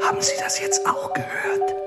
Haben 0.00 0.20
Sie 0.20 0.36
das 0.38 0.60
jetzt 0.60 0.88
auch 0.88 1.12
gehört? 1.12 1.85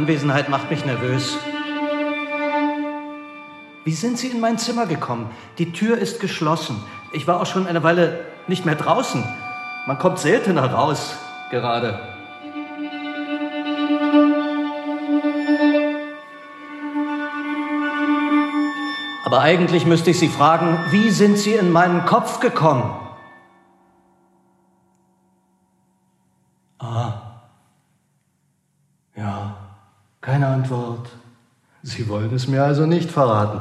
Anwesenheit 0.00 0.48
macht 0.48 0.70
mich 0.70 0.86
nervös. 0.86 1.36
Wie 3.84 3.92
sind 3.92 4.16
Sie 4.16 4.28
in 4.28 4.40
mein 4.40 4.56
Zimmer 4.56 4.86
gekommen? 4.86 5.28
Die 5.58 5.72
Tür 5.72 5.98
ist 5.98 6.20
geschlossen. 6.20 6.82
Ich 7.12 7.26
war 7.26 7.38
auch 7.38 7.44
schon 7.44 7.66
eine 7.66 7.82
Weile 7.82 8.24
nicht 8.46 8.64
mehr 8.64 8.76
draußen. 8.76 9.22
Man 9.86 9.98
kommt 9.98 10.18
seltener 10.18 10.72
raus, 10.72 11.18
gerade. 11.50 12.00
Aber 19.26 19.40
eigentlich 19.42 19.84
müsste 19.84 20.12
ich 20.12 20.18
Sie 20.18 20.28
fragen, 20.28 20.78
wie 20.92 21.10
sind 21.10 21.36
Sie 21.36 21.52
in 21.52 21.70
meinen 21.70 22.06
Kopf 22.06 22.40
gekommen? 22.40 22.90
Ah. 26.78 27.30
Ja, 29.20 29.54
keine 30.22 30.46
Antwort. 30.46 31.10
Sie 31.82 32.08
wollen 32.08 32.29
es 32.40 32.48
mir 32.48 32.64
also 32.64 32.86
nicht 32.86 33.10
verraten. 33.10 33.60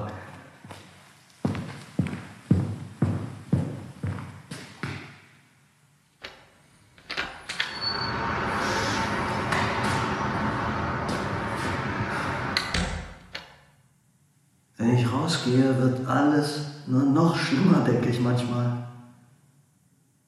Wenn 14.77 14.95
ich 14.95 15.11
rausgehe, 15.11 15.77
wird 15.81 16.07
alles 16.07 16.61
nur 16.87 17.03
noch 17.03 17.37
schlimmer, 17.37 17.81
denke 17.81 18.09
ich 18.09 18.21
manchmal. 18.21 18.77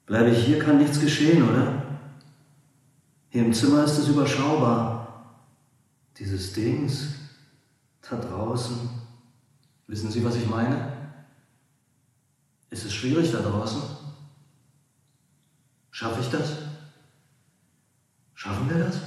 Bleibe 0.04 0.28
ich 0.28 0.44
hier, 0.44 0.58
kann 0.58 0.76
nichts 0.76 1.00
geschehen, 1.00 1.48
oder? 1.48 1.82
Hier 3.30 3.46
im 3.46 3.54
Zimmer 3.54 3.84
ist 3.84 3.96
es 3.96 4.08
überschaubar. 4.08 5.24
Dieses 6.18 6.52
Dings 6.52 7.21
da 8.08 8.16
draußen. 8.16 8.90
Wissen 9.86 10.10
Sie, 10.10 10.24
was 10.24 10.36
ich 10.36 10.48
meine? 10.48 10.92
Ist 12.70 12.84
es 12.84 12.94
schwierig 12.94 13.32
da 13.32 13.38
draußen? 13.38 13.82
Schaffe 15.90 16.20
ich 16.20 16.30
das? 16.30 16.56
Schaffen 18.34 18.68
wir 18.68 18.84
das? 18.84 18.98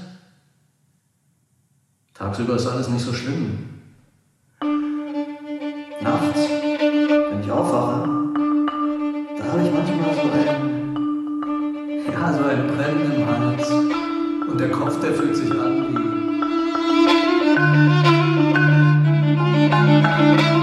Tagsüber 2.13 2.55
ist 2.55 2.67
alles 2.67 2.87
nicht 2.87 3.03
so 3.03 3.13
schlimm. 3.13 3.81
Nachts, 6.01 6.39
wenn 6.39 7.41
ich 7.41 7.51
aufwache, 7.51 8.07
da 9.37 9.43
habe 9.45 9.61
ich 9.63 9.71
manchmal 9.73 10.15
so 10.15 10.21
ein, 10.31 10.95
ja, 12.11 12.33
so 12.33 12.43
ein 12.43 12.67
Brennen 12.67 13.11
im 13.11 13.27
Hals. 13.27 13.69
Und 13.71 14.57
der 14.59 14.71
Kopf, 14.71 15.01
der 15.01 15.13
fühlt 15.13 15.35
sich 15.35 15.51
an 15.51 15.89
wie 15.89 16.14
Thank 20.17 20.39
you. 20.39 20.54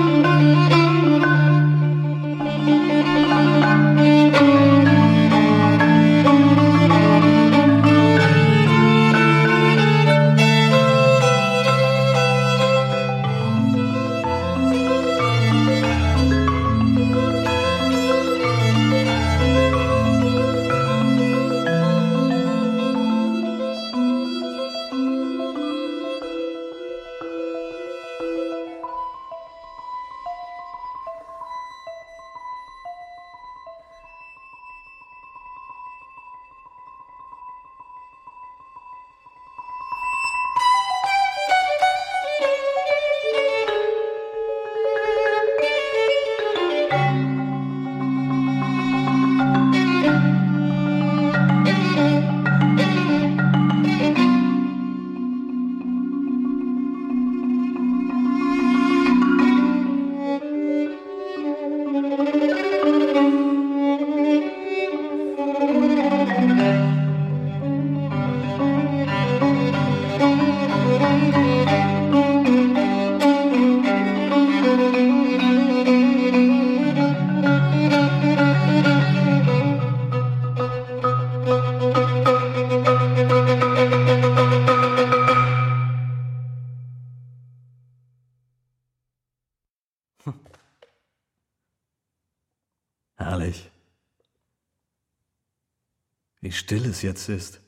Jetzt 97.03 97.29
ist. 97.29 97.61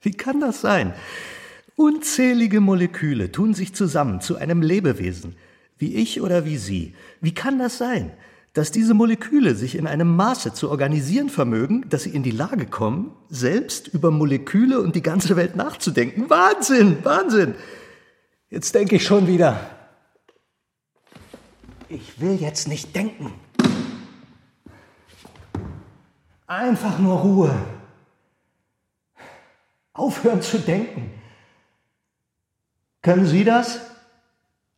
Wie 0.00 0.12
kann 0.12 0.40
das 0.40 0.60
sein? 0.60 0.94
Unzählige 1.74 2.60
Moleküle 2.60 3.32
tun 3.32 3.54
sich 3.54 3.74
zusammen 3.74 4.20
zu 4.20 4.36
einem 4.36 4.62
Lebewesen, 4.62 5.36
wie 5.78 5.94
ich 5.94 6.20
oder 6.20 6.44
wie 6.44 6.56
Sie. 6.56 6.94
Wie 7.20 7.34
kann 7.34 7.58
das 7.58 7.76
sein, 7.76 8.12
dass 8.54 8.70
diese 8.70 8.94
Moleküle 8.94 9.54
sich 9.54 9.74
in 9.74 9.86
einem 9.86 10.16
Maße 10.16 10.54
zu 10.54 10.70
organisieren 10.70 11.28
vermögen, 11.28 11.84
dass 11.90 12.04
sie 12.04 12.10
in 12.10 12.22
die 12.22 12.30
Lage 12.30 12.64
kommen, 12.64 13.12
selbst 13.28 13.88
über 13.88 14.10
Moleküle 14.10 14.80
und 14.80 14.96
die 14.96 15.02
ganze 15.02 15.36
Welt 15.36 15.56
nachzudenken? 15.56 16.30
Wahnsinn, 16.30 16.98
Wahnsinn! 17.02 17.54
Jetzt 18.48 18.74
denke 18.74 18.96
ich 18.96 19.04
schon 19.04 19.26
wieder. 19.26 19.60
Ich 21.90 22.18
will 22.18 22.38
jetzt 22.40 22.68
nicht 22.68 22.96
denken. 22.96 23.34
Einfach 26.46 26.98
nur 26.98 27.18
Ruhe. 27.18 27.54
Aufhören 29.92 30.42
zu 30.42 30.58
denken. 30.58 31.12
Können 33.02 33.26
Sie 33.26 33.44
das? 33.44 33.80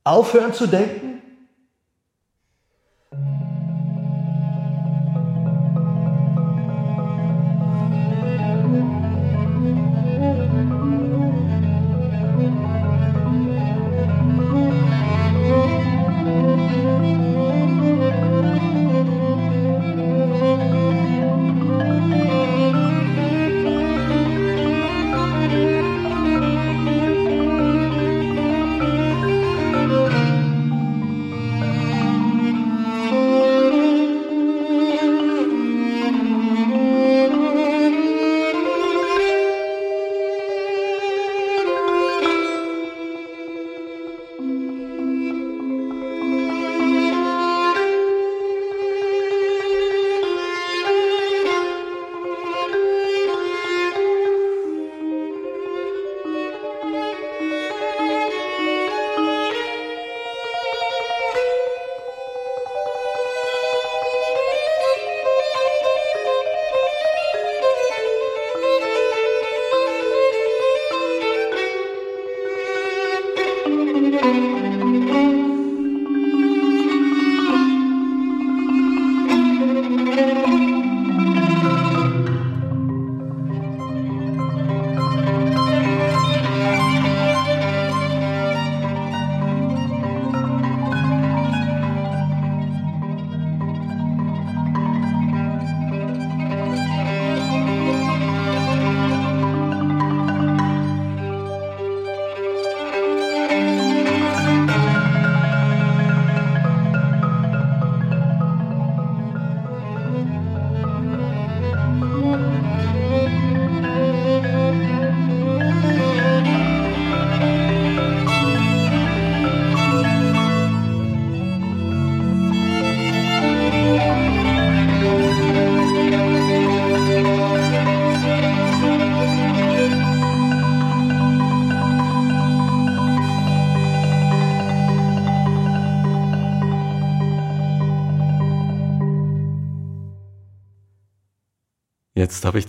Aufhören 0.04 0.54
zu 0.54 0.66
denken? 0.66 1.17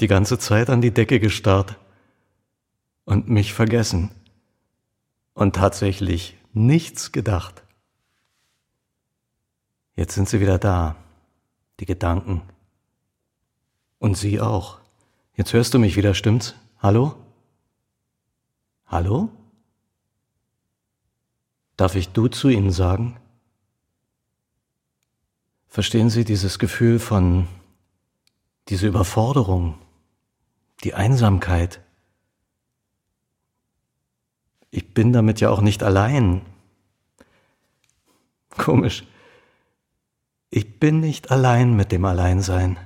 Die 0.01 0.07
ganze 0.07 0.39
Zeit 0.39 0.69
an 0.69 0.81
die 0.81 0.93
Decke 0.93 1.19
gestarrt 1.19 1.77
und 3.05 3.29
mich 3.29 3.53
vergessen 3.53 4.11
und 5.33 5.55
tatsächlich 5.55 6.37
nichts 6.53 7.11
gedacht. 7.11 7.63
Jetzt 9.95 10.15
sind 10.15 10.29
sie 10.29 10.39
wieder 10.39 10.57
da, 10.57 10.95
die 11.79 11.85
Gedanken. 11.85 12.41
Und 13.97 14.15
sie 14.15 14.39
auch. 14.39 14.79
Jetzt 15.35 15.51
hörst 15.53 15.73
du 15.73 15.79
mich 15.79 15.97
wieder, 15.97 16.13
stimmt's? 16.13 16.55
Hallo? 16.79 17.15
Hallo? 18.85 19.29
Darf 21.75 21.95
ich 21.95 22.09
du 22.09 22.27
zu 22.27 22.49
ihnen 22.49 22.71
sagen? 22.71 23.17
Verstehen 25.67 26.09
Sie 26.09 26.25
dieses 26.25 26.59
Gefühl 26.59 26.99
von, 26.99 27.47
diese 28.69 28.87
Überforderung, 28.87 29.77
die 30.83 30.93
Einsamkeit? 30.93 31.81
Ich 34.71 34.93
bin 34.93 35.13
damit 35.13 35.39
ja 35.39 35.49
auch 35.49 35.61
nicht 35.61 35.83
allein. 35.83 36.41
Komisch. 38.57 39.05
Ich 40.51 40.79
bin 40.79 40.99
nicht 40.99 41.31
allein 41.31 41.75
mit 41.75 41.91
dem 41.91 42.05
Alleinsein. 42.05 42.77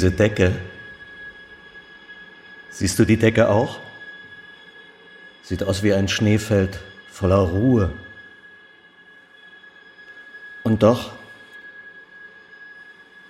Diese 0.00 0.12
Decke. 0.12 0.56
Siehst 2.70 2.98
du 2.98 3.04
die 3.04 3.18
Decke 3.18 3.50
auch? 3.50 3.80
Sieht 5.42 5.62
aus 5.62 5.82
wie 5.82 5.92
ein 5.92 6.08
Schneefeld 6.08 6.80
voller 7.10 7.36
Ruhe. 7.36 7.92
Und 10.62 10.82
doch, 10.82 11.12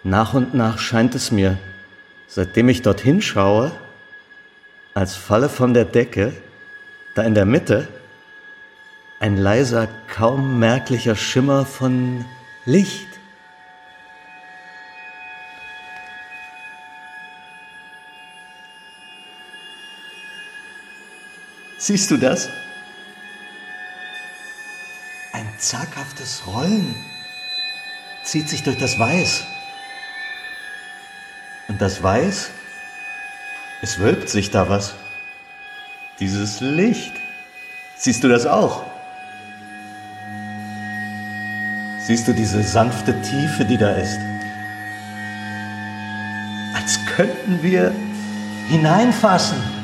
nach 0.04 0.33
und 0.33 0.54
nach 0.54 0.78
scheint 0.78 1.16
es 1.16 1.33
mir, 1.33 1.59
seitdem 2.28 2.68
ich 2.68 2.83
dorthin 2.83 3.20
schaue, 3.20 3.72
als 4.94 5.16
falle 5.16 5.48
von 5.48 5.74
der 5.74 5.87
Decke, 5.87 6.33
da 7.16 7.24
in 7.24 7.35
der 7.35 7.46
Mitte, 7.46 7.88
ein 9.18 9.37
leiser, 9.37 9.88
kaum 10.06 10.61
merklicher 10.61 11.16
Schimmer 11.16 11.66
von 11.66 12.24
Licht. 12.64 13.10
Siehst 21.90 22.09
du 22.12 22.18
das? 22.18 22.48
Ein 25.33 25.48
zaghaftes 25.59 26.46
Rollen 26.46 26.94
zieht 28.22 28.48
sich 28.48 28.62
durch 28.62 28.79
das 28.79 28.96
Weiß. 28.96 29.42
Und 31.66 31.81
das 31.81 32.00
Weiß, 32.00 32.50
es 33.83 33.98
wölbt 33.98 34.29
sich 34.29 34.53
da 34.53 34.68
was. 34.68 34.94
Dieses 36.20 36.61
Licht. 36.61 37.14
Siehst 37.96 38.22
du 38.22 38.29
das 38.29 38.46
auch? 38.46 38.85
Siehst 42.07 42.29
du 42.29 42.33
diese 42.33 42.62
sanfte 42.62 43.20
Tiefe, 43.22 43.64
die 43.64 43.79
da 43.79 43.94
ist? 43.94 44.20
Als 46.72 47.05
könnten 47.16 47.61
wir 47.64 47.92
hineinfassen. 48.68 49.79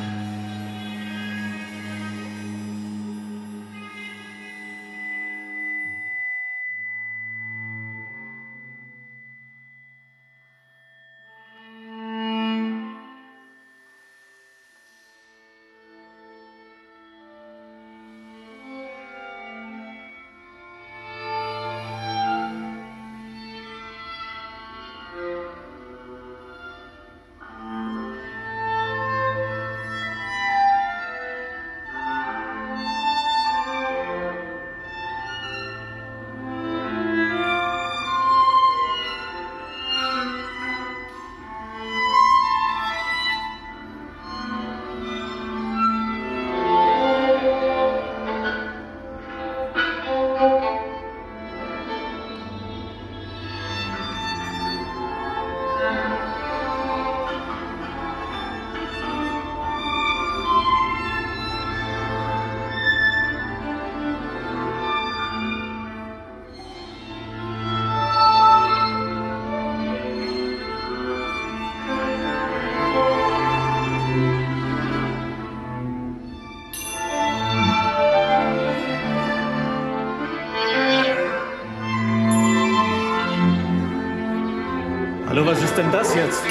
Denn 85.86 85.92
das 85.92 86.14
jetzt? 86.14 86.42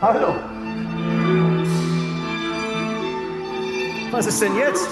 Hallo. 0.00 0.34
Was 4.10 4.26
ist 4.26 4.42
denn 4.42 4.56
jetzt? 4.56 4.88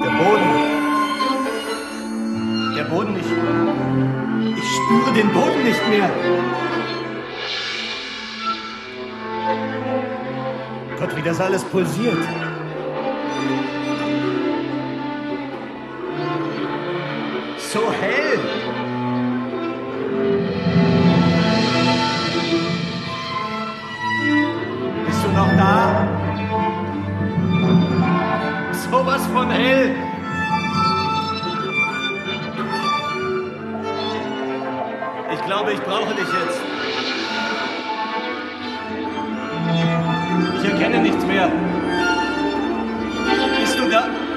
Der 0.00 0.10
Boden. 0.10 0.50
Der 2.76 2.84
Boden 2.84 3.12
nicht. 3.14 3.30
Ich 4.56 4.64
spüre 4.76 5.12
den 5.14 5.32
Boden 5.32 5.64
nicht 5.64 5.88
mehr. 5.88 6.10
Gott, 10.98 11.16
wie 11.16 11.22
das 11.22 11.40
alles 11.40 11.64
pulsiert. 11.64 12.43
Bist 43.94 44.33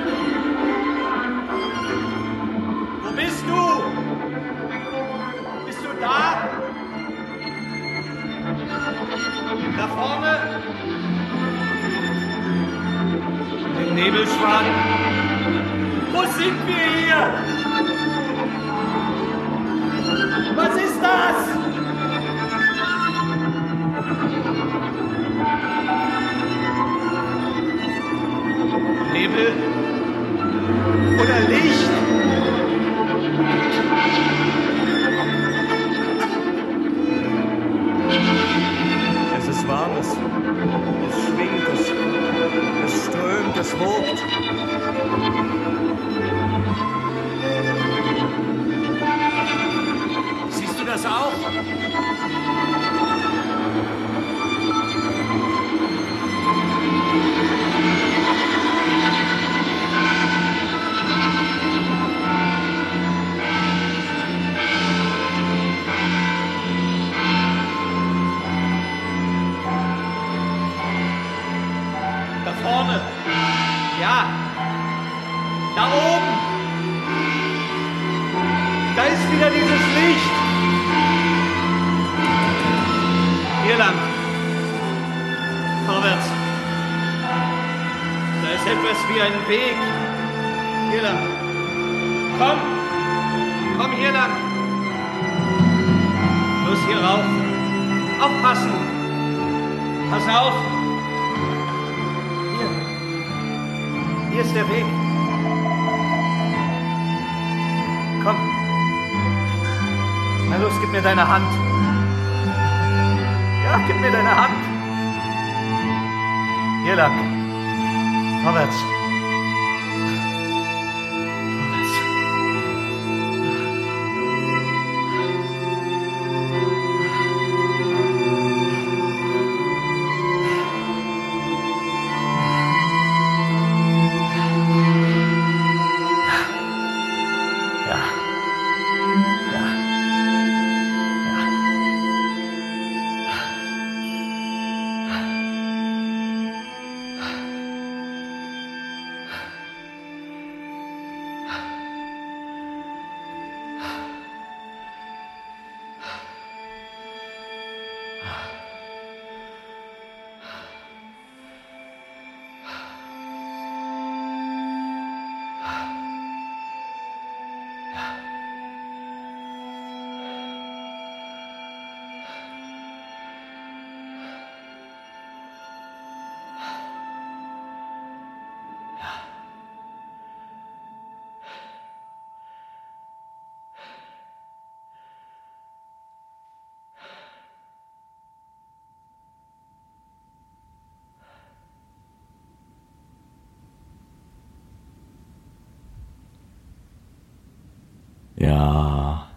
Ja, 198.37 199.27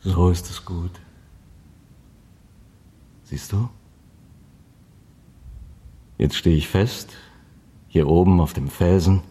so 0.00 0.30
ist 0.30 0.48
es 0.48 0.64
gut. 0.64 0.92
Siehst 3.24 3.52
du? 3.52 3.68
Jetzt 6.16 6.36
stehe 6.36 6.56
ich 6.56 6.68
fest, 6.68 7.12
hier 7.88 8.08
oben 8.08 8.40
auf 8.40 8.54
dem 8.54 8.68
Felsen. 8.68 9.22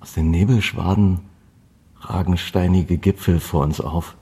Aus 0.00 0.12
den 0.12 0.30
Nebelschwaden 0.30 1.20
ragen 2.00 2.36
steinige 2.36 2.98
Gipfel 2.98 3.40
vor 3.40 3.62
uns 3.64 3.80
auf. 3.80 4.16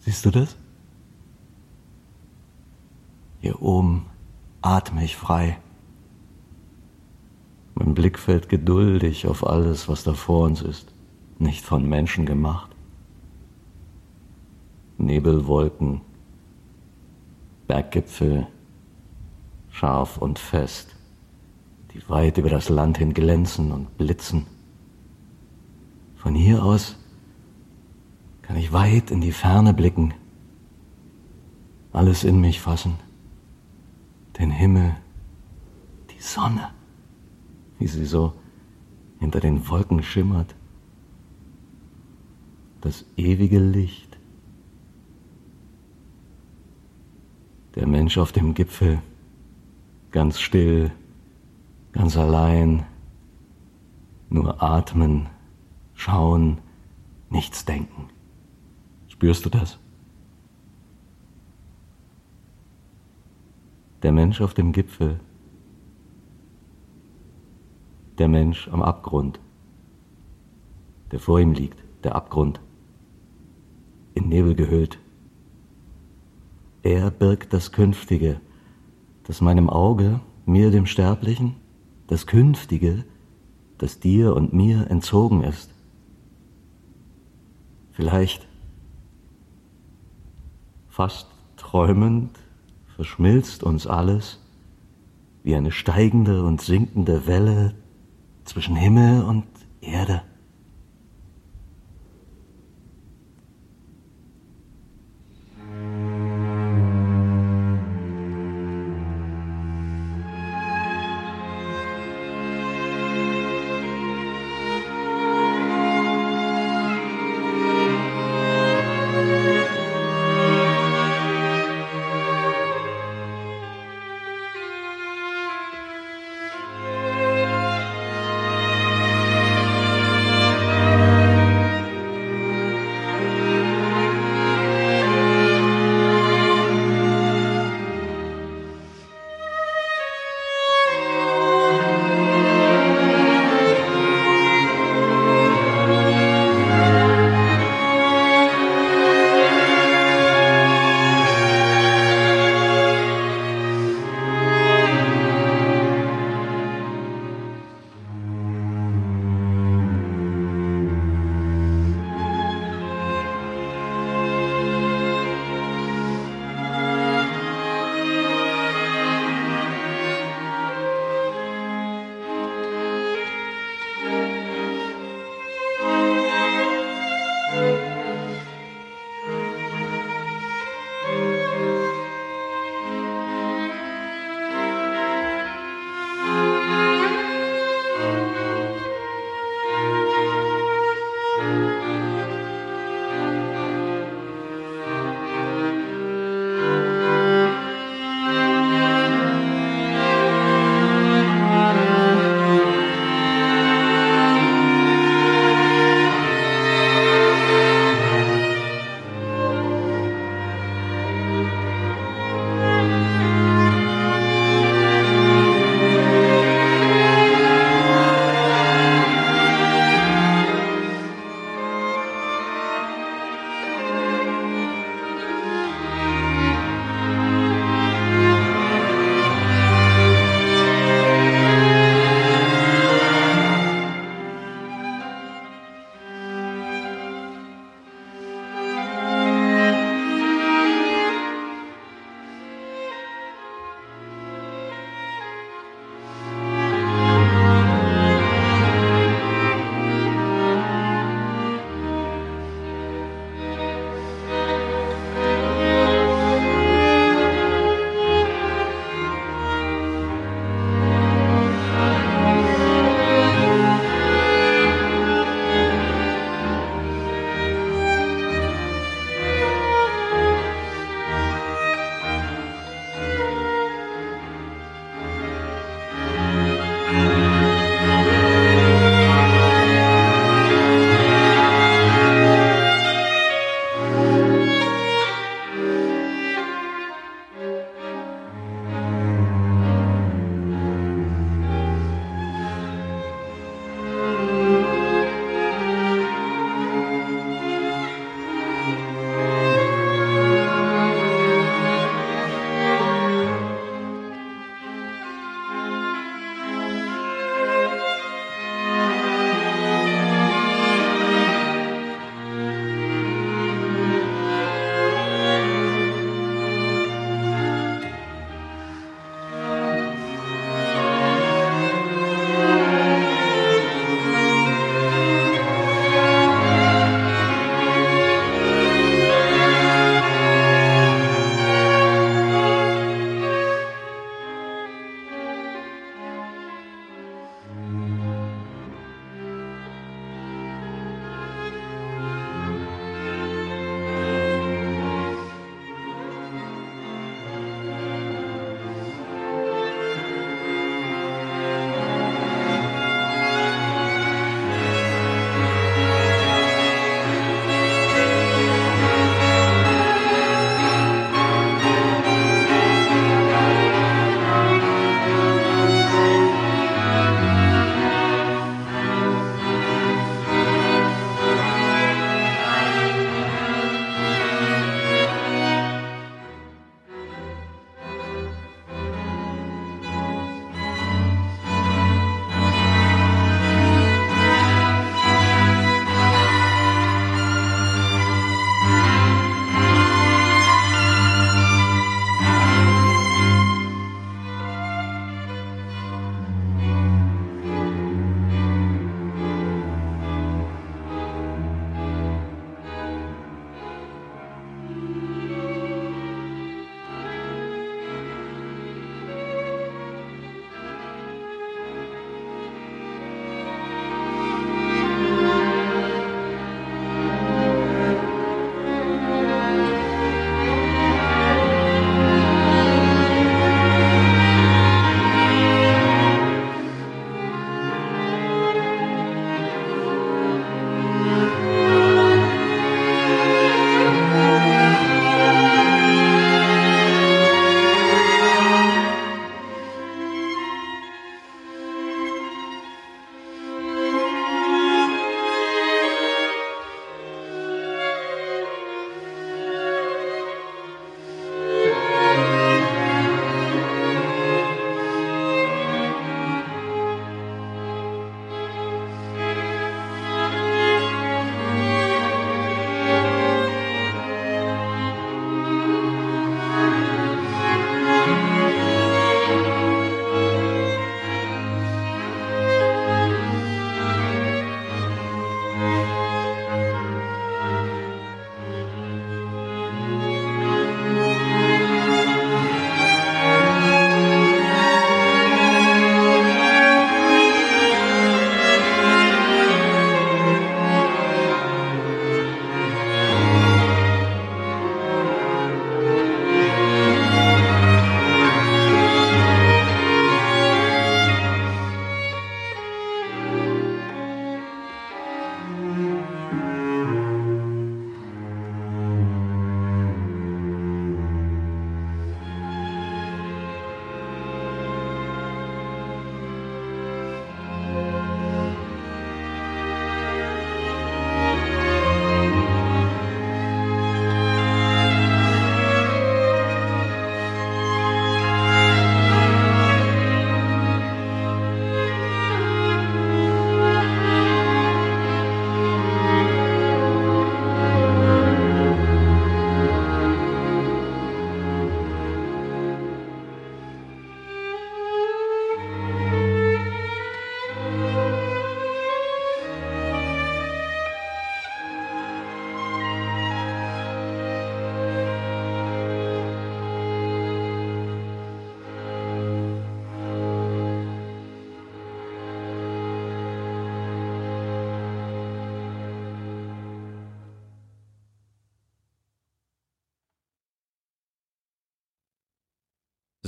Siehst 0.00 0.24
du 0.26 0.30
das? 0.30 0.56
Hier 3.40 3.62
oben 3.62 4.06
atme 4.60 5.04
ich 5.04 5.16
frei. 5.16 5.58
Mein 7.74 7.94
Blick 7.94 8.18
fällt 8.18 8.48
geduldig 8.48 9.26
auf 9.26 9.46
alles, 9.46 9.88
was 9.88 10.04
da 10.04 10.14
vor 10.14 10.44
uns 10.44 10.62
ist, 10.62 10.95
nicht 11.38 11.64
von 11.64 11.88
Menschen 11.88 12.26
gemacht. 12.26 12.70
Nebelwolken, 14.98 16.00
Berggipfel, 17.66 18.46
scharf 19.70 20.16
und 20.16 20.38
fest, 20.38 20.96
die 21.92 22.08
weit 22.08 22.38
über 22.38 22.48
das 22.48 22.68
Land 22.68 22.98
hin 22.98 23.12
glänzen 23.12 23.72
und 23.72 23.96
blitzen. 23.98 24.46
Von 26.16 26.34
hier 26.34 26.64
aus 26.64 26.96
kann 28.42 28.56
ich 28.56 28.72
weit 28.72 29.10
in 29.10 29.20
die 29.20 29.32
Ferne 29.32 29.74
blicken, 29.74 30.14
alles 31.92 32.24
in 32.24 32.40
mich 32.40 32.60
fassen, 32.60 32.94
den 34.38 34.50
Himmel, 34.50 34.96
die 36.10 36.22
Sonne, 36.22 36.70
wie 37.78 37.86
sie 37.86 38.06
so 38.06 38.32
hinter 39.18 39.40
den 39.40 39.68
Wolken 39.68 40.02
schimmert, 40.02 40.54
das 42.86 43.04
ewige 43.16 43.58
Licht. 43.58 44.16
Der 47.74 47.84
Mensch 47.84 48.16
auf 48.16 48.30
dem 48.30 48.54
Gipfel, 48.54 49.02
ganz 50.12 50.38
still, 50.38 50.92
ganz 51.90 52.16
allein, 52.16 52.86
nur 54.30 54.62
atmen, 54.62 55.28
schauen, 55.94 56.58
nichts 57.28 57.64
denken. 57.64 58.08
Spürst 59.08 59.44
du 59.44 59.50
das? 59.50 59.80
Der 64.02 64.12
Mensch 64.12 64.40
auf 64.40 64.54
dem 64.54 64.70
Gipfel, 64.70 65.18
der 68.18 68.28
Mensch 68.28 68.68
am 68.68 68.80
Abgrund, 68.80 69.40
der 71.10 71.18
vor 71.18 71.40
ihm 71.40 71.52
liegt, 71.52 71.82
der 72.04 72.14
Abgrund, 72.14 72.60
in 74.16 74.28
Nebel 74.28 74.54
gehüllt. 74.54 74.98
Er 76.82 77.10
birgt 77.10 77.52
das 77.52 77.70
Künftige, 77.70 78.40
das 79.24 79.40
meinem 79.40 79.68
Auge, 79.68 80.20
mir 80.46 80.70
dem 80.70 80.86
Sterblichen, 80.86 81.56
das 82.06 82.26
Künftige, 82.26 83.04
das 83.78 84.00
dir 84.00 84.34
und 84.34 84.52
mir 84.52 84.90
entzogen 84.90 85.42
ist. 85.42 85.70
Vielleicht, 87.92 88.48
fast 90.88 91.28
träumend, 91.56 92.38
verschmilzt 92.94 93.62
uns 93.62 93.86
alles 93.86 94.42
wie 95.42 95.54
eine 95.54 95.72
steigende 95.72 96.42
und 96.42 96.62
sinkende 96.62 97.26
Welle 97.26 97.74
zwischen 98.44 98.76
Himmel 98.76 99.22
und 99.24 99.46
Erde. 99.80 100.22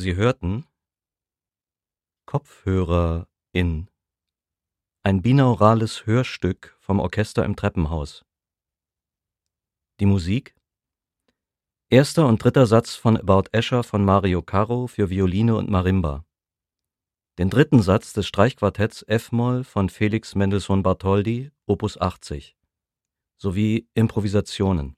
Sie 0.08 0.16
hörten 0.16 0.64
Kopfhörer 2.24 3.28
in 3.52 3.90
ein 5.02 5.20
binaurales 5.20 6.06
Hörstück 6.06 6.78
vom 6.80 6.98
Orchester 6.98 7.44
im 7.44 7.56
Treppenhaus. 7.56 8.24
Die 10.00 10.06
Musik 10.06 10.56
Erster 11.90 12.26
und 12.26 12.42
dritter 12.42 12.66
Satz 12.66 12.94
von 12.94 13.18
About 13.18 13.50
Escher 13.52 13.84
von 13.84 14.02
Mario 14.02 14.40
Caro 14.40 14.86
für 14.86 15.10
Violine 15.10 15.54
und 15.54 15.68
Marimba. 15.68 16.24
Den 17.36 17.50
dritten 17.50 17.82
Satz 17.82 18.14
des 18.14 18.26
Streichquartetts 18.26 19.02
F-Moll 19.02 19.62
von 19.62 19.90
Felix 19.90 20.34
Mendelssohn 20.34 20.82
Bartholdy, 20.82 21.50
Opus 21.66 22.00
80, 22.00 22.56
sowie 23.36 23.90
Improvisationen. 23.92 24.96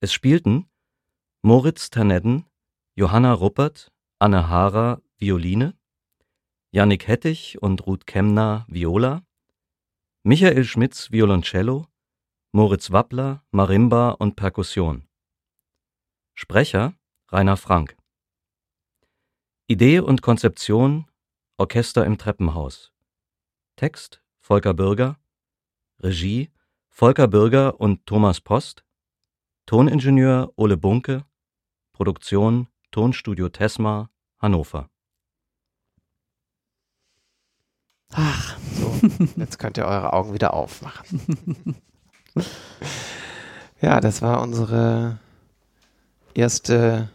Es 0.00 0.12
spielten 0.12 0.68
Moritz 1.40 1.88
Ternedden, 1.88 2.44
Johanna 2.94 3.32
Ruppert, 3.32 3.90
Anne 4.18 4.48
Haarer, 4.50 5.00
Violine, 5.16 5.74
Jannik 6.72 7.08
Hettich 7.08 7.62
und 7.62 7.86
Ruth 7.86 8.06
Kemner, 8.06 8.66
Viola, 8.68 9.24
Michael 10.24 10.64
Schmitz, 10.64 11.10
Violoncello, 11.10 11.86
Moritz 12.52 12.90
Wappler, 12.90 13.42
Marimba 13.50 14.10
und 14.10 14.36
Perkussion. 14.36 15.08
Sprecher 16.34 16.94
Rainer 17.30 17.56
Frank. 17.56 17.96
Idee 19.68 20.00
und 20.00 20.20
Konzeption 20.20 21.06
Orchester 21.56 22.04
im 22.04 22.18
Treppenhaus. 22.18 22.92
Text 23.76 24.22
Volker 24.40 24.74
Bürger. 24.74 25.18
Regie 25.98 26.50
Volker 26.90 27.26
Bürger 27.26 27.80
und 27.80 28.04
Thomas 28.04 28.42
Post. 28.42 28.84
Toningenieur 29.64 30.52
Ole 30.56 30.76
Bunke. 30.76 31.24
Produktion 31.92 32.68
Tonstudio 32.92 33.48
Tesma, 33.48 34.10
Hannover. 34.38 34.90
Ach, 38.12 38.58
so, 38.74 39.08
jetzt 39.36 39.58
könnt 39.58 39.78
ihr 39.78 39.86
eure 39.86 40.12
Augen 40.12 40.34
wieder 40.34 40.52
aufmachen. 40.52 41.76
ja, 43.80 43.98
das 44.00 44.20
war 44.20 44.42
unsere 44.42 45.18
erste 46.34 47.08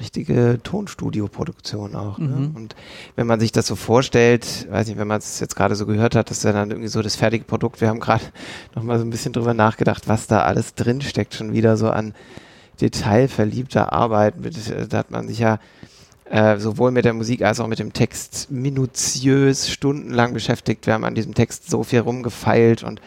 richtige 0.00 0.58
Tonstudio-Produktion 0.64 1.94
auch. 1.94 2.18
Ne? 2.18 2.26
Mhm. 2.26 2.56
Und 2.56 2.76
wenn 3.14 3.28
man 3.28 3.38
sich 3.38 3.52
das 3.52 3.68
so 3.68 3.76
vorstellt, 3.76 4.66
weiß 4.68 4.88
nicht, 4.88 4.98
wenn 4.98 5.06
man 5.06 5.18
es 5.18 5.38
jetzt 5.38 5.54
gerade 5.54 5.76
so 5.76 5.86
gehört 5.86 6.16
hat, 6.16 6.28
das 6.30 6.38
ist 6.38 6.44
ja 6.44 6.52
dann 6.52 6.70
irgendwie 6.70 6.88
so 6.88 7.02
das 7.02 7.14
fertige 7.14 7.44
Produkt. 7.44 7.80
Wir 7.80 7.88
haben 7.88 8.00
gerade 8.00 8.24
noch 8.74 8.82
mal 8.82 8.98
so 8.98 9.04
ein 9.04 9.10
bisschen 9.10 9.32
drüber 9.32 9.54
nachgedacht, 9.54 10.08
was 10.08 10.26
da 10.26 10.42
alles 10.42 10.74
drin 10.74 11.00
steckt, 11.02 11.34
schon 11.34 11.52
wieder 11.52 11.76
so 11.76 11.88
an 11.88 12.14
detailverliebter 12.80 13.92
Arbeit. 13.92 14.40
Mit, 14.40 14.56
äh, 14.68 14.86
da 14.88 14.98
hat 14.98 15.10
man 15.10 15.28
sich 15.28 15.38
ja 15.38 15.58
äh, 16.30 16.58
sowohl 16.58 16.90
mit 16.90 17.04
der 17.04 17.12
Musik 17.12 17.42
als 17.42 17.60
auch 17.60 17.66
mit 17.66 17.78
dem 17.78 17.92
Text 17.92 18.50
minutiös 18.50 19.68
stundenlang 19.68 20.32
beschäftigt. 20.32 20.86
Wir 20.86 20.94
haben 20.94 21.04
an 21.04 21.14
diesem 21.14 21.34
Text 21.34 21.68
so 21.68 21.82
viel 21.82 22.00
rumgefeilt 22.00 22.82
und 22.82 23.00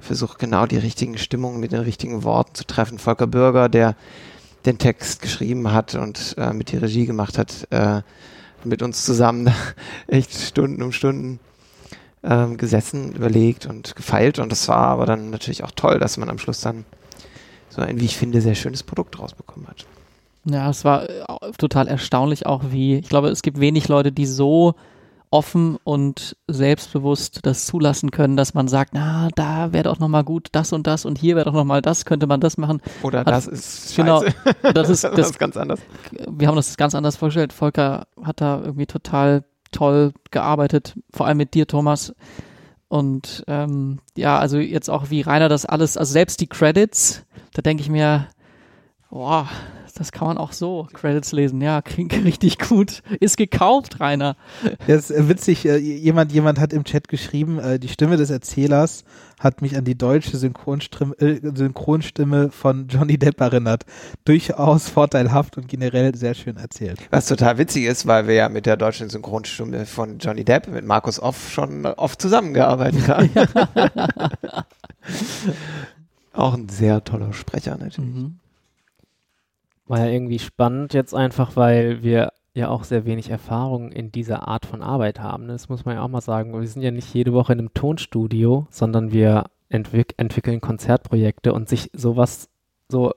versucht 0.00 0.38
genau 0.38 0.66
die 0.66 0.78
richtigen 0.78 1.18
Stimmungen 1.18 1.60
mit 1.60 1.72
den 1.72 1.80
richtigen 1.80 2.22
Worten 2.24 2.54
zu 2.54 2.64
treffen. 2.64 2.98
Volker 2.98 3.26
Bürger, 3.26 3.68
der 3.68 3.94
den 4.64 4.78
Text 4.78 5.22
geschrieben 5.22 5.72
hat 5.72 5.94
und 5.94 6.34
äh, 6.38 6.52
mit 6.52 6.72
die 6.72 6.76
Regie 6.76 7.06
gemacht 7.06 7.38
hat, 7.38 7.68
äh, 7.70 8.02
mit 8.64 8.82
uns 8.82 9.04
zusammen 9.04 9.52
echt 10.08 10.32
Stunden 10.32 10.82
um 10.82 10.92
Stunden 10.92 11.38
ähm, 12.22 12.56
gesessen, 12.56 13.12
überlegt 13.12 13.66
und 13.66 13.94
gefeilt. 13.96 14.38
Und 14.38 14.50
das 14.50 14.66
war 14.68 14.88
aber 14.88 15.06
dann 15.06 15.30
natürlich 15.30 15.62
auch 15.62 15.70
toll, 15.70 15.98
dass 15.98 16.16
man 16.16 16.28
am 16.28 16.38
Schluss 16.38 16.60
dann 16.60 16.84
so 17.76 17.82
ein, 17.82 18.00
wie 18.00 18.06
ich 18.06 18.16
finde, 18.16 18.40
sehr 18.40 18.54
schönes 18.56 18.82
Produkt 18.82 19.18
rausbekommen 19.18 19.68
hat. 19.68 19.86
Ja, 20.44 20.70
es 20.70 20.84
war 20.84 21.08
äh, 21.08 21.24
total 21.58 21.86
erstaunlich 21.88 22.46
auch, 22.46 22.62
wie, 22.70 22.96
ich 22.96 23.08
glaube, 23.08 23.28
es 23.28 23.42
gibt 23.42 23.60
wenig 23.60 23.88
Leute, 23.88 24.10
die 24.12 24.26
so 24.26 24.74
offen 25.30 25.76
und 25.82 26.36
selbstbewusst 26.46 27.40
das 27.42 27.66
zulassen 27.66 28.12
können, 28.12 28.36
dass 28.36 28.54
man 28.54 28.68
sagt, 28.68 28.92
na, 28.94 29.28
da 29.34 29.72
wäre 29.72 29.84
doch 29.84 29.98
nochmal 29.98 30.22
gut 30.22 30.48
das 30.52 30.72
und 30.72 30.86
das 30.86 31.04
und 31.04 31.18
hier 31.18 31.34
wäre 31.34 31.46
doch 31.46 31.52
nochmal 31.52 31.82
das, 31.82 32.04
könnte 32.04 32.26
man 32.28 32.40
das 32.40 32.56
machen. 32.58 32.80
Oder 33.02 33.20
Hat- 33.20 33.26
das 33.28 33.46
ist 33.48 33.96
genau, 33.96 34.22
scheiße. 34.22 34.72
das 34.72 34.88
ist- 34.88 35.04
das- 35.16 35.30
ist 35.30 35.38
ganz 35.38 35.56
anders. 35.56 35.80
Wir 36.30 36.46
haben 36.48 36.56
uns 36.56 36.68
das 36.68 36.76
ganz 36.76 36.94
anders 36.94 37.16
vorgestellt. 37.16 37.52
Volker 37.52 38.06
hat 38.22 38.40
da 38.40 38.60
irgendwie 38.64 38.86
total 38.86 39.42
toll 39.72 40.12
gearbeitet, 40.30 40.94
vor 41.12 41.26
allem 41.26 41.38
mit 41.38 41.54
dir, 41.54 41.66
Thomas. 41.66 42.14
Und 42.88 43.44
ähm, 43.48 43.98
ja, 44.16 44.38
also 44.38 44.58
jetzt 44.58 44.88
auch 44.88 45.10
wie 45.10 45.22
Rainer 45.22 45.48
das 45.48 45.66
alles, 45.66 45.96
also 45.96 46.12
selbst 46.12 46.40
die 46.40 46.46
Credits, 46.46 47.24
da 47.52 47.62
denke 47.62 47.82
ich 47.82 47.88
mir, 47.88 48.28
boah, 49.10 49.48
das 49.96 50.12
kann 50.12 50.28
man 50.28 50.38
auch 50.38 50.52
so 50.52 50.86
Credits 50.92 51.32
lesen. 51.32 51.60
Ja, 51.60 51.82
klingt 51.82 52.12
richtig 52.24 52.58
gut. 52.58 53.02
Ist 53.20 53.36
gekauft, 53.36 54.00
Rainer. 54.00 54.36
Das 54.86 55.10
ist 55.10 55.16
äh, 55.16 55.28
witzig, 55.28 55.64
äh, 55.66 55.76
jemand, 55.76 56.32
jemand 56.32 56.60
hat 56.60 56.72
im 56.72 56.84
Chat 56.84 57.08
geschrieben, 57.08 57.58
äh, 57.58 57.78
die 57.78 57.88
Stimme 57.88 58.16
des 58.16 58.30
Erzählers 58.30 59.04
hat 59.38 59.60
mich 59.60 59.76
an 59.76 59.84
die 59.84 59.96
deutsche 59.96 60.36
Synchronstimme, 60.36 61.14
Synchronstimme 61.18 62.50
von 62.50 62.88
Johnny 62.88 63.18
Depp 63.18 63.40
erinnert. 63.40 63.84
Durchaus 64.24 64.88
vorteilhaft 64.88 65.58
und 65.58 65.68
generell 65.68 66.14
sehr 66.14 66.34
schön 66.34 66.56
erzählt. 66.56 67.00
Was 67.10 67.26
total 67.26 67.58
witzig 67.58 67.84
ist, 67.84 68.06
weil 68.06 68.26
wir 68.28 68.34
ja 68.34 68.48
mit 68.48 68.64
der 68.66 68.76
deutschen 68.76 69.10
Synchronstimme 69.10 69.84
von 69.84 70.18
Johnny 70.18 70.44
Depp, 70.44 70.68
mit 70.68 70.86
Markus 70.86 71.20
Off, 71.20 71.50
schon 71.50 71.84
oft 71.84 72.20
zusammengearbeitet 72.20 73.08
haben. 73.08 73.30
Auch 76.32 76.54
ein 76.54 76.68
sehr 76.68 77.02
toller 77.04 77.32
Sprecher 77.32 77.76
natürlich. 77.78 78.14
Mhm. 78.14 78.38
War 79.86 80.00
ja 80.00 80.06
irgendwie 80.06 80.38
spannend 80.38 80.94
jetzt 80.94 81.14
einfach, 81.14 81.56
weil 81.56 82.02
wir 82.02 82.32
ja 82.54 82.68
auch 82.68 82.84
sehr 82.84 83.04
wenig 83.04 83.30
Erfahrung 83.30 83.92
in 83.92 84.10
dieser 84.10 84.48
Art 84.48 84.66
von 84.66 84.82
Arbeit 84.82 85.20
haben. 85.20 85.46
ne? 85.46 85.52
Das 85.52 85.68
muss 85.68 85.84
man 85.84 85.96
ja 85.96 86.02
auch 86.02 86.08
mal 86.08 86.20
sagen. 86.20 86.58
Wir 86.58 86.66
sind 86.66 86.82
ja 86.82 86.90
nicht 86.90 87.12
jede 87.12 87.32
Woche 87.32 87.52
in 87.52 87.58
einem 87.58 87.74
Tonstudio, 87.74 88.66
sondern 88.70 89.12
wir 89.12 89.44
entwick 89.68 90.14
entwickeln 90.16 90.60
Konzertprojekte 90.60 91.52
und 91.52 91.68
sich 91.68 91.90
sowas 91.92 92.48
so 92.88 93.12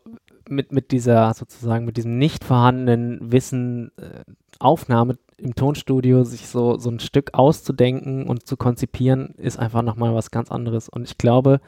mit, 0.49 0.72
mit 0.72 0.91
dieser 0.91 1.34
sozusagen, 1.34 1.86
mit 1.86 1.97
diesem 1.97 2.17
nicht 2.17 2.43
vorhandenen 2.43 3.32
Wissen, 3.32 3.91
äh, 3.97 4.24
Aufnahme 4.59 5.17
im 5.38 5.55
Tonstudio, 5.55 6.24
sich 6.24 6.47
so, 6.47 6.78
so 6.78 6.89
ein 6.89 6.99
Stück 6.99 7.34
auszudenken 7.34 8.28
und 8.28 8.45
zu 8.45 8.57
konzipieren, 8.57 9.34
ist 9.38 9.57
einfach 9.57 9.84
nochmal 9.84 10.13
was 10.13 10.32
ganz 10.32 10.51
anderes. 10.51 10.89
Und 10.89 11.03
ich 11.03 11.17
glaube, 11.17 11.61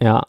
ja, 0.00 0.22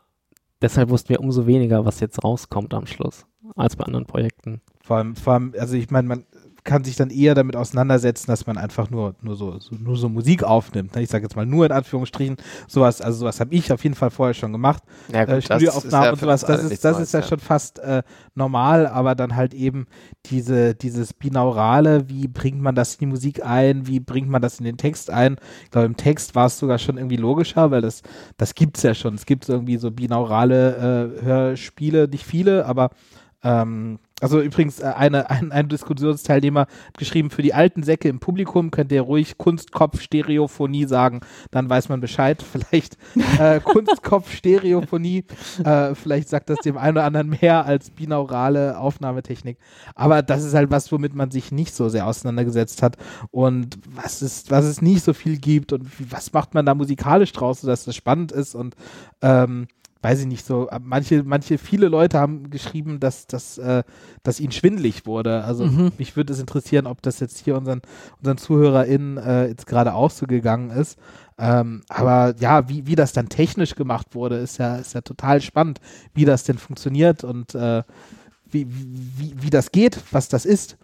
deshalb 0.62 0.90
wussten 0.90 1.10
wir 1.10 1.20
umso 1.20 1.46
weniger, 1.46 1.86
was 1.86 2.00
jetzt 2.00 2.24
rauskommt 2.24 2.74
am 2.74 2.88
Schluss, 2.88 3.28
als 3.56 3.76
bei 3.76 3.86
anderen 3.86 4.06
Projekten. 4.06 4.62
Vor 4.82 4.98
allem, 4.98 5.16
vor 5.16 5.34
allem 5.34 5.54
also 5.58 5.76
ich 5.76 5.90
meine, 5.90 6.08
man 6.08 6.26
kann 6.66 6.84
sich 6.84 6.96
dann 6.96 7.12
eher 7.12 7.36
damit 7.36 7.56
auseinandersetzen, 7.56 8.28
dass 8.28 8.48
man 8.48 8.58
einfach 8.58 8.90
nur, 8.90 9.16
nur, 9.22 9.36
so, 9.36 9.60
so, 9.60 9.76
nur 9.76 9.96
so 9.96 10.10
Musik 10.10 10.44
aufnimmt. 10.44 10.96
ne? 10.96 11.04
Ich 11.04 11.10
sage 11.10 11.24
jetzt 11.24 11.36
mal 11.36 11.46
nur 11.46 11.66
in 11.66 11.72
Anführungsstrichen, 11.72 12.38
sowas, 12.68 13.02
also 13.02 13.20
sowas 13.20 13.40
habe 13.40 13.54
ich 13.54 13.72
auf 13.72 13.84
jeden 13.84 13.96
Fall 13.96 14.10
vorher 14.10 14.34
schon 14.34 14.52
gemacht. 14.52 14.84
Ja, 15.14 15.22
äh, 15.22 15.42
Studioaufnahmen 15.42 16.14
und 16.14 16.20
sowas, 16.20 16.42
das 16.42 16.64
ist, 16.64 16.84
das 16.84 17.00
ist 17.00 17.14
ja 17.14 17.22
schon 17.22 17.40
fast 17.40 17.80
äh, 17.80 18.02
normal, 18.34 18.88
aber 18.88 19.14
dann 19.14 19.36
halt 19.36 19.54
eben 19.54 19.86
diese, 20.26 20.74
dieses 20.74 21.14
Binaurale, 21.14 22.10
wie 22.10 22.28
bringt 22.28 22.60
man 22.60 22.74
das 22.74 22.96
in 22.96 23.00
die 23.00 23.06
Musik 23.06 23.46
ein, 23.46 23.86
wie 23.86 24.00
bringt 24.00 24.30
man 24.30 24.42
das 24.42 24.58
in 24.58 24.66
den 24.66 24.78
Text 24.78 25.12
ein? 25.12 25.38
Ich 25.66 25.72
glaube, 25.72 25.86
im 25.86 25.98
Text 25.98 26.34
war 26.34 26.48
es 26.48 26.58
sogar 26.58 26.80
schon 26.80 26.98
irgendwie 26.98 27.18
logischer, 27.18 27.70
weil 27.70 27.82
das, 27.82 28.02
das 28.38 28.56
gibt 28.56 28.78
es 28.78 28.84
ja 28.84 28.96
schon. 28.96 29.14
Es 29.14 29.28
gibt 29.28 29.48
irgendwie 29.48 29.78
so 29.78 29.92
binaurale 29.92 31.20
äh, 31.22 31.26
Hörspiele, 31.26 32.08
nicht 32.08 32.26
viele, 32.26 32.66
aber 32.66 32.90
ähm, 33.46 34.00
also 34.22 34.42
übrigens, 34.42 34.80
äh, 34.80 34.86
eine, 34.86 35.30
ein, 35.30 35.52
ein 35.52 35.70
Diskussionsteilnehmer 35.70 36.62
hat 36.62 36.98
geschrieben, 36.98 37.30
für 37.30 37.44
die 37.44 37.54
alten 37.54 37.84
Säcke 37.84 38.10
im 38.10 38.20
Publikum 38.20 38.72
könnt 38.72 38.92
ihr 38.92 39.02
ruhig 39.02 39.38
Kunstkopf-Stereophonie 39.38 40.86
sagen, 40.86 41.22
dann 41.52 41.70
weiß 41.70 41.90
man 41.90 42.02
Bescheid. 42.02 42.44
Vielleicht 42.52 42.98
äh, 43.40 43.60
Kunstkopf-Stereophonie, 43.60 45.26
äh, 45.64 45.94
vielleicht 45.96 46.30
sagt 46.30 46.50
das 46.50 46.60
dem 46.60 46.78
einen 46.78 46.98
oder 46.98 47.06
anderen 47.06 47.38
mehr 47.42 47.66
als 47.66 47.92
binaurale 47.92 48.80
Aufnahmetechnik. 48.80 49.58
Aber 49.94 50.22
das 50.24 50.44
ist 50.44 50.56
halt 50.56 50.72
was, 50.72 50.92
womit 50.92 51.14
man 51.14 51.30
sich 51.30 51.52
nicht 51.52 51.76
so 51.76 51.90
sehr 51.90 52.08
auseinandergesetzt 52.08 52.82
hat 52.82 52.98
und 53.32 53.78
was, 53.94 54.22
ist, 54.22 54.50
was 54.50 54.66
es 54.66 54.82
nicht 54.82 55.04
so 55.04 55.14
viel 55.14 55.38
gibt 55.38 55.74
und 55.74 55.88
was 56.12 56.34
macht 56.34 56.54
man 56.54 56.66
da 56.66 56.74
musikalisch 56.74 57.32
draus, 57.32 57.62
sodass 57.62 57.86
das 57.86 57.96
spannend 57.96 58.32
ist 58.32 58.56
und 58.56 58.76
ähm, 59.22 59.68
weiß 60.06 60.20
ich 60.20 60.28
nicht 60.28 60.46
so, 60.46 60.70
manche, 60.84 61.24
manche, 61.24 61.58
viele 61.58 61.88
Leute 61.88 62.20
haben 62.20 62.52
geschrieben, 62.52 63.00
dass, 63.00 63.26
dass, 63.26 63.58
äh, 63.58 63.82
dass 64.22 64.40
ihnen 64.40 64.52
schwindelig 64.52 65.08
wurde. 65.08 65.44
Also 65.44 65.66
Mhm. 65.66 65.94
mich 65.98 66.16
würde 66.16 66.32
es 66.32 66.40
interessieren, 66.40 66.86
ob 66.86 67.02
das 67.02 67.20
jetzt 67.20 67.40
hier 67.44 67.58
unseren, 67.58 67.82
unseren 68.20 68.38
ZuhörerInnen 68.38 69.18
äh, 69.18 69.48
jetzt 69.48 69.66
gerade 69.66 69.96
auch 69.96 70.12
so 70.12 70.28
gegangen 70.28 70.70
ist. 70.70 71.00
Ähm, 71.40 71.82
aber 71.90 72.36
ja, 72.40 72.70
wie, 72.70 72.86
wie 72.86 72.94
das 72.96 73.14
dann 73.14 73.30
technisch 73.30 73.74
gemacht 73.74 74.14
wurde, 74.14 74.38
ist 74.38 74.60
ja, 74.60 74.76
ist 74.76 74.94
ja 74.94 75.02
total 75.02 75.42
spannend, 75.42 75.82
wie 76.14 76.26
das 76.26 76.44
denn 76.44 76.60
funktioniert 76.60 77.24
und 77.24 77.56
äh, 77.56 77.82
wie, 78.52 78.68
wie, 78.70 79.34
wie 79.38 79.50
das 79.50 79.72
geht, 79.72 79.98
was 80.12 80.30
das 80.30 80.46
ist. 80.46 80.78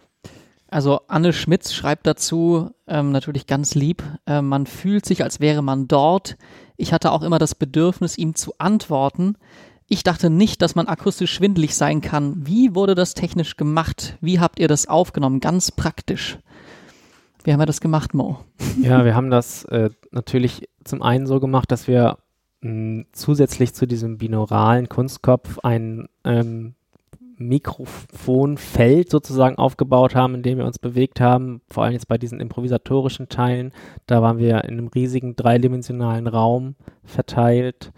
Also 0.72 1.00
Anne 1.06 1.34
Schmitz 1.34 1.74
schreibt 1.74 2.06
dazu, 2.06 2.70
ähm, 2.86 3.12
natürlich 3.12 3.46
ganz 3.46 3.74
lieb, 3.74 4.02
äh, 4.26 4.40
man 4.40 4.64
fühlt 4.64 5.04
sich, 5.04 5.22
als 5.22 5.38
wäre 5.38 5.60
man 5.60 5.86
dort. 5.86 6.38
Ich 6.78 6.94
hatte 6.94 7.12
auch 7.12 7.22
immer 7.22 7.38
das 7.38 7.54
Bedürfnis, 7.54 8.16
ihm 8.16 8.34
zu 8.34 8.54
antworten. 8.58 9.36
ich 9.86 10.02
dachte 10.02 10.30
nicht, 10.30 10.62
dass 10.62 10.74
man 10.74 10.88
akustisch 10.88 11.30
schwindelig 11.30 11.74
sein 11.74 12.00
kann. 12.00 12.46
Wie 12.46 12.74
wurde 12.74 12.94
das 12.94 13.12
technisch 13.12 13.58
gemacht? 13.58 14.16
Wie 14.22 14.40
habt 14.40 14.58
ihr 14.58 14.66
das 14.68 14.88
aufgenommen? 14.88 15.40
Ganz 15.40 15.70
praktisch. 15.70 16.38
Wie 17.44 17.52
haben 17.52 17.60
wir 17.60 17.66
das 17.66 17.82
gemacht, 17.82 18.14
Mo? 18.14 18.38
Ja, 18.80 19.04
wir 19.04 19.14
haben 19.14 19.28
das 19.28 19.64
äh, 19.66 19.90
natürlich 20.10 20.70
zum 20.84 21.02
einen 21.02 21.26
so 21.26 21.38
gemacht, 21.38 21.70
dass 21.70 21.86
wir 21.86 22.16
mh, 22.62 23.04
zusätzlich 23.12 23.74
zu 23.74 23.86
diesem 23.86 24.16
binauralen 24.16 24.88
Kunstkopf 24.88 25.58
ein 25.58 26.08
ähm, 26.24 26.76
Mikrofonfeld 27.48 29.10
sozusagen 29.10 29.56
aufgebaut 29.56 30.14
haben, 30.14 30.34
in 30.34 30.42
dem 30.42 30.58
wir 30.58 30.66
uns 30.66 30.78
bewegt 30.78 31.20
haben, 31.20 31.62
vor 31.70 31.84
allem 31.84 31.92
jetzt 31.92 32.08
bei 32.08 32.18
diesen 32.18 32.40
improvisatorischen 32.40 33.28
Teilen. 33.28 33.72
Da 34.06 34.22
waren 34.22 34.38
wir 34.38 34.64
in 34.64 34.78
einem 34.78 34.88
riesigen 34.88 35.36
dreidimensionalen 35.36 36.26
Raum 36.26 36.74
verteilt. 37.04 37.92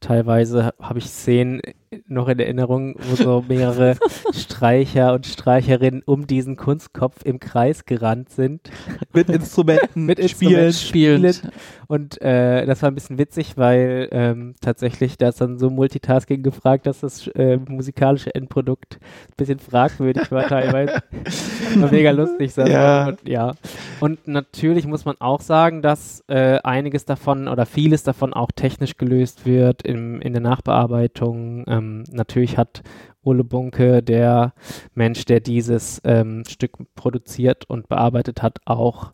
Teilweise 0.00 0.72
habe 0.80 0.98
ich 0.98 1.06
Szenen 1.06 1.60
noch 2.06 2.28
in 2.28 2.38
Erinnerung, 2.38 2.94
wo 2.98 3.16
so 3.16 3.44
mehrere 3.48 3.96
Streicher 4.32 5.12
und 5.12 5.26
Streicherinnen 5.26 6.02
um 6.04 6.28
diesen 6.28 6.54
Kunstkopf 6.54 7.24
im 7.24 7.40
Kreis 7.40 7.84
gerannt 7.84 8.30
sind. 8.30 8.70
Mit 9.12 9.28
Instrumenten, 9.28 10.06
mit 10.06 10.18
spielen. 10.30 10.66
Instrumenten 10.66 11.32
spielen. 11.32 11.52
Und 11.88 12.22
äh, 12.22 12.64
das 12.66 12.82
war 12.82 12.90
ein 12.90 12.94
bisschen 12.94 13.18
witzig, 13.18 13.56
weil 13.56 14.08
ähm, 14.12 14.54
tatsächlich 14.60 15.18
da 15.18 15.30
ist 15.30 15.40
dann 15.40 15.58
so 15.58 15.68
Multitasking 15.68 16.44
gefragt, 16.44 16.86
dass 16.86 17.00
das 17.00 17.26
äh, 17.28 17.56
musikalische 17.56 18.32
Endprodukt 18.32 19.00
ein 19.00 19.34
bisschen 19.36 19.58
fragwürdig 19.58 20.30
war 20.30 20.46
teilweise. 20.46 21.02
war 21.74 21.90
mega 21.90 22.12
lustig. 22.12 22.54
Ja. 22.54 23.08
Und, 23.08 23.28
ja. 23.28 23.54
Und 23.98 24.28
natürlich 24.28 24.86
muss 24.86 25.04
man 25.04 25.16
auch 25.20 25.40
sagen, 25.40 25.82
dass 25.82 26.22
äh, 26.28 26.60
einiges 26.62 27.04
davon 27.04 27.48
oder 27.48 27.66
vieles 27.66 28.04
davon 28.04 28.32
auch 28.32 28.52
technisch 28.54 28.96
gelöst 28.96 29.44
wird 29.44 29.82
im, 29.82 30.20
in 30.20 30.32
der 30.32 30.42
Nachbearbeitung. 30.42 31.64
Ähm, 31.66 31.79
natürlich 31.80 32.56
hat 32.56 32.82
Ole 33.22 33.44
Bunke, 33.44 34.02
der 34.02 34.54
Mensch, 34.94 35.24
der 35.24 35.40
dieses 35.40 36.00
ähm, 36.04 36.44
Stück 36.48 36.78
produziert 36.94 37.64
und 37.68 37.88
bearbeitet 37.88 38.42
hat, 38.42 38.58
auch 38.64 39.12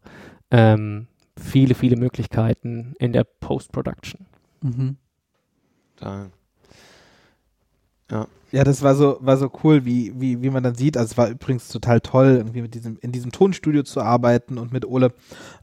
ähm, 0.51 1.09
viele, 1.39 1.75
viele 1.75 1.97
Möglichkeiten 1.97 2.95
in 2.99 3.13
der 3.13 3.25
Post-Production. 3.25 4.27
Mhm. 4.63 4.97
Da. 5.97 6.31
Ja, 8.53 8.65
das 8.65 8.83
war 8.83 8.95
so, 8.95 9.19
war 9.21 9.37
so 9.37 9.51
cool, 9.65 9.85
wie, 9.85 10.13
wie, 10.19 10.41
wie 10.41 10.51
man 10.51 10.63
dann 10.63 10.77
sieht. 10.77 10.97
Also 10.97 11.11
es 11.13 11.19
war 11.19 11.29
übrigens 11.29 11.69
total 11.69 12.01
toll, 12.01 12.37
irgendwie 12.39 12.63
mit 12.63 12.75
diesem, 12.75 12.97
in 13.01 13.11
diesem 13.11 13.33
Tonstudio 13.33 13.83
zu 13.83 14.01
arbeiten 14.01 14.57
und 14.57 14.73
mit 14.73 14.87
Ole 14.87 15.13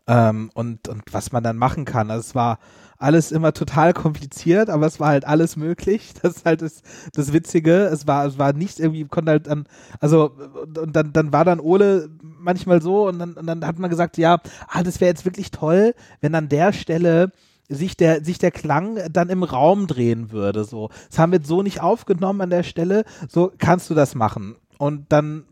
ähm, 0.05 0.51
und, 0.53 0.89
und 0.89 1.01
was 1.11 1.31
man 1.31 1.43
dann 1.43 1.57
machen 1.57 1.85
kann. 1.85 2.11
Also 2.11 2.21
es 2.21 2.35
war 2.35 2.59
alles 3.03 3.31
immer 3.31 3.53
total 3.53 3.93
kompliziert, 3.93 4.69
aber 4.69 4.87
es 4.87 4.99
war 4.99 5.09
halt 5.09 5.25
alles 5.25 5.55
möglich. 5.55 6.13
Das 6.23 6.37
ist 6.37 6.45
halt 6.45 6.61
das, 6.61 6.81
das 7.13 7.33
Witzige. 7.33 7.85
Es 7.85 8.07
war, 8.07 8.25
es 8.25 8.37
war 8.37 8.53
nicht 8.53 8.79
irgendwie, 8.79 9.03
konnte 9.05 9.31
halt 9.31 9.47
dann, 9.47 9.65
also 9.99 10.31
und 10.77 10.95
dann, 10.95 11.11
dann 11.11 11.33
war 11.33 11.43
dann 11.43 11.59
Ole 11.59 12.09
manchmal 12.21 12.81
so 12.81 13.07
und 13.07 13.19
dann, 13.19 13.33
und 13.33 13.45
dann 13.45 13.65
hat 13.65 13.77
man 13.77 13.89
gesagt, 13.89 14.17
ja, 14.17 14.39
ah, 14.69 14.83
das 14.83 15.01
wäre 15.01 15.09
jetzt 15.09 15.25
wirklich 15.25 15.51
toll, 15.51 15.93
wenn 16.21 16.33
an 16.33 16.47
der 16.47 16.71
Stelle 16.71 17.31
sich 17.67 17.97
der, 17.97 18.23
sich 18.23 18.37
der 18.37 18.51
Klang 18.51 18.99
dann 19.11 19.29
im 19.29 19.43
Raum 19.43 19.87
drehen 19.87 20.31
würde. 20.31 20.63
So. 20.63 20.89
Das 21.09 21.19
haben 21.19 21.31
wir 21.31 21.41
so 21.43 21.61
nicht 21.61 21.81
aufgenommen 21.81 22.41
an 22.41 22.49
der 22.49 22.63
Stelle. 22.63 23.03
So 23.27 23.51
kannst 23.57 23.89
du 23.89 23.95
das 23.95 24.15
machen. 24.15 24.55
Und 24.77 25.11
dann, 25.11 25.43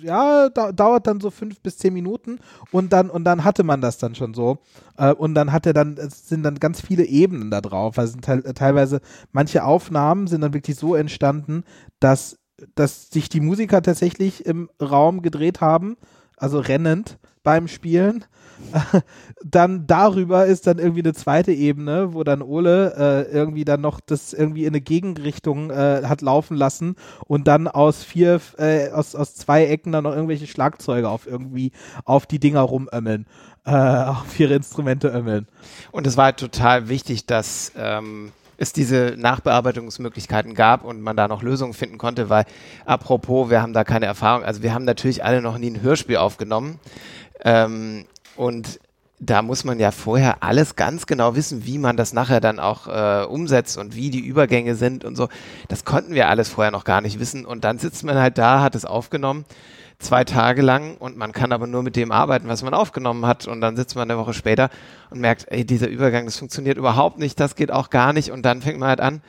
ja, 0.00 0.48
da, 0.48 0.72
dauert 0.72 1.06
dann 1.06 1.20
so 1.20 1.30
fünf 1.30 1.60
bis 1.60 1.78
zehn 1.78 1.92
Minuten 1.92 2.38
und 2.72 2.92
dann, 2.92 3.10
und 3.10 3.24
dann 3.24 3.44
hatte 3.44 3.64
man 3.64 3.80
das 3.80 3.98
dann 3.98 4.14
schon 4.14 4.34
so. 4.34 4.58
Äh, 4.96 5.12
und 5.12 5.34
dann 5.34 5.52
hat 5.52 5.66
er 5.66 5.72
dann, 5.72 5.96
es 5.96 6.28
sind 6.28 6.42
dann 6.42 6.56
ganz 6.56 6.80
viele 6.80 7.04
Ebenen 7.04 7.50
da 7.50 7.60
drauf. 7.60 7.98
Also 7.98 8.18
te 8.18 8.42
teilweise, 8.54 9.00
manche 9.32 9.64
Aufnahmen 9.64 10.26
sind 10.26 10.40
dann 10.40 10.54
wirklich 10.54 10.76
so 10.76 10.94
entstanden, 10.94 11.64
dass, 12.00 12.38
dass 12.74 13.10
sich 13.10 13.28
die 13.28 13.40
Musiker 13.40 13.82
tatsächlich 13.82 14.46
im 14.46 14.70
Raum 14.80 15.22
gedreht 15.22 15.60
haben, 15.60 15.96
also 16.36 16.58
rennend 16.58 17.18
beim 17.48 17.66
Spielen. 17.66 18.26
dann 19.42 19.86
darüber 19.86 20.44
ist 20.44 20.66
dann 20.66 20.78
irgendwie 20.78 21.00
eine 21.00 21.14
zweite 21.14 21.50
Ebene, 21.50 22.12
wo 22.12 22.24
dann 22.24 22.42
Ole 22.42 22.92
äh, 22.94 23.32
irgendwie 23.32 23.64
dann 23.64 23.80
noch 23.80 24.00
das 24.00 24.34
irgendwie 24.34 24.64
in 24.64 24.72
eine 24.72 24.82
Gegenrichtung 24.82 25.70
äh, 25.70 26.02
hat 26.04 26.20
laufen 26.20 26.58
lassen 26.58 26.96
und 27.26 27.48
dann 27.48 27.68
aus 27.68 28.04
vier, 28.04 28.38
äh, 28.58 28.90
aus, 28.90 29.14
aus 29.14 29.34
zwei 29.34 29.64
Ecken 29.64 29.92
dann 29.92 30.04
noch 30.04 30.12
irgendwelche 30.12 30.46
Schlagzeuge 30.46 31.08
auf 31.08 31.26
irgendwie 31.26 31.72
auf 32.04 32.26
die 32.26 32.38
Dinger 32.38 32.60
rumömmeln, 32.60 33.24
äh, 33.64 33.70
auf 33.72 34.38
ihre 34.38 34.54
Instrumente 34.54 35.08
ömmeln. 35.08 35.46
Und 35.90 36.06
es 36.06 36.18
war 36.18 36.36
total 36.36 36.90
wichtig, 36.90 37.24
dass 37.24 37.72
ähm, 37.78 38.32
es 38.58 38.72
diese 38.72 39.14
Nachbearbeitungsmöglichkeiten 39.16 40.54
gab 40.54 40.84
und 40.84 41.00
man 41.00 41.16
da 41.16 41.28
noch 41.28 41.42
Lösungen 41.42 41.72
finden 41.72 41.96
konnte, 41.96 42.28
weil 42.28 42.44
apropos, 42.84 43.48
wir 43.50 43.62
haben 43.62 43.72
da 43.72 43.84
keine 43.84 44.06
Erfahrung, 44.06 44.44
also 44.44 44.62
wir 44.62 44.74
haben 44.74 44.84
natürlich 44.84 45.24
alle 45.24 45.40
noch 45.40 45.56
nie 45.56 45.70
ein 45.70 45.80
Hörspiel 45.80 46.16
aufgenommen. 46.16 46.80
Ähm, 47.44 48.06
und 48.36 48.80
da 49.20 49.42
muss 49.42 49.64
man 49.64 49.80
ja 49.80 49.90
vorher 49.90 50.42
alles 50.42 50.76
ganz 50.76 51.06
genau 51.06 51.34
wissen, 51.34 51.66
wie 51.66 51.78
man 51.78 51.96
das 51.96 52.12
nachher 52.12 52.40
dann 52.40 52.60
auch 52.60 52.86
äh, 52.86 53.24
umsetzt 53.24 53.76
und 53.76 53.96
wie 53.96 54.10
die 54.10 54.20
Übergänge 54.20 54.76
sind 54.76 55.04
und 55.04 55.16
so. 55.16 55.28
Das 55.68 55.84
konnten 55.84 56.14
wir 56.14 56.28
alles 56.28 56.48
vorher 56.48 56.70
noch 56.70 56.84
gar 56.84 57.00
nicht 57.00 57.18
wissen. 57.18 57.44
Und 57.44 57.64
dann 57.64 57.78
sitzt 57.78 58.04
man 58.04 58.16
halt 58.16 58.38
da, 58.38 58.62
hat 58.62 58.76
es 58.76 58.84
aufgenommen, 58.84 59.44
zwei 59.98 60.22
Tage 60.22 60.62
lang 60.62 60.96
und 60.98 61.16
man 61.16 61.32
kann 61.32 61.50
aber 61.50 61.66
nur 61.66 61.82
mit 61.82 61.96
dem 61.96 62.12
arbeiten, 62.12 62.46
was 62.46 62.62
man 62.62 62.74
aufgenommen 62.74 63.26
hat. 63.26 63.48
Und 63.48 63.60
dann 63.60 63.76
sitzt 63.76 63.96
man 63.96 64.08
eine 64.08 64.20
Woche 64.20 64.34
später 64.34 64.70
und 65.10 65.20
merkt, 65.20 65.46
ey, 65.48 65.64
dieser 65.64 65.88
Übergang, 65.88 66.26
das 66.26 66.36
funktioniert 66.36 66.78
überhaupt 66.78 67.18
nicht, 67.18 67.40
das 67.40 67.56
geht 67.56 67.72
auch 67.72 67.90
gar 67.90 68.12
nicht. 68.12 68.30
Und 68.30 68.42
dann 68.42 68.62
fängt 68.62 68.78
man 68.78 68.88
halt 68.88 69.00
an, 69.00 69.20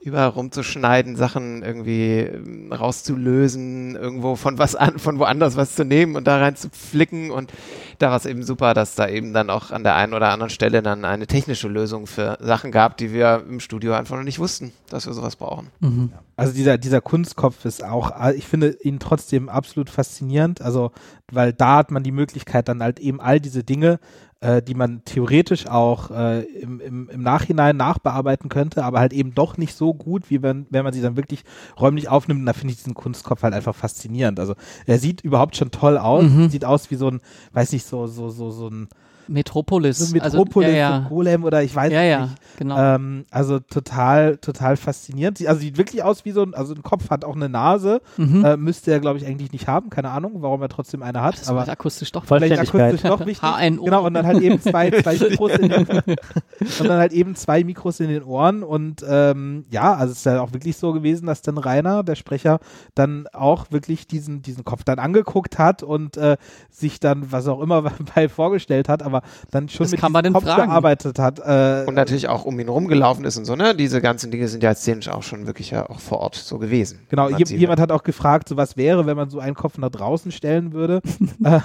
überall 0.00 0.28
rumzuschneiden, 0.28 1.16
Sachen 1.16 1.62
irgendwie 1.62 2.20
ähm, 2.20 2.72
rauszulösen, 2.72 3.96
irgendwo 3.96 4.36
von 4.36 4.58
was 4.58 4.74
an, 4.74 4.98
von 4.98 5.18
woanders 5.18 5.56
was 5.56 5.74
zu 5.74 5.84
nehmen 5.84 6.16
und 6.16 6.26
da 6.26 6.38
rein 6.38 6.56
zu 6.56 6.68
flicken 6.70 7.30
und 7.30 7.52
da 7.98 8.10
war 8.10 8.16
es 8.16 8.26
eben 8.26 8.42
super, 8.42 8.74
dass 8.74 8.94
da 8.94 9.08
eben 9.08 9.32
dann 9.32 9.50
auch 9.50 9.70
an 9.70 9.82
der 9.82 9.96
einen 9.96 10.14
oder 10.14 10.30
anderen 10.30 10.50
Stelle 10.50 10.82
dann 10.82 11.04
eine 11.04 11.26
technische 11.26 11.68
Lösung 11.68 12.06
für 12.06 12.38
Sachen 12.40 12.70
gab, 12.70 12.96
die 12.96 13.12
wir 13.12 13.44
im 13.48 13.60
Studio 13.60 13.94
einfach 13.94 14.16
noch 14.16 14.24
nicht 14.24 14.38
wussten, 14.38 14.72
dass 14.88 15.06
wir 15.06 15.12
sowas 15.12 15.36
brauchen. 15.36 15.68
Mhm. 15.80 16.12
Also 16.36 16.52
dieser, 16.52 16.78
dieser 16.78 17.00
Kunstkopf 17.00 17.64
ist 17.64 17.82
auch, 17.82 18.12
ich 18.30 18.46
finde 18.46 18.76
ihn 18.82 19.00
trotzdem 19.00 19.48
absolut 19.48 19.90
faszinierend, 19.90 20.62
also 20.62 20.92
weil 21.32 21.52
da 21.52 21.78
hat 21.78 21.90
man 21.90 22.04
die 22.04 22.12
Möglichkeit 22.12 22.68
dann 22.68 22.82
halt 22.82 23.00
eben 23.00 23.20
all 23.20 23.40
diese 23.40 23.64
Dinge 23.64 23.98
äh, 24.40 24.62
die 24.62 24.74
man 24.74 25.02
theoretisch 25.04 25.66
auch 25.66 26.10
äh, 26.10 26.42
im, 26.42 26.80
im, 26.80 27.08
im 27.08 27.22
Nachhinein 27.22 27.76
nachbearbeiten 27.76 28.48
könnte, 28.48 28.84
aber 28.84 29.00
halt 29.00 29.12
eben 29.12 29.34
doch 29.34 29.56
nicht 29.56 29.74
so 29.74 29.94
gut, 29.94 30.30
wie 30.30 30.42
wenn, 30.42 30.66
wenn 30.70 30.84
man 30.84 30.92
sie 30.92 31.00
dann 31.02 31.16
wirklich 31.16 31.42
räumlich 31.80 32.08
aufnimmt. 32.08 32.40
Und 32.40 32.46
da 32.46 32.52
finde 32.52 32.72
ich 32.72 32.78
diesen 32.78 32.94
Kunstkopf 32.94 33.42
halt 33.42 33.54
einfach 33.54 33.74
faszinierend. 33.74 34.38
Also 34.38 34.54
er 34.86 34.98
sieht 34.98 35.22
überhaupt 35.22 35.56
schon 35.56 35.70
toll 35.70 35.98
aus, 35.98 36.24
Mhm. 36.24 36.48
sieht 36.50 36.64
aus 36.64 36.90
wie 36.90 36.96
so 36.96 37.08
ein, 37.08 37.20
weiß 37.52 37.72
nicht, 37.72 37.86
so, 37.86 38.06
so, 38.06 38.28
so, 38.28 38.50
so 38.50 38.68
ein, 38.68 38.88
Metropolis. 39.28 39.98
so 39.98 40.12
Metropolis, 40.12 40.68
also, 40.68 40.78
ja, 40.78 40.90
ja. 41.00 41.06
Golem 41.08 41.44
oder 41.44 41.62
ich 41.62 41.74
weiß 41.74 41.92
ja, 41.92 42.02
ja, 42.02 42.22
nicht. 42.22 42.34
genau. 42.56 42.78
Ähm, 42.78 43.24
also 43.30 43.58
total, 43.58 44.36
total 44.38 44.76
faszinierend. 44.76 45.44
Also 45.46 45.60
sieht 45.60 45.78
wirklich 45.78 46.02
aus 46.02 46.24
wie 46.24 46.32
so 46.32 46.42
ein, 46.42 46.54
also 46.54 46.74
ein 46.74 46.82
Kopf 46.82 47.10
hat 47.10 47.24
auch 47.24 47.36
eine 47.36 47.48
Nase. 47.48 48.00
mhm. 48.16 48.44
Äh, 48.44 48.56
müsste 48.56 48.90
er, 48.90 49.00
glaube 49.00 49.18
ich, 49.18 49.26
eigentlich 49.26 49.52
nicht 49.52 49.68
haben. 49.68 49.90
Keine 49.90 50.10
Ahnung, 50.10 50.36
warum 50.36 50.62
er 50.62 50.68
trotzdem 50.68 51.02
eine 51.02 51.22
hat. 51.22 51.38
das 51.38 51.48
aber 51.48 51.60
war 51.60 51.68
akustisch 51.68 52.12
doch 52.12 52.24
vielleicht 52.24 52.58
akustisch 52.58 53.02
doch 53.02 53.24
wichtig. 53.26 53.42
HNO. 53.42 53.84
Genau, 53.84 54.06
und 54.06 54.14
dann 54.14 54.26
halt 54.26 54.40
eben 54.42 54.60
zwei, 54.60 54.90
zwei 55.02 55.18
Mikros 55.18 55.52
in 55.52 55.68
den, 55.68 55.86
und 55.86 56.88
dann 56.88 56.98
halt 56.98 57.12
eben 57.12 57.34
zwei 57.34 57.64
Mikros 57.64 58.00
in 58.00 58.08
den 58.08 58.22
Ohren 58.22 58.62
und 58.62 59.04
ähm, 59.08 59.64
ja, 59.70 59.94
also 59.94 60.12
es 60.12 60.18
ist 60.18 60.26
ja 60.26 60.40
auch 60.40 60.52
wirklich 60.52 60.76
so 60.76 60.92
gewesen, 60.92 61.26
dass 61.26 61.42
dann 61.42 61.58
Rainer, 61.58 62.02
der 62.02 62.14
Sprecher, 62.14 62.58
dann 62.94 63.26
auch 63.32 63.70
wirklich 63.70 64.06
diesen, 64.06 64.42
diesen 64.42 64.64
Kopf 64.64 64.84
dann 64.84 64.98
angeguckt 64.98 65.58
hat 65.58 65.82
und 65.82 66.16
äh, 66.16 66.36
sich 66.70 67.00
dann, 67.00 67.30
was 67.32 67.46
auch 67.48 67.60
immer 67.60 67.82
bei 68.14 68.28
vorgestellt 68.28 68.88
hat, 68.88 69.02
aber 69.02 69.17
dann 69.50 69.68
schon 69.68 69.84
Das 69.84 69.90
mit 69.92 70.00
kann 70.00 70.12
man 70.12 70.32
Kopf 70.32 70.44
fragen. 70.44 70.68
gearbeitet 70.68 71.18
hat. 71.18 71.38
Äh, 71.38 71.84
Und 71.86 71.94
natürlich 71.94 72.28
auch 72.28 72.44
um 72.44 72.58
ihn 72.58 72.68
rumgelaufen 72.68 73.24
ist 73.24 73.36
und 73.36 73.44
so, 73.44 73.56
ne? 73.56 73.74
Diese 73.74 74.00
ganzen 74.00 74.30
Dinge 74.30 74.48
sind 74.48 74.62
ja 74.62 74.74
szenisch 74.74 75.08
auch 75.08 75.22
schon 75.22 75.46
wirklich 75.46 75.70
ja 75.70 75.88
auch 75.88 76.00
vor 76.00 76.18
Ort 76.20 76.34
so 76.36 76.58
gewesen. 76.58 77.00
Genau, 77.08 77.28
je, 77.28 77.44
jemand 77.56 77.80
hat 77.80 77.92
auch 77.92 78.02
gefragt, 78.02 78.48
so 78.48 78.56
was 78.56 78.76
wäre, 78.76 79.06
wenn 79.06 79.16
man 79.16 79.30
so 79.30 79.38
einen 79.40 79.54
Kopf 79.54 79.78
nach 79.78 79.90
draußen 79.90 80.32
stellen 80.32 80.72
würde. 80.72 81.00
äh, 81.44 81.60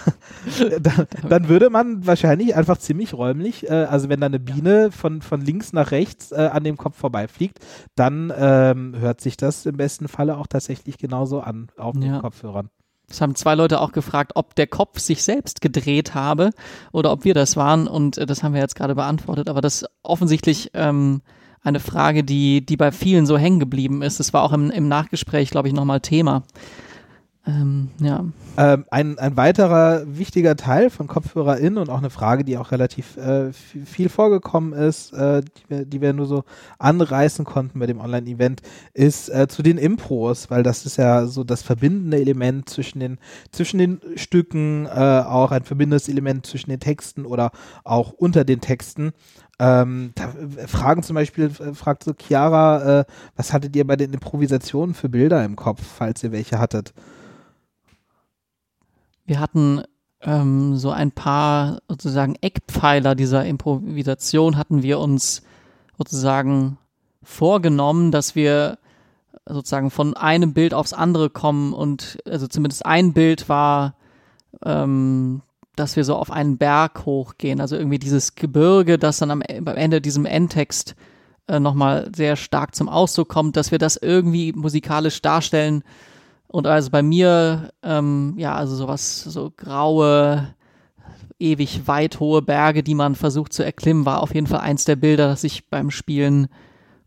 dann, 0.79 1.07
dann 1.27 1.47
würde 1.49 1.69
man 1.69 2.05
wahrscheinlich 2.05 2.55
einfach 2.55 2.77
ziemlich 2.77 3.13
räumlich, 3.13 3.69
äh, 3.69 3.73
also 3.73 4.09
wenn 4.09 4.19
da 4.19 4.27
eine 4.27 4.39
Biene 4.39 4.91
von, 4.91 5.21
von 5.21 5.41
links 5.41 5.73
nach 5.73 5.91
rechts 5.91 6.31
äh, 6.31 6.49
an 6.51 6.63
dem 6.63 6.77
Kopf 6.77 6.97
vorbeifliegt, 6.97 7.59
dann 7.95 8.31
ähm, 8.37 8.95
hört 8.99 9.21
sich 9.21 9.37
das 9.37 9.65
im 9.65 9.77
besten 9.77 10.07
Falle 10.07 10.37
auch 10.37 10.47
tatsächlich 10.47 10.97
genauso 10.97 11.39
an 11.41 11.67
auf 11.77 11.93
den 11.93 12.03
Ja. 12.03 12.19
Kopfhörern. 12.19 12.69
Es 13.13 13.21
haben 13.21 13.35
zwei 13.35 13.53
Leute 13.53 13.79
auch 13.79 13.91
gefragt, 13.91 14.31
ob 14.35 14.55
der 14.55 14.65
Kopf 14.65 14.99
sich 14.99 15.23
selbst 15.23 15.61
gedreht 15.61 16.15
habe 16.15 16.49
oder 16.91 17.11
ob 17.11 17.25
wir 17.25 17.35
das 17.35 17.55
waren. 17.55 17.87
Und 17.87 18.17
äh, 18.17 18.25
das 18.25 18.41
haben 18.41 18.53
wir 18.53 18.61
jetzt 18.61 18.75
gerade 18.75 18.95
beantwortet. 18.95 19.49
Aber 19.49 19.61
das 19.61 19.83
ist 19.83 19.89
offensichtlich 20.01 20.71
ähm, 20.73 21.21
eine 21.61 21.79
Frage, 21.79 22.23
die, 22.23 22.65
die 22.65 22.75
bei 22.75 22.91
vielen 22.91 23.25
so 23.27 23.37
hängen 23.37 23.59
geblieben 23.59 24.01
ist. 24.01 24.19
Das 24.19 24.33
war 24.33 24.41
auch 24.41 24.51
im, 24.51 24.71
im 24.71 24.87
Nachgespräch, 24.87 25.51
glaube 25.51 25.67
ich, 25.67 25.73
nochmal 25.75 26.01
Thema. 26.01 26.43
Ähm, 27.45 27.89
ja. 27.99 28.23
Ähm, 28.55 28.85
ein, 28.89 29.19
ein 29.19 29.35
weiterer 29.35 30.03
wichtiger 30.05 30.55
Teil 30.55 30.89
von 30.89 31.07
KopfhörerInnen 31.07 31.77
und 31.77 31.89
auch 31.89 31.97
eine 31.97 32.09
Frage, 32.09 32.45
die 32.45 32.57
auch 32.57 32.71
relativ 32.71 33.17
äh, 33.17 33.51
viel, 33.51 34.07
vorgekommen 34.07 34.71
ist, 34.71 35.11
äh, 35.11 35.41
die, 35.41 35.69
wir, 35.69 35.85
die 35.85 35.99
wir 35.99 36.13
nur 36.13 36.25
so 36.25 36.45
anreißen 36.79 37.43
konnten 37.43 37.79
bei 37.79 37.85
dem 37.85 37.99
Online-Event, 37.99 38.61
ist 38.93 39.27
äh, 39.27 39.49
zu 39.49 39.61
den 39.61 39.77
Impros, 39.77 40.49
weil 40.51 40.63
das 40.63 40.85
ist 40.85 40.95
ja 40.95 41.25
so 41.25 41.43
das 41.43 41.63
verbindende 41.63 42.17
Element 42.17 42.69
zwischen 42.69 43.01
den, 43.01 43.17
zwischen 43.51 43.77
den 43.77 43.99
Stücken, 44.15 44.85
äh, 44.85 44.89
auch 44.89 45.51
ein 45.51 45.63
verbindendes 45.63 46.07
Element 46.07 46.45
zwischen 46.45 46.69
den 46.69 46.79
Texten 46.79 47.25
oder 47.25 47.51
auch 47.83 48.13
unter 48.13 48.45
den 48.45 48.61
Texten. 48.61 49.11
Ähm, 49.59 50.13
äh, 50.15 50.67
fragen 50.67 51.03
zum 51.03 51.15
Beispiel, 51.15 51.51
äh, 51.59 51.73
fragt 51.73 52.05
so 52.05 52.13
Chiara, 52.13 53.05
was 53.35 53.51
hattet 53.51 53.75
ihr 53.75 53.85
bei 53.85 53.97
den 53.97 54.13
Improvisationen 54.13 54.95
für 54.95 55.09
Bilder 55.09 55.43
im 55.43 55.57
Kopf, 55.57 55.81
falls 55.83 56.23
ihr 56.23 56.31
welche 56.31 56.57
hattet? 56.57 56.93
Wir 59.25 59.39
hatten 59.39 59.83
ähm, 60.21 60.77
so 60.77 60.91
ein 60.91 61.11
paar 61.11 61.81
sozusagen 61.87 62.35
Eckpfeiler 62.41 63.15
dieser 63.15 63.45
Improvisation 63.45 64.57
hatten 64.57 64.83
wir 64.83 64.99
uns 64.99 65.43
sozusagen 65.97 66.77
vorgenommen, 67.21 68.11
dass 68.11 68.35
wir 68.35 68.77
sozusagen 69.47 69.91
von 69.91 70.15
einem 70.15 70.53
Bild 70.53 70.73
aufs 70.73 70.93
andere 70.93 71.29
kommen 71.29 71.73
und 71.73 72.17
also 72.25 72.47
zumindest 72.47 72.85
ein 72.85 73.13
Bild 73.13 73.49
war, 73.49 73.95
ähm, 74.63 75.41
dass 75.75 75.95
wir 75.95 76.03
so 76.03 76.15
auf 76.15 76.31
einen 76.31 76.57
Berg 76.57 77.05
hochgehen, 77.05 77.59
also 77.59 77.75
irgendwie 77.75 77.99
dieses 77.99 78.35
Gebirge, 78.35 78.97
das 78.97 79.17
dann 79.17 79.31
am, 79.31 79.41
am 79.41 79.67
Ende 79.75 80.01
diesem 80.01 80.25
Endtext 80.25 80.95
äh, 81.47 81.59
nochmal 81.59 82.09
sehr 82.15 82.35
stark 82.35 82.75
zum 82.75 82.87
Ausdruck 82.87 83.29
kommt, 83.29 83.57
dass 83.57 83.71
wir 83.71 83.79
das 83.79 83.97
irgendwie 83.97 84.53
musikalisch 84.53 85.21
darstellen 85.21 85.83
und 86.53 86.67
also 86.67 86.91
bei 86.91 87.01
mir, 87.01 87.71
ähm, 87.81 88.35
ja, 88.37 88.53
also 88.55 88.75
sowas, 88.75 89.23
so 89.23 89.51
graue, 89.57 90.53
ewig 91.39 91.87
weit 91.87 92.19
hohe 92.19 92.43
Berge, 92.43 92.83
die 92.83 92.93
man 92.93 93.15
versucht 93.15 93.53
zu 93.53 93.65
erklimmen, 93.65 94.05
war 94.05 94.21
auf 94.21 94.35
jeden 94.35 94.45
Fall 94.45 94.59
eins 94.59 94.85
der 94.85 94.95
Bilder, 94.95 95.27
das 95.29 95.43
ich 95.43 95.67
beim 95.71 95.89
Spielen 95.89 96.47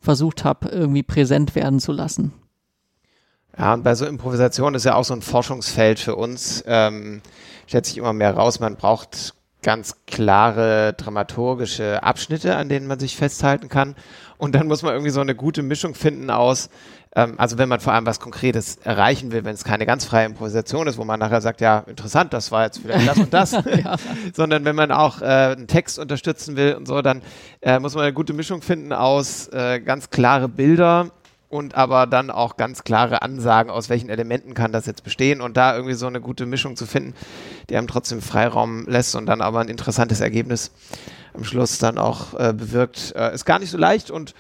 versucht 0.01 0.43
habe, 0.43 0.71
irgendwie 0.71 1.05
präsent 1.05 1.55
werden 1.55 1.79
zu 1.79 1.93
lassen. 1.93 2.33
Ja, 3.57 3.75
und 3.75 3.85
bei 3.85 3.95
so 3.95 4.05
Improvisation 4.05 4.75
ist 4.75 4.85
ja 4.85 4.97
auch 4.97 5.05
so 5.05 5.15
ein 5.15 5.23
Forschungsfeld 5.23 6.01
für 6.01 6.17
uns. 6.17 6.65
Ähm, 6.67 7.23
stellt 7.69 7.87
sich 7.87 7.99
immer 7.99 8.13
mehr 8.13 8.35
raus, 8.35 8.59
man 8.59 8.75
braucht 8.75 9.37
ganz 9.63 10.05
klare 10.07 10.93
dramaturgische 10.95 12.03
Abschnitte, 12.03 12.57
an 12.57 12.69
denen 12.69 12.89
man 12.89 12.99
sich 12.99 13.17
festhalten 13.17 13.69
kann. 13.69 13.95
Und 14.39 14.57
dann 14.57 14.67
muss 14.67 14.83
man 14.83 14.93
irgendwie 14.93 15.11
so 15.13 15.21
eine 15.21 15.37
gute 15.37 15.63
Mischung 15.63 15.95
finden 15.95 16.31
aus 16.31 16.69
also 17.17 17.57
wenn 17.57 17.69
man 17.69 17.81
vor 17.81 17.95
allem 17.95 18.05
was 18.05 18.21
Konkretes 18.21 18.77
erreichen 18.77 19.33
will, 19.33 19.45
wenn 19.45 19.55
es 19.55 19.65
keine 19.65 19.87
ganz 19.87 20.05
freie 20.05 20.27
Improvisation 20.27 20.87
ist, 20.87 20.99
wo 20.99 21.05
man 21.05 21.19
nachher 21.19 21.41
sagt, 21.41 21.63
ja, 21.63 21.79
interessant, 21.87 22.35
das 22.35 22.53
war 22.53 22.65
jetzt 22.65 22.79
vielleicht 22.79 23.09
das 23.09 23.19
und 23.19 23.33
das, 23.33 23.53
ja. 23.85 23.97
sondern 24.35 24.67
wenn 24.67 24.77
man 24.77 24.93
auch 24.93 25.23
äh, 25.23 25.25
einen 25.25 25.67
Text 25.67 25.99
unterstützen 25.99 26.57
will 26.57 26.75
und 26.75 26.87
so, 26.87 27.01
dann 27.01 27.23
äh, 27.63 27.79
muss 27.79 27.95
man 27.95 28.05
eine 28.05 28.13
gute 28.13 28.35
Mischung 28.35 28.61
finden 28.61 28.93
aus 28.93 29.49
äh, 29.49 29.81
ganz 29.81 30.11
klare 30.11 30.49
Bilder 30.49 31.11
und 31.49 31.75
aber 31.75 32.07
dann 32.07 32.31
auch 32.31 32.59
ganz 32.59 32.85
klare 32.85 33.23
Ansagen, 33.23 33.71
aus 33.71 33.89
welchen 33.89 34.11
Elementen 34.11 34.53
kann 34.53 34.73
das 34.73 34.85
jetzt 34.85 35.03
bestehen 35.03 35.41
und 35.41 35.57
da 35.57 35.75
irgendwie 35.75 35.95
so 35.95 36.07
eine 36.07 36.21
gute 36.21 36.45
Mischung 36.45 36.77
zu 36.77 36.85
finden, 36.85 37.15
die 37.71 37.77
einem 37.77 37.87
trotzdem 37.87 38.21
Freiraum 38.21 38.87
lässt 38.87 39.15
und 39.15 39.25
dann 39.25 39.41
aber 39.41 39.61
ein 39.61 39.69
interessantes 39.69 40.21
Ergebnis 40.21 40.71
am 41.33 41.45
Schluss 41.45 41.79
dann 41.79 41.97
auch 41.97 42.35
äh, 42.35 42.53
bewirkt, 42.53 43.15
äh, 43.17 43.35
ist 43.35 43.45
gar 43.45 43.59
nicht 43.59 43.71
so 43.71 43.79
leicht 43.79 44.11
und 44.11 44.35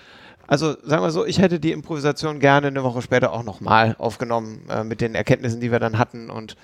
also 0.46 0.76
sagen 0.82 1.02
wir 1.02 1.10
so, 1.10 1.24
ich 1.24 1.38
hätte 1.38 1.60
die 1.60 1.72
Improvisation 1.72 2.40
gerne 2.40 2.68
eine 2.68 2.82
Woche 2.82 3.02
später 3.02 3.32
auch 3.32 3.42
nochmal 3.42 3.96
aufgenommen 3.98 4.60
äh, 4.68 4.84
mit 4.84 5.00
den 5.00 5.14
Erkenntnissen, 5.14 5.60
die 5.60 5.72
wir 5.72 5.80
dann 5.80 5.98
hatten 5.98 6.30
und 6.30 6.56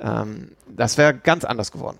ähm, 0.00 0.52
das 0.68 0.98
wäre 0.98 1.14
ganz 1.14 1.44
anders 1.44 1.72
geworden. 1.72 1.98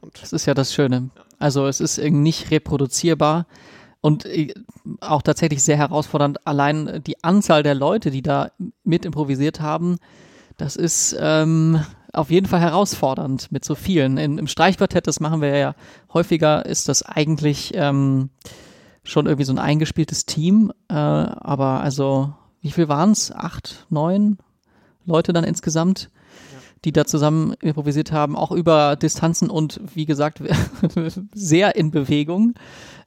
Und 0.00 0.20
das 0.22 0.32
ist 0.32 0.46
ja 0.46 0.54
das 0.54 0.74
Schöne. 0.74 1.10
Also 1.38 1.66
es 1.66 1.80
ist 1.80 1.98
irgendwie 1.98 2.22
nicht 2.22 2.50
reproduzierbar 2.50 3.46
und 4.00 4.26
äh, 4.26 4.52
auch 5.00 5.22
tatsächlich 5.22 5.62
sehr 5.62 5.76
herausfordernd. 5.76 6.46
Allein 6.46 7.02
die 7.06 7.22
Anzahl 7.22 7.62
der 7.62 7.74
Leute, 7.74 8.10
die 8.10 8.22
da 8.22 8.50
mit 8.84 9.04
improvisiert 9.04 9.60
haben, 9.60 9.98
das 10.56 10.76
ist 10.76 11.16
ähm, 11.18 11.84
auf 12.12 12.30
jeden 12.30 12.46
Fall 12.46 12.60
herausfordernd 12.60 13.52
mit 13.52 13.64
so 13.64 13.74
vielen. 13.74 14.18
In, 14.18 14.38
Im 14.38 14.46
Streichquartett, 14.46 15.06
das 15.06 15.20
machen 15.20 15.40
wir 15.40 15.56
ja 15.56 15.74
häufiger, 16.12 16.66
ist 16.66 16.88
das 16.88 17.02
eigentlich 17.02 17.72
ähm, 17.74 18.30
schon 19.08 19.26
irgendwie 19.26 19.44
so 19.44 19.52
ein 19.52 19.58
eingespieltes 19.58 20.26
Team. 20.26 20.72
Äh, 20.88 20.94
aber 20.94 21.80
also, 21.80 22.34
wie 22.60 22.70
viel 22.70 22.88
waren 22.88 23.12
es? 23.12 23.32
Acht, 23.32 23.86
neun 23.88 24.38
Leute 25.06 25.32
dann 25.32 25.44
insgesamt, 25.44 26.10
ja. 26.52 26.58
die 26.84 26.92
da 26.92 27.06
zusammen 27.06 27.54
improvisiert 27.60 28.12
haben, 28.12 28.36
auch 28.36 28.52
über 28.52 28.96
Distanzen 28.96 29.48
und 29.48 29.80
wie 29.94 30.04
gesagt, 30.04 30.42
sehr 31.34 31.74
in 31.76 31.90
Bewegung. 31.90 32.54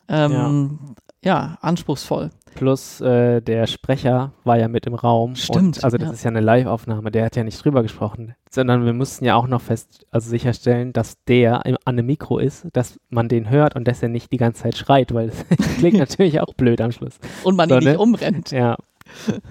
Ähm, 0.08 0.80
ja. 1.24 1.57
anspruchsvoll. 1.61 2.32
Plus 2.55 2.99
äh, 3.01 3.41
der 3.41 3.65
Sprecher 3.67 4.34
war 4.43 4.57
ja 4.57 4.67
mit 4.67 4.86
im 4.86 4.93
Raum. 4.93 5.36
Stimmt. 5.36 5.78
Und, 5.78 5.84
also 5.84 5.97
das 5.97 6.07
ja. 6.07 6.13
ist 6.13 6.24
ja 6.24 6.30
eine 6.30 6.41
Live-Aufnahme, 6.41 7.11
der 7.11 7.26
hat 7.26 7.36
ja 7.36 7.43
nicht 7.43 7.63
drüber 7.63 7.82
gesprochen, 7.82 8.36
sondern 8.49 8.86
wir 8.86 8.93
mussten 8.93 9.24
ja 9.26 9.36
auch 9.36 9.47
noch 9.47 9.61
fest, 9.61 10.05
also 10.11 10.30
sicherstellen, 10.30 10.91
dass 10.93 11.24
der 11.26 11.65
im, 11.65 11.78
an 11.86 11.97
einem 11.97 12.05
Mikro 12.05 12.39
ist, 12.39 12.67
dass 12.74 12.99
man 13.09 13.30
den 13.30 13.49
hört 13.49 13.76
und 13.76 13.88
dass 13.88 14.03
er 14.03 14.09
nicht 14.09 14.32
die 14.32 14.38
ganze 14.38 14.63
Zeit 14.63 14.78
schreit, 14.78 15.13
weil 15.13 15.32
das 15.57 15.78
klingt 15.78 15.97
natürlich 15.97 16.41
auch 16.41 16.53
blöd 16.53 16.82
am 16.82 16.91
Schluss. 16.91 17.19
Und 17.43 17.55
man 17.55 17.69
So, 17.69 17.76
ihn 17.76 17.84
ne? 17.84 17.89
nicht 17.91 17.99
umrennt. 17.99 18.51
Ja. 18.51 18.78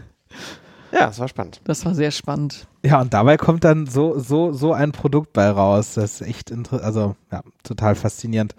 Ja, 0.92 1.06
das 1.06 1.20
war 1.20 1.28
spannend. 1.28 1.60
Das 1.64 1.84
war 1.84 1.94
sehr 1.94 2.10
spannend. 2.10 2.66
Ja, 2.84 3.00
und 3.00 3.14
dabei 3.14 3.36
kommt 3.36 3.62
dann 3.62 3.86
so, 3.86 4.18
so, 4.18 4.52
so 4.52 4.72
ein 4.72 4.92
Produkt 4.92 5.32
bei 5.32 5.48
raus. 5.48 5.94
Das 5.94 6.20
ist 6.20 6.26
echt 6.26 6.50
interessant, 6.50 6.82
also 6.84 7.16
ja, 7.30 7.42
total 7.62 7.94
faszinierend. 7.94 8.54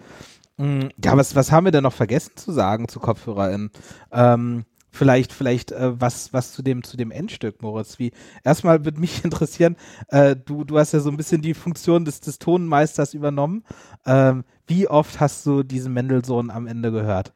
Ja, 1.02 1.16
was, 1.16 1.34
was 1.34 1.50
haben 1.50 1.64
wir 1.64 1.72
denn 1.72 1.82
noch 1.82 1.92
vergessen 1.92 2.32
zu 2.36 2.52
sagen 2.52 2.88
zu 2.88 3.00
KopfhörerInnen? 3.00 3.70
Ähm, 4.12 4.64
vielleicht, 4.90 5.32
vielleicht 5.32 5.72
äh, 5.72 6.00
was, 6.00 6.32
was 6.32 6.52
zu 6.52 6.62
dem, 6.62 6.84
zu 6.84 6.96
dem 6.96 7.10
Endstück, 7.10 7.62
Moritz. 7.62 7.98
Wie, 7.98 8.12
erstmal 8.44 8.84
würde 8.84 9.00
mich 9.00 9.24
interessieren, 9.24 9.76
äh, 10.08 10.36
du, 10.36 10.64
du 10.64 10.78
hast 10.78 10.92
ja 10.92 11.00
so 11.00 11.10
ein 11.10 11.16
bisschen 11.16 11.42
die 11.42 11.54
Funktion 11.54 12.04
des, 12.04 12.20
des 12.20 12.38
Tonmeisters 12.38 13.14
übernommen. 13.14 13.64
Ähm, 14.06 14.44
wie 14.66 14.86
oft 14.88 15.18
hast 15.18 15.44
du 15.46 15.62
diesen 15.62 15.92
Mendelssohn 15.92 16.50
am 16.50 16.66
Ende 16.66 16.92
gehört? 16.92 17.32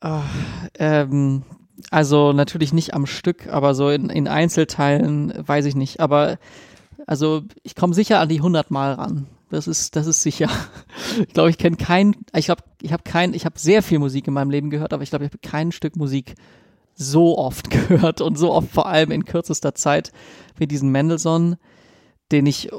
Ah, 0.00 0.22
ähm, 0.78 1.42
also 1.90 2.32
natürlich 2.32 2.72
nicht 2.72 2.94
am 2.94 3.06
Stück, 3.06 3.48
aber 3.48 3.74
so 3.74 3.90
in, 3.90 4.10
in 4.10 4.28
Einzelteilen 4.28 5.32
weiß 5.36 5.64
ich 5.64 5.74
nicht. 5.74 6.00
Aber 6.00 6.38
also 7.06 7.42
ich 7.62 7.74
komme 7.74 7.94
sicher 7.94 8.20
an 8.20 8.28
die 8.28 8.38
100 8.38 8.70
Mal 8.70 8.92
ran. 8.92 9.26
Das 9.50 9.66
ist, 9.66 9.96
das 9.96 10.06
ist 10.06 10.22
sicher. 10.22 10.48
Ich 11.26 11.34
glaube, 11.34 11.50
ich 11.50 11.58
kenne 11.58 11.76
kein, 11.76 12.14
ich 12.36 12.46
glaube, 12.46 12.62
ich 12.80 12.92
habe 12.92 13.02
kein, 13.02 13.34
ich 13.34 13.44
habe 13.44 13.58
sehr 13.58 13.82
viel 13.82 13.98
Musik 13.98 14.28
in 14.28 14.34
meinem 14.34 14.50
Leben 14.50 14.70
gehört, 14.70 14.92
aber 14.92 15.02
ich 15.02 15.10
glaube, 15.10 15.24
ich 15.24 15.30
habe 15.30 15.38
kein 15.38 15.72
Stück 15.72 15.96
Musik 15.96 16.34
so 16.94 17.36
oft 17.36 17.68
gehört 17.88 18.20
und 18.20 18.38
so 18.38 18.52
oft 18.52 18.70
vor 18.70 18.86
allem 18.86 19.10
in 19.10 19.24
kürzester 19.24 19.74
Zeit 19.74 20.12
wie 20.56 20.66
diesen 20.68 20.90
Mendelssohn, 20.90 21.56
den 22.30 22.46
ich 22.46 22.70
äh, 22.70 22.76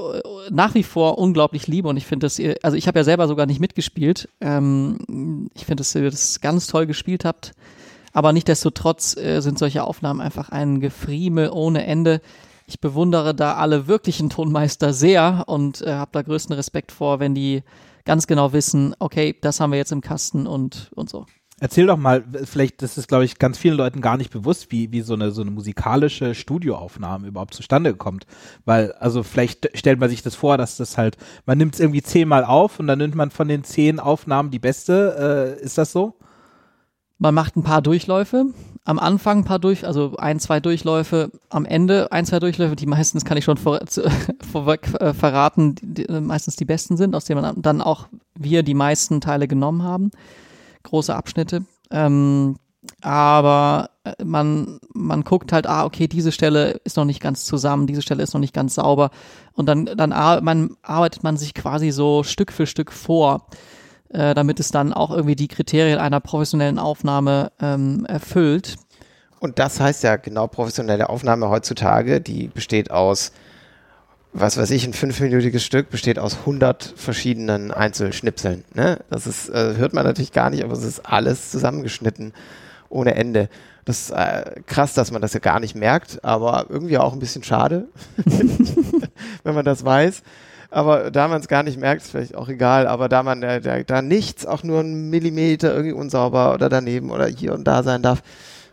nach 0.49 0.73
wie 0.75 0.83
vor 0.83 1.17
unglaublich 1.17 1.67
liebe 1.67 1.89
und 1.89 1.97
ich 1.97 2.05
finde 2.05 2.25
das, 2.25 2.39
ihr- 2.39 2.55
also 2.63 2.77
ich 2.77 2.87
habe 2.87 2.99
ja 2.99 3.03
selber 3.03 3.27
sogar 3.27 3.45
nicht 3.47 3.59
mitgespielt. 3.59 4.29
Ähm, 4.39 5.49
ich 5.53 5.65
finde, 5.65 5.81
dass 5.81 5.93
ihr 5.93 6.09
das 6.09 6.39
ganz 6.39 6.67
toll 6.67 6.85
gespielt 6.87 7.25
habt. 7.25 7.51
Aber 8.13 8.31
nichtdestotrotz 8.33 9.15
äh, 9.17 9.39
sind 9.41 9.57
solche 9.59 9.83
Aufnahmen 9.83 10.21
einfach 10.21 10.49
ein 10.49 10.79
Gefriemel 10.79 11.49
ohne 11.49 11.85
Ende. 11.85 12.21
Ich 12.71 12.79
bewundere 12.79 13.35
da 13.35 13.55
alle 13.55 13.87
wirklichen 13.87 14.29
Tonmeister 14.29 14.93
sehr 14.93 15.43
und 15.47 15.81
äh, 15.81 15.91
habe 15.91 16.11
da 16.13 16.21
größten 16.21 16.55
Respekt 16.55 16.93
vor, 16.93 17.19
wenn 17.19 17.35
die 17.35 17.63
ganz 18.05 18.27
genau 18.27 18.53
wissen, 18.53 18.95
okay, 18.97 19.35
das 19.41 19.59
haben 19.59 19.71
wir 19.71 19.77
jetzt 19.77 19.91
im 19.91 19.99
Kasten 19.99 20.47
und, 20.47 20.89
und 20.95 21.09
so. 21.09 21.25
Erzähl 21.59 21.85
doch 21.85 21.97
mal, 21.97 22.23
vielleicht, 22.45 22.81
das 22.81 22.97
ist, 22.97 23.09
glaube 23.09 23.25
ich, 23.25 23.39
ganz 23.39 23.57
vielen 23.57 23.75
Leuten 23.75 23.99
gar 23.99 24.15
nicht 24.15 24.31
bewusst, 24.31 24.71
wie, 24.71 24.93
wie 24.93 25.01
so 25.01 25.15
eine, 25.15 25.31
so 25.31 25.41
eine 25.41 25.51
musikalische 25.51 26.33
Studioaufnahme 26.33 27.27
überhaupt 27.27 27.53
zustande 27.53 27.93
kommt. 27.93 28.25
Weil, 28.63 28.93
also 28.93 29.21
vielleicht 29.21 29.69
stellt 29.77 29.99
man 29.99 30.09
sich 30.09 30.23
das 30.23 30.35
vor, 30.35 30.57
dass 30.57 30.77
das 30.77 30.97
halt, 30.97 31.17
man 31.45 31.57
nimmt 31.57 31.73
es 31.73 31.81
irgendwie 31.81 32.01
zehnmal 32.01 32.45
auf 32.45 32.79
und 32.79 32.87
dann 32.87 32.99
nimmt 32.99 33.15
man 33.15 33.31
von 33.31 33.49
den 33.49 33.65
zehn 33.65 33.99
Aufnahmen 33.99 34.49
die 34.49 34.59
beste. 34.59 35.57
Äh, 35.59 35.61
ist 35.61 35.77
das 35.77 35.91
so? 35.91 36.15
Man 37.17 37.35
macht 37.35 37.57
ein 37.57 37.63
paar 37.63 37.81
Durchläufe. 37.81 38.45
Am 38.83 38.97
Anfang 38.97 39.39
ein 39.39 39.43
paar 39.43 39.59
durch, 39.59 39.85
also 39.85 40.15
ein, 40.17 40.39
zwei 40.39 40.59
Durchläufe. 40.59 41.31
Am 41.49 41.65
Ende 41.65 42.11
ein, 42.11 42.25
zwei 42.25 42.39
Durchläufe, 42.39 42.75
die 42.75 42.87
meistens 42.87 43.25
kann 43.25 43.37
ich 43.37 43.45
schon 43.45 43.57
vor, 43.57 43.79
vorweg 44.51 44.89
äh, 44.99 45.13
verraten, 45.13 45.75
die, 45.75 45.93
die 45.93 46.09
äh, 46.09 46.19
meistens 46.19 46.55
die 46.55 46.65
besten 46.65 46.97
sind, 46.97 47.15
aus 47.15 47.25
denen 47.25 47.61
dann 47.61 47.81
auch 47.81 48.07
wir 48.35 48.63
die 48.63 48.73
meisten 48.73 49.21
Teile 49.21 49.47
genommen 49.47 49.83
haben. 49.83 50.11
Große 50.83 51.15
Abschnitte. 51.15 51.63
Ähm, 51.91 52.55
aber 53.01 53.91
äh, 54.03 54.23
man, 54.23 54.79
man 54.93 55.23
guckt 55.23 55.53
halt, 55.53 55.67
ah, 55.67 55.85
okay, 55.85 56.07
diese 56.07 56.31
Stelle 56.31 56.79
ist 56.83 56.97
noch 56.97 57.05
nicht 57.05 57.21
ganz 57.21 57.45
zusammen, 57.45 57.85
diese 57.85 58.01
Stelle 58.01 58.23
ist 58.23 58.33
noch 58.33 58.41
nicht 58.41 58.53
ganz 58.53 58.75
sauber. 58.75 59.11
Und 59.53 59.67
dann, 59.67 59.85
dann 59.85 60.09
man, 60.43 60.75
arbeitet 60.81 61.23
man 61.23 61.37
sich 61.37 61.53
quasi 61.53 61.91
so 61.91 62.23
Stück 62.23 62.51
für 62.51 62.65
Stück 62.65 62.91
vor 62.91 63.45
äh, 64.13 64.33
damit 64.33 64.59
es 64.59 64.71
dann 64.71 64.93
auch 64.93 65.11
irgendwie 65.11 65.35
die 65.35 65.47
Kriterien 65.47 65.99
einer 65.99 66.19
professionellen 66.19 66.79
Aufnahme 66.79 67.51
ähm, 67.61 68.05
erfüllt. 68.05 68.75
Und 69.39 69.59
das 69.59 69.79
heißt 69.79 70.03
ja 70.03 70.17
genau 70.17 70.47
professionelle 70.47 71.09
Aufnahme 71.09 71.49
heutzutage, 71.49 72.21
die 72.21 72.47
besteht 72.47 72.91
aus 72.91 73.31
was 74.33 74.57
weiß 74.57 74.71
ich, 74.71 74.85
ein 74.85 74.93
fünfminütiges 74.93 75.63
Stück 75.63 75.89
besteht 75.89 76.17
aus 76.17 76.39
100 76.39 76.93
verschiedenen 76.95 77.71
Einzelschnipseln. 77.71 78.63
Ne? 78.73 78.99
Das 79.09 79.27
ist, 79.27 79.49
äh, 79.49 79.75
hört 79.75 79.93
man 79.93 80.05
natürlich 80.05 80.31
gar 80.31 80.49
nicht, 80.49 80.63
aber 80.63 80.73
es 80.73 80.83
ist 80.83 81.05
alles 81.05 81.51
zusammengeschnitten 81.51 82.33
ohne 82.89 83.15
Ende. 83.15 83.49
Das 83.83 83.99
ist 83.99 84.11
äh, 84.11 84.61
krass, 84.67 84.93
dass 84.93 85.11
man 85.11 85.21
das 85.21 85.33
ja 85.33 85.39
gar 85.39 85.59
nicht 85.59 85.75
merkt, 85.75 86.23
aber 86.23 86.67
irgendwie 86.69 86.97
auch 86.97 87.13
ein 87.13 87.19
bisschen 87.19 87.43
schade, 87.43 87.87
wenn 89.43 89.55
man 89.55 89.65
das 89.65 89.83
weiß. 89.83 90.23
Aber 90.71 91.11
da 91.11 91.27
man 91.27 91.41
es 91.41 91.49
gar 91.49 91.63
nicht 91.63 91.77
merkt, 91.77 92.01
ist 92.01 92.11
vielleicht 92.11 92.35
auch 92.35 92.47
egal. 92.47 92.87
Aber 92.87 93.09
da 93.09 93.23
man 93.23 93.43
äh, 93.43 93.59
da, 93.59 93.83
da 93.83 94.01
nichts, 94.01 94.45
auch 94.45 94.63
nur 94.63 94.79
ein 94.79 95.09
Millimeter 95.09 95.73
irgendwie 95.73 95.93
unsauber 95.93 96.53
oder 96.53 96.69
daneben 96.69 97.11
oder 97.11 97.27
hier 97.27 97.53
und 97.53 97.65
da 97.65 97.83
sein 97.83 98.01
darf, 98.01 98.23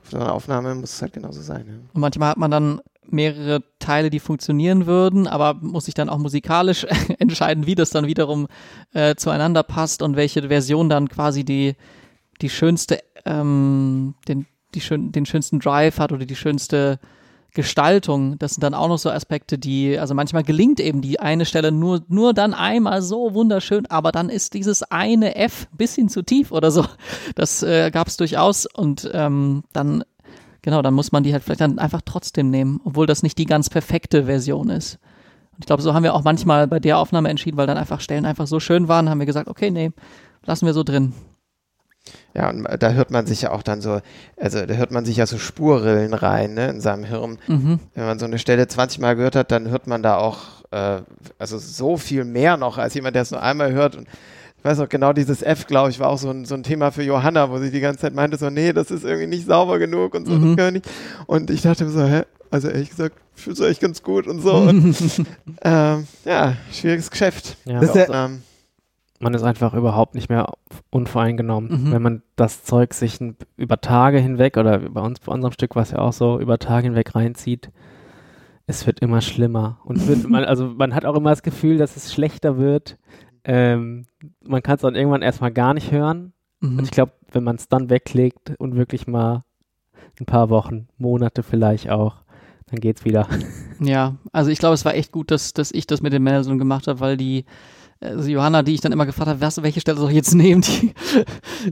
auf 0.06 0.14
einer 0.14 0.32
Aufnahme 0.32 0.74
muss 0.76 0.94
es 0.94 1.02
halt 1.02 1.12
genauso 1.12 1.42
sein. 1.42 1.64
Ja. 1.66 1.74
Und 1.92 2.00
manchmal 2.00 2.30
hat 2.30 2.38
man 2.38 2.50
dann 2.50 2.80
mehrere 3.10 3.62
Teile, 3.80 4.10
die 4.10 4.20
funktionieren 4.20 4.86
würden, 4.86 5.26
aber 5.26 5.54
muss 5.54 5.86
sich 5.86 5.94
dann 5.94 6.08
auch 6.08 6.18
musikalisch 6.18 6.86
entscheiden, 7.18 7.66
wie 7.66 7.74
das 7.74 7.90
dann 7.90 8.06
wiederum 8.06 8.46
äh, 8.92 9.16
zueinander 9.16 9.64
passt 9.64 10.00
und 10.00 10.16
welche 10.16 10.48
Version 10.48 10.88
dann 10.88 11.08
quasi 11.08 11.44
die, 11.44 11.74
die 12.40 12.50
schönste, 12.50 13.00
ähm, 13.24 14.14
den, 14.28 14.46
die 14.74 14.80
schön, 14.80 15.10
den 15.10 15.26
schönsten 15.26 15.58
Drive 15.58 15.98
hat 15.98 16.12
oder 16.12 16.26
die 16.26 16.36
schönste 16.36 17.00
Gestaltung. 17.54 18.38
Das 18.38 18.54
sind 18.54 18.62
dann 18.62 18.74
auch 18.74 18.88
noch 18.88 18.98
so 18.98 19.10
Aspekte, 19.10 19.58
die, 19.58 19.98
also 19.98 20.14
manchmal 20.14 20.42
gelingt 20.42 20.80
eben 20.80 21.00
die 21.00 21.18
eine 21.18 21.44
Stelle 21.44 21.72
nur, 21.72 22.02
nur 22.08 22.34
dann 22.34 22.54
einmal 22.54 23.02
so 23.02 23.34
wunderschön, 23.34 23.86
aber 23.86 24.12
dann 24.12 24.28
ist 24.28 24.54
dieses 24.54 24.82
eine 24.82 25.34
F 25.36 25.66
ein 25.72 25.76
bisschen 25.76 26.08
zu 26.08 26.22
tief 26.22 26.52
oder 26.52 26.70
so. 26.70 26.84
Das 27.34 27.62
äh, 27.62 27.90
gab 27.90 28.08
es 28.08 28.16
durchaus 28.16 28.66
und 28.66 29.10
ähm, 29.12 29.64
dann 29.72 30.04
genau, 30.62 30.82
dann 30.82 30.94
muss 30.94 31.12
man 31.12 31.22
die 31.22 31.32
halt 31.32 31.42
vielleicht 31.42 31.60
dann 31.60 31.78
einfach 31.78 32.02
trotzdem 32.04 32.50
nehmen, 32.50 32.80
obwohl 32.84 33.06
das 33.06 33.22
nicht 33.22 33.38
die 33.38 33.46
ganz 33.46 33.70
perfekte 33.70 34.24
Version 34.24 34.70
ist. 34.70 34.98
Und 35.52 35.60
ich 35.60 35.66
glaube, 35.66 35.82
so 35.82 35.94
haben 35.94 36.02
wir 36.02 36.14
auch 36.14 36.24
manchmal 36.24 36.66
bei 36.68 36.78
der 36.78 36.98
Aufnahme 36.98 37.28
entschieden, 37.28 37.56
weil 37.56 37.66
dann 37.66 37.78
einfach 37.78 38.00
Stellen 38.00 38.26
einfach 38.26 38.46
so 38.46 38.60
schön 38.60 38.86
waren, 38.86 39.08
haben 39.08 39.18
wir 39.18 39.26
gesagt, 39.26 39.48
okay, 39.48 39.70
nee, 39.70 39.90
lassen 40.44 40.66
wir 40.66 40.74
so 40.74 40.84
drin. 40.84 41.14
Ja, 42.34 42.50
und 42.50 42.66
da 42.80 42.90
hört 42.92 43.10
man 43.10 43.26
sich 43.26 43.42
ja 43.42 43.50
auch 43.52 43.62
dann 43.62 43.80
so, 43.80 44.00
also 44.36 44.64
da 44.64 44.74
hört 44.74 44.90
man 44.92 45.04
sich 45.04 45.16
ja 45.16 45.26
so 45.26 45.38
Spurrillen 45.38 46.14
rein, 46.14 46.54
ne, 46.54 46.68
in 46.68 46.80
seinem 46.80 47.04
Hirn. 47.04 47.38
Mhm. 47.48 47.80
Wenn 47.94 48.04
man 48.06 48.18
so 48.18 48.26
eine 48.26 48.38
Stelle 48.38 48.66
20 48.68 49.00
Mal 49.00 49.16
gehört 49.16 49.34
hat, 49.36 49.50
dann 49.50 49.68
hört 49.70 49.86
man 49.86 50.02
da 50.02 50.16
auch, 50.18 50.38
äh, 50.70 51.00
also 51.38 51.58
so 51.58 51.96
viel 51.96 52.24
mehr 52.24 52.56
noch, 52.56 52.78
als 52.78 52.94
jemand, 52.94 53.14
der 53.16 53.22
es 53.22 53.30
nur 53.30 53.42
einmal 53.42 53.72
hört. 53.72 53.96
Und 53.96 54.06
ich 54.58 54.64
weiß 54.64 54.80
auch 54.80 54.88
genau, 54.88 55.12
dieses 55.12 55.42
F, 55.42 55.66
glaube 55.66 55.90
ich, 55.90 55.98
war 56.00 56.08
auch 56.10 56.18
so 56.18 56.30
ein, 56.30 56.44
so 56.44 56.54
ein 56.54 56.62
Thema 56.62 56.90
für 56.90 57.02
Johanna, 57.02 57.50
wo 57.50 57.58
sie 57.58 57.70
die 57.70 57.80
ganze 57.80 58.00
Zeit 58.00 58.14
meinte, 58.14 58.36
so, 58.36 58.50
nee, 58.50 58.72
das 58.72 58.90
ist 58.90 59.04
irgendwie 59.04 59.26
nicht 59.28 59.46
sauber 59.46 59.78
genug 59.78 60.14
und 60.14 60.26
so, 60.26 60.32
Mhm. 60.34 60.56
das 60.56 60.66
kann 60.66 60.76
ich 60.76 60.82
nicht. 60.84 60.94
Und 61.26 61.50
ich 61.50 61.62
dachte 61.62 61.84
mir 61.84 61.90
so, 61.90 62.04
hä? 62.04 62.22
Also 62.50 62.68
ehrlich 62.68 62.90
gesagt, 62.90 63.14
ich 63.36 63.42
finde 63.42 63.62
es 63.62 63.68
echt 63.70 63.80
ganz 63.80 64.02
gut 64.02 64.26
und 64.26 64.40
so. 64.40 64.52
Und, 64.56 64.96
ähm, 65.62 66.06
ja, 66.24 66.56
schwieriges 66.72 67.10
Geschäft. 67.10 67.56
Ja. 67.66 67.78
Das 67.80 67.90
ist 67.94 68.08
ja- 68.08 68.24
ähm, 68.26 68.42
Man 69.20 69.34
ist 69.34 69.42
einfach 69.42 69.74
überhaupt 69.74 70.14
nicht 70.14 70.28
mehr 70.28 70.52
unvoreingenommen. 70.90 71.86
Mhm. 71.86 71.92
Wenn 71.92 72.02
man 72.02 72.22
das 72.36 72.64
Zeug 72.64 72.94
sich 72.94 73.18
über 73.56 73.80
Tage 73.80 74.18
hinweg 74.18 74.56
oder 74.56 74.78
bei 74.78 75.00
uns 75.00 75.20
bei 75.20 75.32
unserem 75.32 75.52
Stück, 75.52 75.74
was 75.74 75.90
ja 75.90 75.98
auch 75.98 76.12
so 76.12 76.38
über 76.38 76.58
Tage 76.58 76.86
hinweg 76.86 77.14
reinzieht, 77.14 77.70
es 78.66 78.86
wird 78.86 79.00
immer 79.00 79.20
schlimmer. 79.20 79.78
Und 79.84 80.06
wird 80.06 80.28
man, 80.28 80.44
also 80.44 80.66
man 80.68 80.94
hat 80.94 81.04
auch 81.04 81.16
immer 81.16 81.30
das 81.30 81.42
Gefühl, 81.42 81.78
dass 81.78 81.96
es 81.96 82.12
schlechter 82.12 82.58
wird. 82.58 82.96
Ähm, 83.44 84.06
man 84.44 84.62
kann 84.62 84.76
es 84.76 84.82
dann 84.82 84.94
irgendwann 84.94 85.22
erstmal 85.22 85.52
gar 85.52 85.74
nicht 85.74 85.90
hören. 85.90 86.32
Mhm. 86.60 86.78
Und 86.78 86.84
ich 86.84 86.90
glaube, 86.90 87.12
wenn 87.32 87.44
man 87.44 87.56
es 87.56 87.68
dann 87.68 87.90
weglegt 87.90 88.54
und 88.58 88.76
wirklich 88.76 89.06
mal 89.06 89.44
ein 90.20 90.26
paar 90.26 90.50
Wochen, 90.50 90.88
Monate 90.98 91.42
vielleicht 91.42 91.90
auch, 91.90 92.16
dann 92.66 92.80
geht's 92.80 93.04
wieder. 93.04 93.26
Ja, 93.80 94.16
also 94.32 94.50
ich 94.50 94.58
glaube, 94.58 94.74
es 94.74 94.84
war 94.84 94.96
echt 94.96 95.12
gut, 95.12 95.30
dass, 95.30 95.52
dass 95.52 95.70
ich 95.70 95.86
das 95.86 96.02
mit 96.02 96.12
dem 96.12 96.24
Mendelssohn 96.24 96.58
gemacht 96.58 96.88
habe, 96.88 96.98
weil 96.98 97.16
die 97.16 97.44
also 98.00 98.28
Johanna, 98.30 98.62
die 98.62 98.74
ich 98.74 98.80
dann 98.80 98.92
immer 98.92 99.06
gefragt 99.06 99.28
habe, 99.28 99.40
was, 99.40 99.62
welche 99.62 99.80
Stelle 99.80 99.98
soll 99.98 100.10
ich 100.10 100.16
jetzt 100.16 100.34
nehmen, 100.34 100.60
die, 100.62 100.92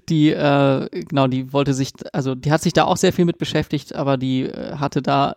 die 0.08 0.30
äh, 0.30 0.88
genau, 0.90 1.26
die 1.26 1.52
wollte 1.52 1.74
sich, 1.74 1.92
also 2.12 2.34
die 2.34 2.50
hat 2.52 2.62
sich 2.62 2.72
da 2.72 2.84
auch 2.84 2.96
sehr 2.96 3.12
viel 3.12 3.24
mit 3.24 3.38
beschäftigt, 3.38 3.94
aber 3.94 4.16
die 4.16 4.42
äh, 4.44 4.76
hatte 4.76 5.02
da 5.02 5.36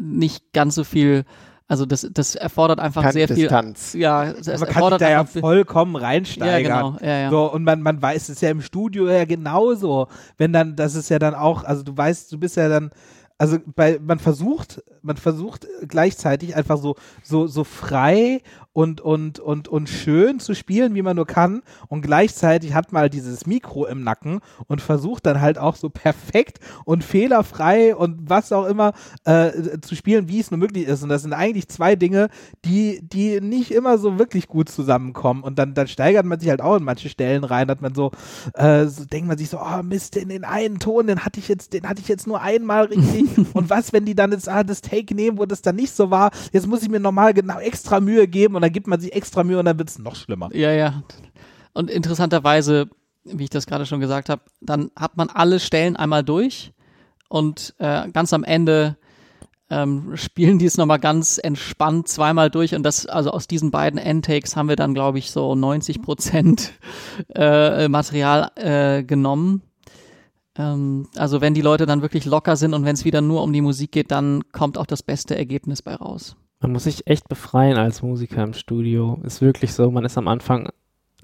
nicht 0.00 0.52
ganz 0.52 0.74
so 0.74 0.84
viel, 0.84 1.24
also 1.68 1.86
das, 1.86 2.08
das 2.12 2.34
erfordert 2.34 2.80
einfach 2.80 3.02
keine 3.02 3.12
sehr 3.12 3.28
viel. 3.28 3.36
Distanz. 3.36 3.94
Ja, 3.94 4.24
es 4.24 4.46
man 4.46 4.56
kann 4.56 4.58
sich 4.58 4.68
erfordert 4.68 5.00
da 5.00 5.10
ja 5.10 5.24
viel- 5.24 5.40
vollkommen 5.40 5.94
ja, 5.96 6.00
reinsteigern. 6.00 6.94
genau, 6.94 6.96
ja, 7.02 7.18
ja. 7.22 7.30
So, 7.30 7.52
und 7.52 7.64
man, 7.64 7.82
man 7.82 8.00
weiß 8.00 8.28
es 8.28 8.40
ja 8.40 8.50
im 8.50 8.62
Studio 8.62 9.08
ja 9.08 9.24
genauso. 9.24 10.08
Wenn 10.38 10.52
dann, 10.52 10.76
das 10.76 10.94
ist 10.94 11.08
ja 11.08 11.18
dann 11.18 11.34
auch, 11.34 11.64
also 11.64 11.82
du 11.82 11.96
weißt, 11.96 12.30
du 12.32 12.38
bist 12.38 12.56
ja 12.56 12.68
dann, 12.68 12.90
also 13.38 13.58
bei, 13.74 13.98
man 14.00 14.18
versucht, 14.18 14.82
man 15.02 15.16
versucht 15.16 15.66
gleichzeitig 15.88 16.54
einfach 16.54 16.78
so, 16.78 16.94
so, 17.22 17.46
so 17.48 17.64
frei 17.64 18.40
und, 18.72 19.00
und, 19.00 19.38
und, 19.38 19.68
und 19.68 19.88
schön 19.88 20.40
zu 20.40 20.54
spielen, 20.54 20.94
wie 20.94 21.02
man 21.02 21.16
nur 21.16 21.26
kann. 21.26 21.62
Und 21.88 22.02
gleichzeitig 22.02 22.74
hat 22.74 22.92
man 22.92 23.02
halt 23.02 23.14
dieses 23.14 23.46
Mikro 23.46 23.86
im 23.86 24.02
Nacken 24.02 24.40
und 24.66 24.80
versucht 24.80 25.26
dann 25.26 25.40
halt 25.40 25.58
auch 25.58 25.76
so 25.76 25.90
perfekt 25.90 26.58
und 26.84 27.04
fehlerfrei 27.04 27.94
und 27.94 28.30
was 28.30 28.52
auch 28.52 28.66
immer 28.66 28.92
äh, 29.24 29.78
zu 29.80 29.94
spielen, 29.94 30.28
wie 30.28 30.40
es 30.40 30.50
nur 30.50 30.58
möglich 30.58 30.86
ist. 30.86 31.02
Und 31.02 31.10
das 31.10 31.22
sind 31.22 31.34
eigentlich 31.34 31.68
zwei 31.68 31.96
Dinge, 31.96 32.28
die, 32.64 33.00
die 33.02 33.40
nicht 33.40 33.72
immer 33.72 33.98
so 33.98 34.18
wirklich 34.18 34.48
gut 34.48 34.68
zusammenkommen. 34.68 35.42
Und 35.42 35.58
dann, 35.58 35.74
dann 35.74 35.86
steigert 35.86 36.24
man 36.24 36.40
sich 36.40 36.48
halt 36.48 36.62
auch 36.62 36.76
in 36.76 36.84
manche 36.84 37.08
Stellen 37.08 37.44
rein, 37.44 37.68
hat 37.68 37.82
man 37.82 37.94
so, 37.94 38.10
äh, 38.54 38.86
so 38.86 39.04
denkt 39.04 39.28
man 39.28 39.36
sich 39.36 39.50
so, 39.50 39.58
oh 39.60 39.82
Mist, 39.82 40.16
in 40.16 40.30
den 40.30 40.44
einen 40.44 40.78
Ton, 40.78 41.06
den 41.06 41.24
hatte 41.24 41.40
ich 41.40 41.48
jetzt, 41.48 41.74
den 41.74 41.88
hatte 41.88 42.00
ich 42.00 42.08
jetzt 42.08 42.26
nur 42.26 42.40
einmal 42.40 42.86
richtig. 42.86 43.26
und 43.54 43.68
was, 43.68 43.92
wenn 43.92 44.06
die 44.06 44.14
dann 44.14 44.32
jetzt 44.32 44.48
ah, 44.48 44.64
das 44.64 44.80
Take 44.80 45.14
nehmen, 45.14 45.38
wo 45.38 45.44
das 45.44 45.60
dann 45.60 45.76
nicht 45.76 45.94
so 45.94 46.10
war? 46.10 46.30
Jetzt 46.52 46.66
muss 46.66 46.82
ich 46.82 46.88
mir 46.88 47.00
nochmal 47.00 47.34
genau 47.34 47.58
extra 47.58 48.00
Mühe 48.00 48.26
geben 48.26 48.56
und 48.56 48.61
dann 48.62 48.72
gibt 48.72 48.86
man 48.86 49.00
sich 49.00 49.12
extra 49.12 49.44
Mühe 49.44 49.58
und 49.58 49.64
dann 49.64 49.78
wird 49.78 49.88
es 49.88 49.98
noch 49.98 50.16
schlimmer. 50.16 50.54
Ja, 50.54 50.72
ja. 50.72 51.02
Und 51.72 51.90
interessanterweise, 51.90 52.88
wie 53.24 53.44
ich 53.44 53.50
das 53.50 53.66
gerade 53.66 53.86
schon 53.86 54.00
gesagt 54.00 54.28
habe, 54.28 54.42
dann 54.60 54.90
hat 54.96 55.16
man 55.16 55.28
alle 55.28 55.60
Stellen 55.60 55.96
einmal 55.96 56.22
durch 56.22 56.72
und 57.28 57.74
äh, 57.78 58.08
ganz 58.10 58.32
am 58.32 58.44
Ende 58.44 58.96
ähm, 59.72 60.16
spielen 60.16 60.58
die 60.58 60.66
es 60.66 60.76
nochmal 60.76 60.98
ganz 60.98 61.40
entspannt 61.42 62.06
zweimal 62.06 62.50
durch 62.50 62.74
und 62.74 62.82
das, 62.82 63.06
also 63.06 63.30
aus 63.30 63.48
diesen 63.48 63.70
beiden 63.70 63.98
Endtakes 63.98 64.54
haben 64.54 64.68
wir 64.68 64.76
dann, 64.76 64.92
glaube 64.92 65.18
ich, 65.18 65.30
so 65.30 65.54
90 65.54 66.02
Prozent 66.02 66.72
äh, 67.34 67.88
Material 67.88 68.50
äh, 68.56 69.02
genommen. 69.02 69.62
Ähm, 70.58 71.08
also 71.16 71.40
wenn 71.40 71.54
die 71.54 71.62
Leute 71.62 71.86
dann 71.86 72.02
wirklich 72.02 72.26
locker 72.26 72.56
sind 72.56 72.74
und 72.74 72.84
wenn 72.84 72.94
es 72.94 73.06
wieder 73.06 73.22
nur 73.22 73.42
um 73.42 73.54
die 73.54 73.62
Musik 73.62 73.92
geht, 73.92 74.10
dann 74.10 74.42
kommt 74.52 74.76
auch 74.76 74.86
das 74.86 75.02
beste 75.02 75.38
Ergebnis 75.38 75.80
bei 75.80 75.94
raus. 75.94 76.36
Man 76.62 76.72
muss 76.72 76.84
sich 76.84 77.06
echt 77.06 77.28
befreien 77.28 77.76
als 77.76 78.02
Musiker 78.02 78.42
im 78.42 78.52
Studio. 78.54 79.20
Ist 79.24 79.42
wirklich 79.42 79.74
so, 79.74 79.90
man 79.90 80.04
ist 80.04 80.16
am 80.16 80.28
Anfang 80.28 80.68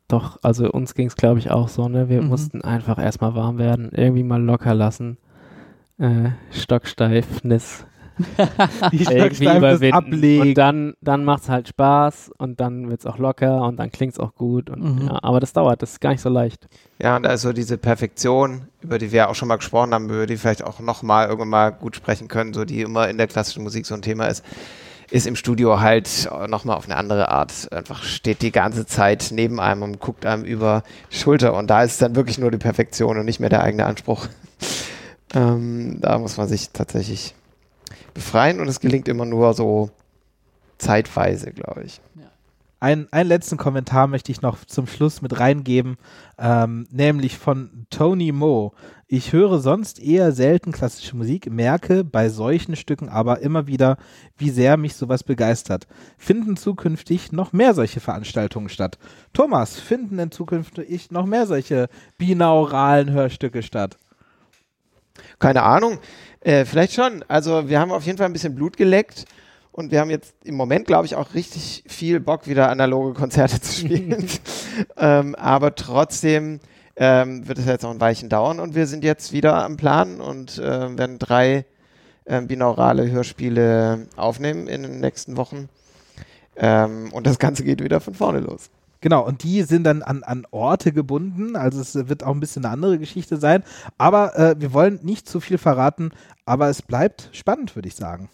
doch, 0.08 0.38
also 0.42 0.70
uns 0.70 0.94
ging 0.94 1.06
es 1.06 1.16
glaube 1.16 1.38
ich 1.38 1.50
auch 1.50 1.68
so, 1.68 1.88
ne? 1.88 2.08
Wir 2.08 2.22
Mhm. 2.22 2.28
mussten 2.28 2.62
einfach 2.62 2.98
erstmal 2.98 3.34
warm 3.34 3.58
werden, 3.58 3.90
irgendwie 3.92 4.22
mal 4.22 4.42
locker 4.42 4.74
lassen. 4.74 5.18
Äh, 5.98 6.30
Stocksteifnis 6.50 7.84
Die 8.92 9.04
irgendwie 9.04 9.44
überwinden. 9.44 9.94
ablegen. 9.94 10.48
Und 10.48 10.54
dann, 10.54 10.94
dann 11.00 11.24
macht 11.24 11.42
es 11.44 11.48
halt 11.48 11.68
Spaß 11.68 12.32
und 12.38 12.58
dann 12.60 12.88
wird 12.90 13.00
es 13.00 13.06
auch 13.06 13.18
locker 13.18 13.62
und 13.62 13.76
dann 13.76 13.92
klingt 13.92 14.14
es 14.14 14.18
auch 14.18 14.34
gut. 14.34 14.70
Und, 14.70 14.82
Mhm. 15.02 15.06
ja, 15.08 15.18
aber 15.22 15.38
das 15.40 15.52
dauert, 15.52 15.82
das 15.82 15.92
ist 15.92 16.00
gar 16.00 16.10
nicht 16.10 16.20
so 16.22 16.28
leicht. 16.28 16.66
Ja, 17.00 17.14
und 17.16 17.26
also 17.26 17.52
diese 17.52 17.78
Perfektion, 17.78 18.62
über 18.80 18.98
die 18.98 19.12
wir 19.12 19.28
auch 19.28 19.34
schon 19.36 19.46
mal 19.48 19.56
gesprochen 19.56 19.92
haben, 19.94 20.06
über 20.06 20.26
die 20.26 20.36
vielleicht 20.36 20.64
auch 20.64 20.80
nochmal 20.80 21.26
irgendwann 21.28 21.48
mal 21.48 21.70
gut 21.70 21.94
sprechen 21.94 22.26
können, 22.26 22.54
so 22.54 22.64
die 22.64 22.80
immer 22.80 23.08
in 23.08 23.18
der 23.18 23.28
klassischen 23.28 23.62
Musik 23.62 23.86
so 23.86 23.94
ein 23.94 24.02
Thema 24.02 24.26
ist, 24.26 24.44
ist 25.10 25.26
im 25.26 25.36
Studio 25.36 25.80
halt 25.80 26.28
nochmal 26.48 26.76
auf 26.76 26.84
eine 26.84 26.96
andere 26.96 27.30
Art. 27.30 27.72
Einfach 27.72 28.02
steht 28.02 28.42
die 28.42 28.52
ganze 28.52 28.86
Zeit 28.86 29.28
neben 29.32 29.60
einem 29.60 29.82
und 29.82 30.00
guckt 30.00 30.26
einem 30.26 30.44
über 30.44 30.82
die 31.10 31.16
Schulter 31.16 31.54
und 31.54 31.68
da 31.68 31.82
ist 31.82 32.02
dann 32.02 32.14
wirklich 32.14 32.38
nur 32.38 32.50
die 32.50 32.58
Perfektion 32.58 33.18
und 33.18 33.24
nicht 33.24 33.40
mehr 33.40 33.48
der 33.48 33.62
eigene 33.62 33.86
Anspruch. 33.86 34.28
ähm, 35.34 35.98
da 36.00 36.18
muss 36.18 36.36
man 36.36 36.48
sich 36.48 36.70
tatsächlich 36.70 37.34
befreien 38.14 38.60
und 38.60 38.68
es 38.68 38.80
gelingt 38.80 39.08
immer 39.08 39.24
nur 39.24 39.54
so 39.54 39.90
zeitweise, 40.78 41.52
glaube 41.52 41.84
ich. 41.84 42.00
Ein, 42.80 43.08
einen 43.10 43.28
letzten 43.28 43.56
Kommentar 43.56 44.06
möchte 44.06 44.30
ich 44.30 44.40
noch 44.40 44.64
zum 44.64 44.86
Schluss 44.86 45.20
mit 45.20 45.40
reingeben, 45.40 45.96
ähm, 46.38 46.86
nämlich 46.92 47.36
von 47.36 47.86
Tony 47.90 48.30
Moe. 48.30 48.70
Ich 49.08 49.32
höre 49.32 49.58
sonst 49.58 49.98
eher 49.98 50.30
selten 50.30 50.70
klassische 50.70 51.16
Musik, 51.16 51.50
merke 51.50 52.04
bei 52.04 52.28
solchen 52.28 52.76
Stücken 52.76 53.08
aber 53.08 53.40
immer 53.40 53.66
wieder, 53.66 53.96
wie 54.36 54.50
sehr 54.50 54.76
mich 54.76 54.94
sowas 54.94 55.24
begeistert. 55.24 55.88
Finden 56.18 56.56
zukünftig 56.56 57.32
noch 57.32 57.52
mehr 57.52 57.74
solche 57.74 57.98
Veranstaltungen 57.98 58.68
statt? 58.68 58.98
Thomas, 59.32 59.80
finden 59.80 60.16
denn 60.16 60.30
zukünftig 60.30 61.10
noch 61.10 61.26
mehr 61.26 61.46
solche 61.46 61.88
binauralen 62.16 63.10
Hörstücke 63.10 63.64
statt? 63.64 63.96
Keine 65.40 65.64
Ahnung. 65.64 65.98
Äh, 66.40 66.64
vielleicht 66.64 66.92
schon. 66.92 67.24
Also 67.26 67.68
wir 67.68 67.80
haben 67.80 67.90
auf 67.90 68.06
jeden 68.06 68.18
Fall 68.18 68.26
ein 68.26 68.32
bisschen 68.32 68.54
Blut 68.54 68.76
geleckt 68.76 69.24
und 69.72 69.92
wir 69.92 70.00
haben 70.00 70.10
jetzt 70.10 70.34
im 70.44 70.56
Moment, 70.56 70.86
glaube 70.86 71.06
ich, 71.06 71.14
auch 71.14 71.34
richtig 71.34 71.84
viel 71.86 72.20
Bock, 72.20 72.46
wieder 72.46 72.70
analoge 72.70 73.14
Konzerte 73.14 73.60
zu 73.60 73.72
spielen. 73.80 74.28
ähm, 74.96 75.34
aber 75.34 75.74
trotzdem 75.74 76.60
ähm, 76.96 77.46
wird 77.46 77.58
es 77.58 77.66
jetzt 77.66 77.82
noch 77.82 77.90
ein 77.90 78.00
Weilchen 78.00 78.28
dauern 78.28 78.60
und 78.60 78.74
wir 78.74 78.86
sind 78.86 79.04
jetzt 79.04 79.32
wieder 79.32 79.64
am 79.64 79.76
Plan 79.76 80.20
und 80.20 80.58
äh, 80.58 80.98
werden 80.98 81.18
drei 81.18 81.64
ähm, 82.26 82.46
binaurale 82.46 83.10
Hörspiele 83.10 84.08
aufnehmen 84.16 84.66
in 84.66 84.82
den 84.82 85.00
nächsten 85.00 85.36
Wochen. 85.36 85.68
Ähm, 86.56 87.12
und 87.12 87.26
das 87.26 87.38
Ganze 87.38 87.64
geht 87.64 87.82
wieder 87.82 88.00
von 88.00 88.14
vorne 88.14 88.40
los. 88.40 88.70
Genau, 89.00 89.24
und 89.24 89.44
die 89.44 89.62
sind 89.62 89.84
dann 89.84 90.02
an, 90.02 90.24
an 90.24 90.44
Orte 90.50 90.90
gebunden, 90.92 91.54
also 91.54 91.80
es 91.80 91.94
wird 91.94 92.24
auch 92.24 92.34
ein 92.34 92.40
bisschen 92.40 92.64
eine 92.64 92.74
andere 92.74 92.98
Geschichte 92.98 93.36
sein. 93.36 93.62
Aber 93.96 94.36
äh, 94.36 94.56
wir 94.58 94.72
wollen 94.72 94.98
nicht 95.02 95.28
zu 95.28 95.38
viel 95.38 95.56
verraten, 95.56 96.10
aber 96.44 96.68
es 96.68 96.82
bleibt 96.82 97.28
spannend, 97.32 97.76
würde 97.76 97.88
ich 97.88 97.94
sagen. 97.94 98.28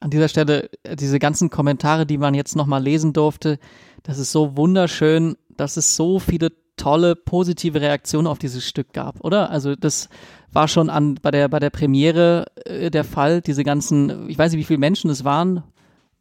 An 0.00 0.10
dieser 0.10 0.28
Stelle, 0.28 0.70
äh, 0.82 0.96
diese 0.96 1.18
ganzen 1.18 1.50
Kommentare, 1.50 2.06
die 2.06 2.18
man 2.18 2.34
jetzt 2.34 2.56
nochmal 2.56 2.82
lesen 2.82 3.12
durfte, 3.12 3.58
das 4.02 4.18
ist 4.18 4.32
so 4.32 4.56
wunderschön, 4.56 5.36
dass 5.56 5.76
es 5.76 5.94
so 5.94 6.18
viele 6.18 6.52
tolle, 6.76 7.14
positive 7.14 7.80
Reaktionen 7.80 8.26
auf 8.26 8.38
dieses 8.38 8.66
Stück 8.66 8.92
gab, 8.92 9.22
oder? 9.22 9.50
Also 9.50 9.76
das 9.76 10.08
war 10.52 10.66
schon 10.66 10.88
an, 10.88 11.16
bei, 11.20 11.30
der, 11.30 11.48
bei 11.48 11.58
der 11.58 11.70
Premiere 11.70 12.46
äh, 12.64 12.90
der 12.90 13.04
Fall, 13.04 13.42
diese 13.42 13.64
ganzen, 13.64 14.28
ich 14.28 14.38
weiß 14.38 14.52
nicht, 14.52 14.60
wie 14.60 14.64
viele 14.64 14.78
Menschen 14.78 15.10
es 15.10 15.24
waren, 15.24 15.62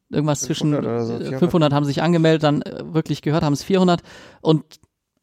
irgendwas 0.10 0.42
zwischen 0.42 0.74
500 0.74 0.92
oder 0.92 1.06
so, 1.06 1.18
400. 1.18 1.40
500 1.40 1.74
haben 1.74 1.86
sich 1.86 2.02
angemeldet, 2.02 2.44
dann 2.44 2.62
äh, 2.62 2.94
wirklich 2.94 3.22
gehört 3.22 3.44
haben 3.44 3.54
es 3.54 3.64
400 3.64 4.02
und 4.42 4.64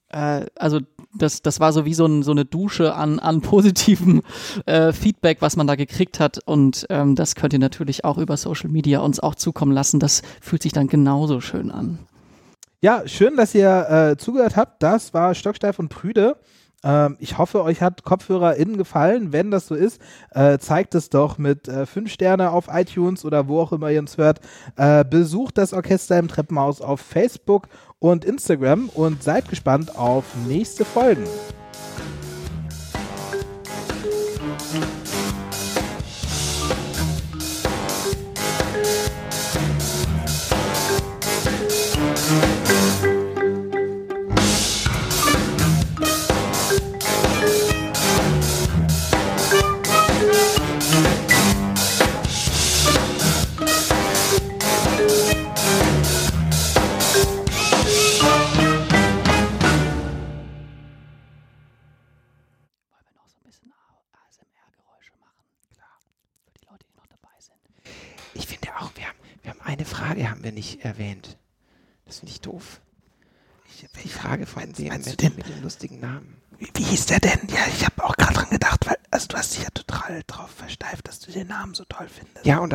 äh, 0.08 0.46
also 0.54 0.80
das, 1.18 1.42
das 1.42 1.60
war 1.60 1.72
so 1.72 1.84
wie 1.84 1.94
so, 1.94 2.06
ein, 2.06 2.22
so 2.22 2.30
eine 2.30 2.44
Dusche 2.44 2.94
an, 2.94 3.18
an 3.18 3.40
positivem 3.42 4.22
äh, 4.66 4.92
Feedback, 4.92 5.38
was 5.40 5.56
man 5.56 5.66
da 5.66 5.74
gekriegt 5.74 6.20
hat. 6.20 6.38
Und 6.44 6.86
ähm, 6.90 7.14
das 7.14 7.34
könnt 7.34 7.52
ihr 7.52 7.58
natürlich 7.58 8.04
auch 8.04 8.18
über 8.18 8.36
Social 8.36 8.70
Media 8.70 9.00
uns 9.00 9.20
auch 9.20 9.34
zukommen 9.34 9.72
lassen. 9.72 10.00
Das 10.00 10.22
fühlt 10.40 10.62
sich 10.62 10.72
dann 10.72 10.88
genauso 10.88 11.40
schön 11.40 11.70
an. 11.70 11.98
Ja, 12.82 13.02
schön, 13.06 13.36
dass 13.36 13.54
ihr 13.54 13.88
äh, 13.88 14.16
zugehört 14.16 14.56
habt. 14.56 14.82
Das 14.82 15.14
war 15.14 15.34
Stocksteif 15.34 15.78
und 15.78 15.88
Prüde. 15.88 16.36
Ähm, 16.86 17.16
ich 17.18 17.36
hoffe, 17.36 17.62
euch 17.64 17.82
hat 17.82 18.04
KopfhörerInnen 18.04 18.78
gefallen. 18.78 19.32
Wenn 19.32 19.50
das 19.50 19.66
so 19.66 19.74
ist, 19.74 20.00
äh, 20.30 20.58
zeigt 20.58 20.94
es 20.94 21.10
doch 21.10 21.36
mit 21.36 21.66
äh, 21.66 21.84
5 21.84 22.10
Sterne 22.10 22.52
auf 22.52 22.68
iTunes 22.72 23.24
oder 23.24 23.48
wo 23.48 23.60
auch 23.60 23.72
immer 23.72 23.90
ihr 23.90 24.00
uns 24.00 24.16
hört. 24.16 24.40
Äh, 24.76 25.04
besucht 25.04 25.58
das 25.58 25.72
Orchester 25.72 26.18
im 26.18 26.28
Treppenhaus 26.28 26.80
auf 26.80 27.00
Facebook 27.00 27.68
und 27.98 28.24
Instagram 28.24 28.88
und 28.90 29.22
seid 29.22 29.48
gespannt 29.48 29.98
auf 29.98 30.24
nächste 30.46 30.84
Folgen. 30.84 31.24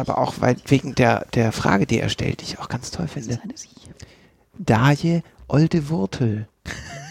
Aber 0.02 0.18
auch, 0.18 0.36
weil 0.40 0.58
wegen 0.68 0.96
der, 0.96 1.26
der 1.34 1.52
Frage, 1.52 1.86
die 1.86 2.00
er 2.00 2.10
stellt, 2.10 2.42
die 2.42 2.46
ich 2.46 2.60
auch 2.60 2.68
ganz 2.70 2.92
toll 2.92 3.08
finde. 3.08 3.40
Daje 4.58 5.24
Olde 5.48 5.90
Wurtel. 5.90 6.48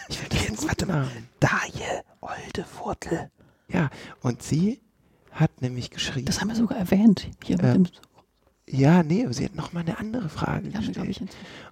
Ich 0.09 0.19
finde 0.19 0.37
das 0.37 0.49
Jetzt, 0.49 0.69
warte 0.69 0.87
mal. 0.87 1.07
Daje, 1.41 2.03
Olde 2.21 2.65
Wurtel. 2.79 3.31
Ja, 3.69 3.91
und 4.23 4.43
sie 4.43 4.81
hat 5.33 5.63
nämlich 5.63 5.91
geschrieben. 5.91 6.27
Das 6.27 6.41
haben 6.41 6.49
wir 6.49 6.57
sogar 6.57 6.79
erwähnt. 6.79 7.29
Hier 7.45 7.57
mit 7.57 7.65
Ähm, 7.67 7.85
dem. 7.85 7.87
ja, 8.69 9.03
nee, 9.03 9.25
aber 9.25 9.33
sie 9.33 9.45
hat 9.45 9.55
noch 9.55 9.73
mal 9.73 9.81
eine 9.81 9.99
andere 9.99 10.29
Frage 10.29 10.69
Ja, 10.69 10.81
gestellt. 10.81 11.21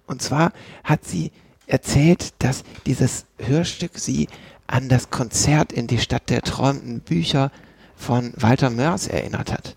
Und 0.07 0.21
zwar 0.21 0.51
hat 0.83 1.05
sie 1.05 1.31
erzählt, 1.67 2.33
dass 2.39 2.63
dieses 2.85 3.25
Hörstück 3.37 3.99
sie 3.99 4.27
an 4.67 4.89
das 4.89 5.09
Konzert 5.09 5.71
in 5.71 5.87
die 5.87 5.99
Stadt 5.99 6.29
der 6.29 6.41
träumenden 6.41 7.01
Bücher 7.01 7.51
von 7.95 8.33
Walter 8.37 8.69
Mörs 8.69 9.07
erinnert 9.07 9.51
hat. 9.51 9.75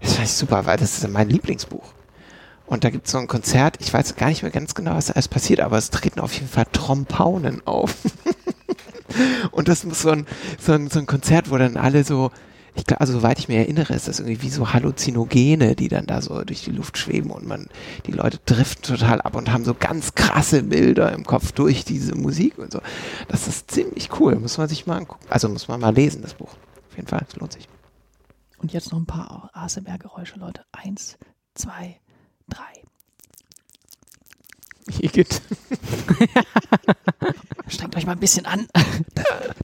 Das 0.00 0.14
fand 0.14 0.26
ich 0.26 0.32
super, 0.32 0.66
weil 0.66 0.76
das 0.76 0.98
ist 0.98 1.08
mein 1.08 1.28
Lieblingsbuch. 1.28 1.92
Und 2.66 2.82
da 2.82 2.90
gibt 2.90 3.06
es 3.06 3.12
so 3.12 3.18
ein 3.18 3.28
Konzert, 3.28 3.76
ich 3.80 3.92
weiß 3.92 4.16
gar 4.16 4.28
nicht 4.28 4.42
mehr 4.42 4.50
ganz 4.50 4.74
genau, 4.74 4.94
was 4.94 5.06
da 5.06 5.12
alles 5.12 5.28
passiert, 5.28 5.60
aber 5.60 5.78
es 5.78 5.90
treten 5.90 6.20
auf 6.20 6.32
jeden 6.32 6.48
Fall 6.48 6.66
Trompaunen 6.72 7.64
auf. 7.66 7.94
Und 9.52 9.68
das 9.68 9.84
muss 9.84 10.02
so 10.02 10.10
ein, 10.10 10.26
so 10.60 10.72
ein, 10.72 10.90
so 10.90 10.98
ein 10.98 11.06
Konzert, 11.06 11.50
wo 11.50 11.56
dann 11.56 11.76
alle 11.76 12.02
so, 12.02 12.32
ich 12.74 12.84
glaube, 12.84 13.00
also 13.00 13.12
soweit 13.12 13.38
ich 13.38 13.48
mir 13.48 13.58
erinnere, 13.58 13.94
ist 13.94 14.08
das 14.08 14.18
irgendwie 14.18 14.42
wie 14.42 14.50
so 14.50 14.72
Halluzinogene, 14.72 15.76
die 15.76 15.88
dann 15.88 16.06
da 16.06 16.20
so 16.20 16.42
durch 16.42 16.64
die 16.64 16.72
Luft 16.72 16.98
schweben 16.98 17.30
und 17.30 17.46
man, 17.46 17.68
die 18.06 18.12
Leute 18.12 18.40
driften 18.44 18.96
total 18.96 19.20
ab 19.22 19.36
und 19.36 19.52
haben 19.52 19.64
so 19.64 19.74
ganz 19.74 20.16
krasse 20.16 20.64
Bilder 20.64 21.12
im 21.12 21.24
Kopf 21.24 21.52
durch 21.52 21.84
diese 21.84 22.16
Musik 22.16 22.58
und 22.58 22.72
so. 22.72 22.80
Das 23.28 23.46
ist 23.46 23.70
ziemlich 23.70 24.10
cool, 24.18 24.34
muss 24.36 24.58
man 24.58 24.68
sich 24.68 24.86
mal 24.86 24.96
angucken. 24.96 25.24
Also 25.30 25.48
muss 25.48 25.68
man 25.68 25.80
mal 25.80 25.94
lesen, 25.94 26.20
das 26.22 26.34
Buch. 26.34 26.50
Auf 26.90 26.96
jeden 26.96 27.08
Fall, 27.08 27.24
es 27.28 27.36
lohnt 27.36 27.52
sich. 27.52 27.68
Und 28.58 28.72
jetzt 28.72 28.90
noch 28.90 28.98
ein 28.98 29.06
paar 29.06 29.50
ASMR-Geräusche, 29.52 30.38
Leute. 30.38 30.64
Eins, 30.72 31.18
zwei, 31.54 32.00
drei. 32.48 32.82
Igitt. 35.00 35.42
Strengt 37.68 37.96
euch 37.96 38.06
mal 38.06 38.12
ein 38.12 38.20
bisschen 38.20 38.46
an. 38.46 38.68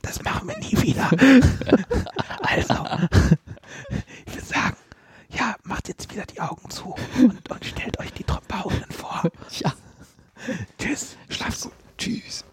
Das 0.02 0.22
machen 0.22 0.48
wir 0.48 0.58
nie 0.58 0.76
wieder. 0.82 1.08
Also, 2.42 2.74
ich 4.26 4.34
würde 4.34 4.46
sagen, 4.46 4.76
ja, 5.30 5.54
macht 5.62 5.88
jetzt 5.88 6.12
wieder 6.12 6.26
die 6.26 6.40
Augen 6.40 6.68
zu 6.70 6.94
und, 7.18 7.50
und 7.50 7.64
stellt 7.64 7.98
euch 8.00 8.12
die 8.12 8.24
Trompaunen 8.24 8.90
vor. 8.90 9.22
Ja. 9.60 9.72
Tschüss, 10.78 11.16
schlaft 11.28 11.62
gut. 11.62 11.72
Tschüss. 11.96 12.44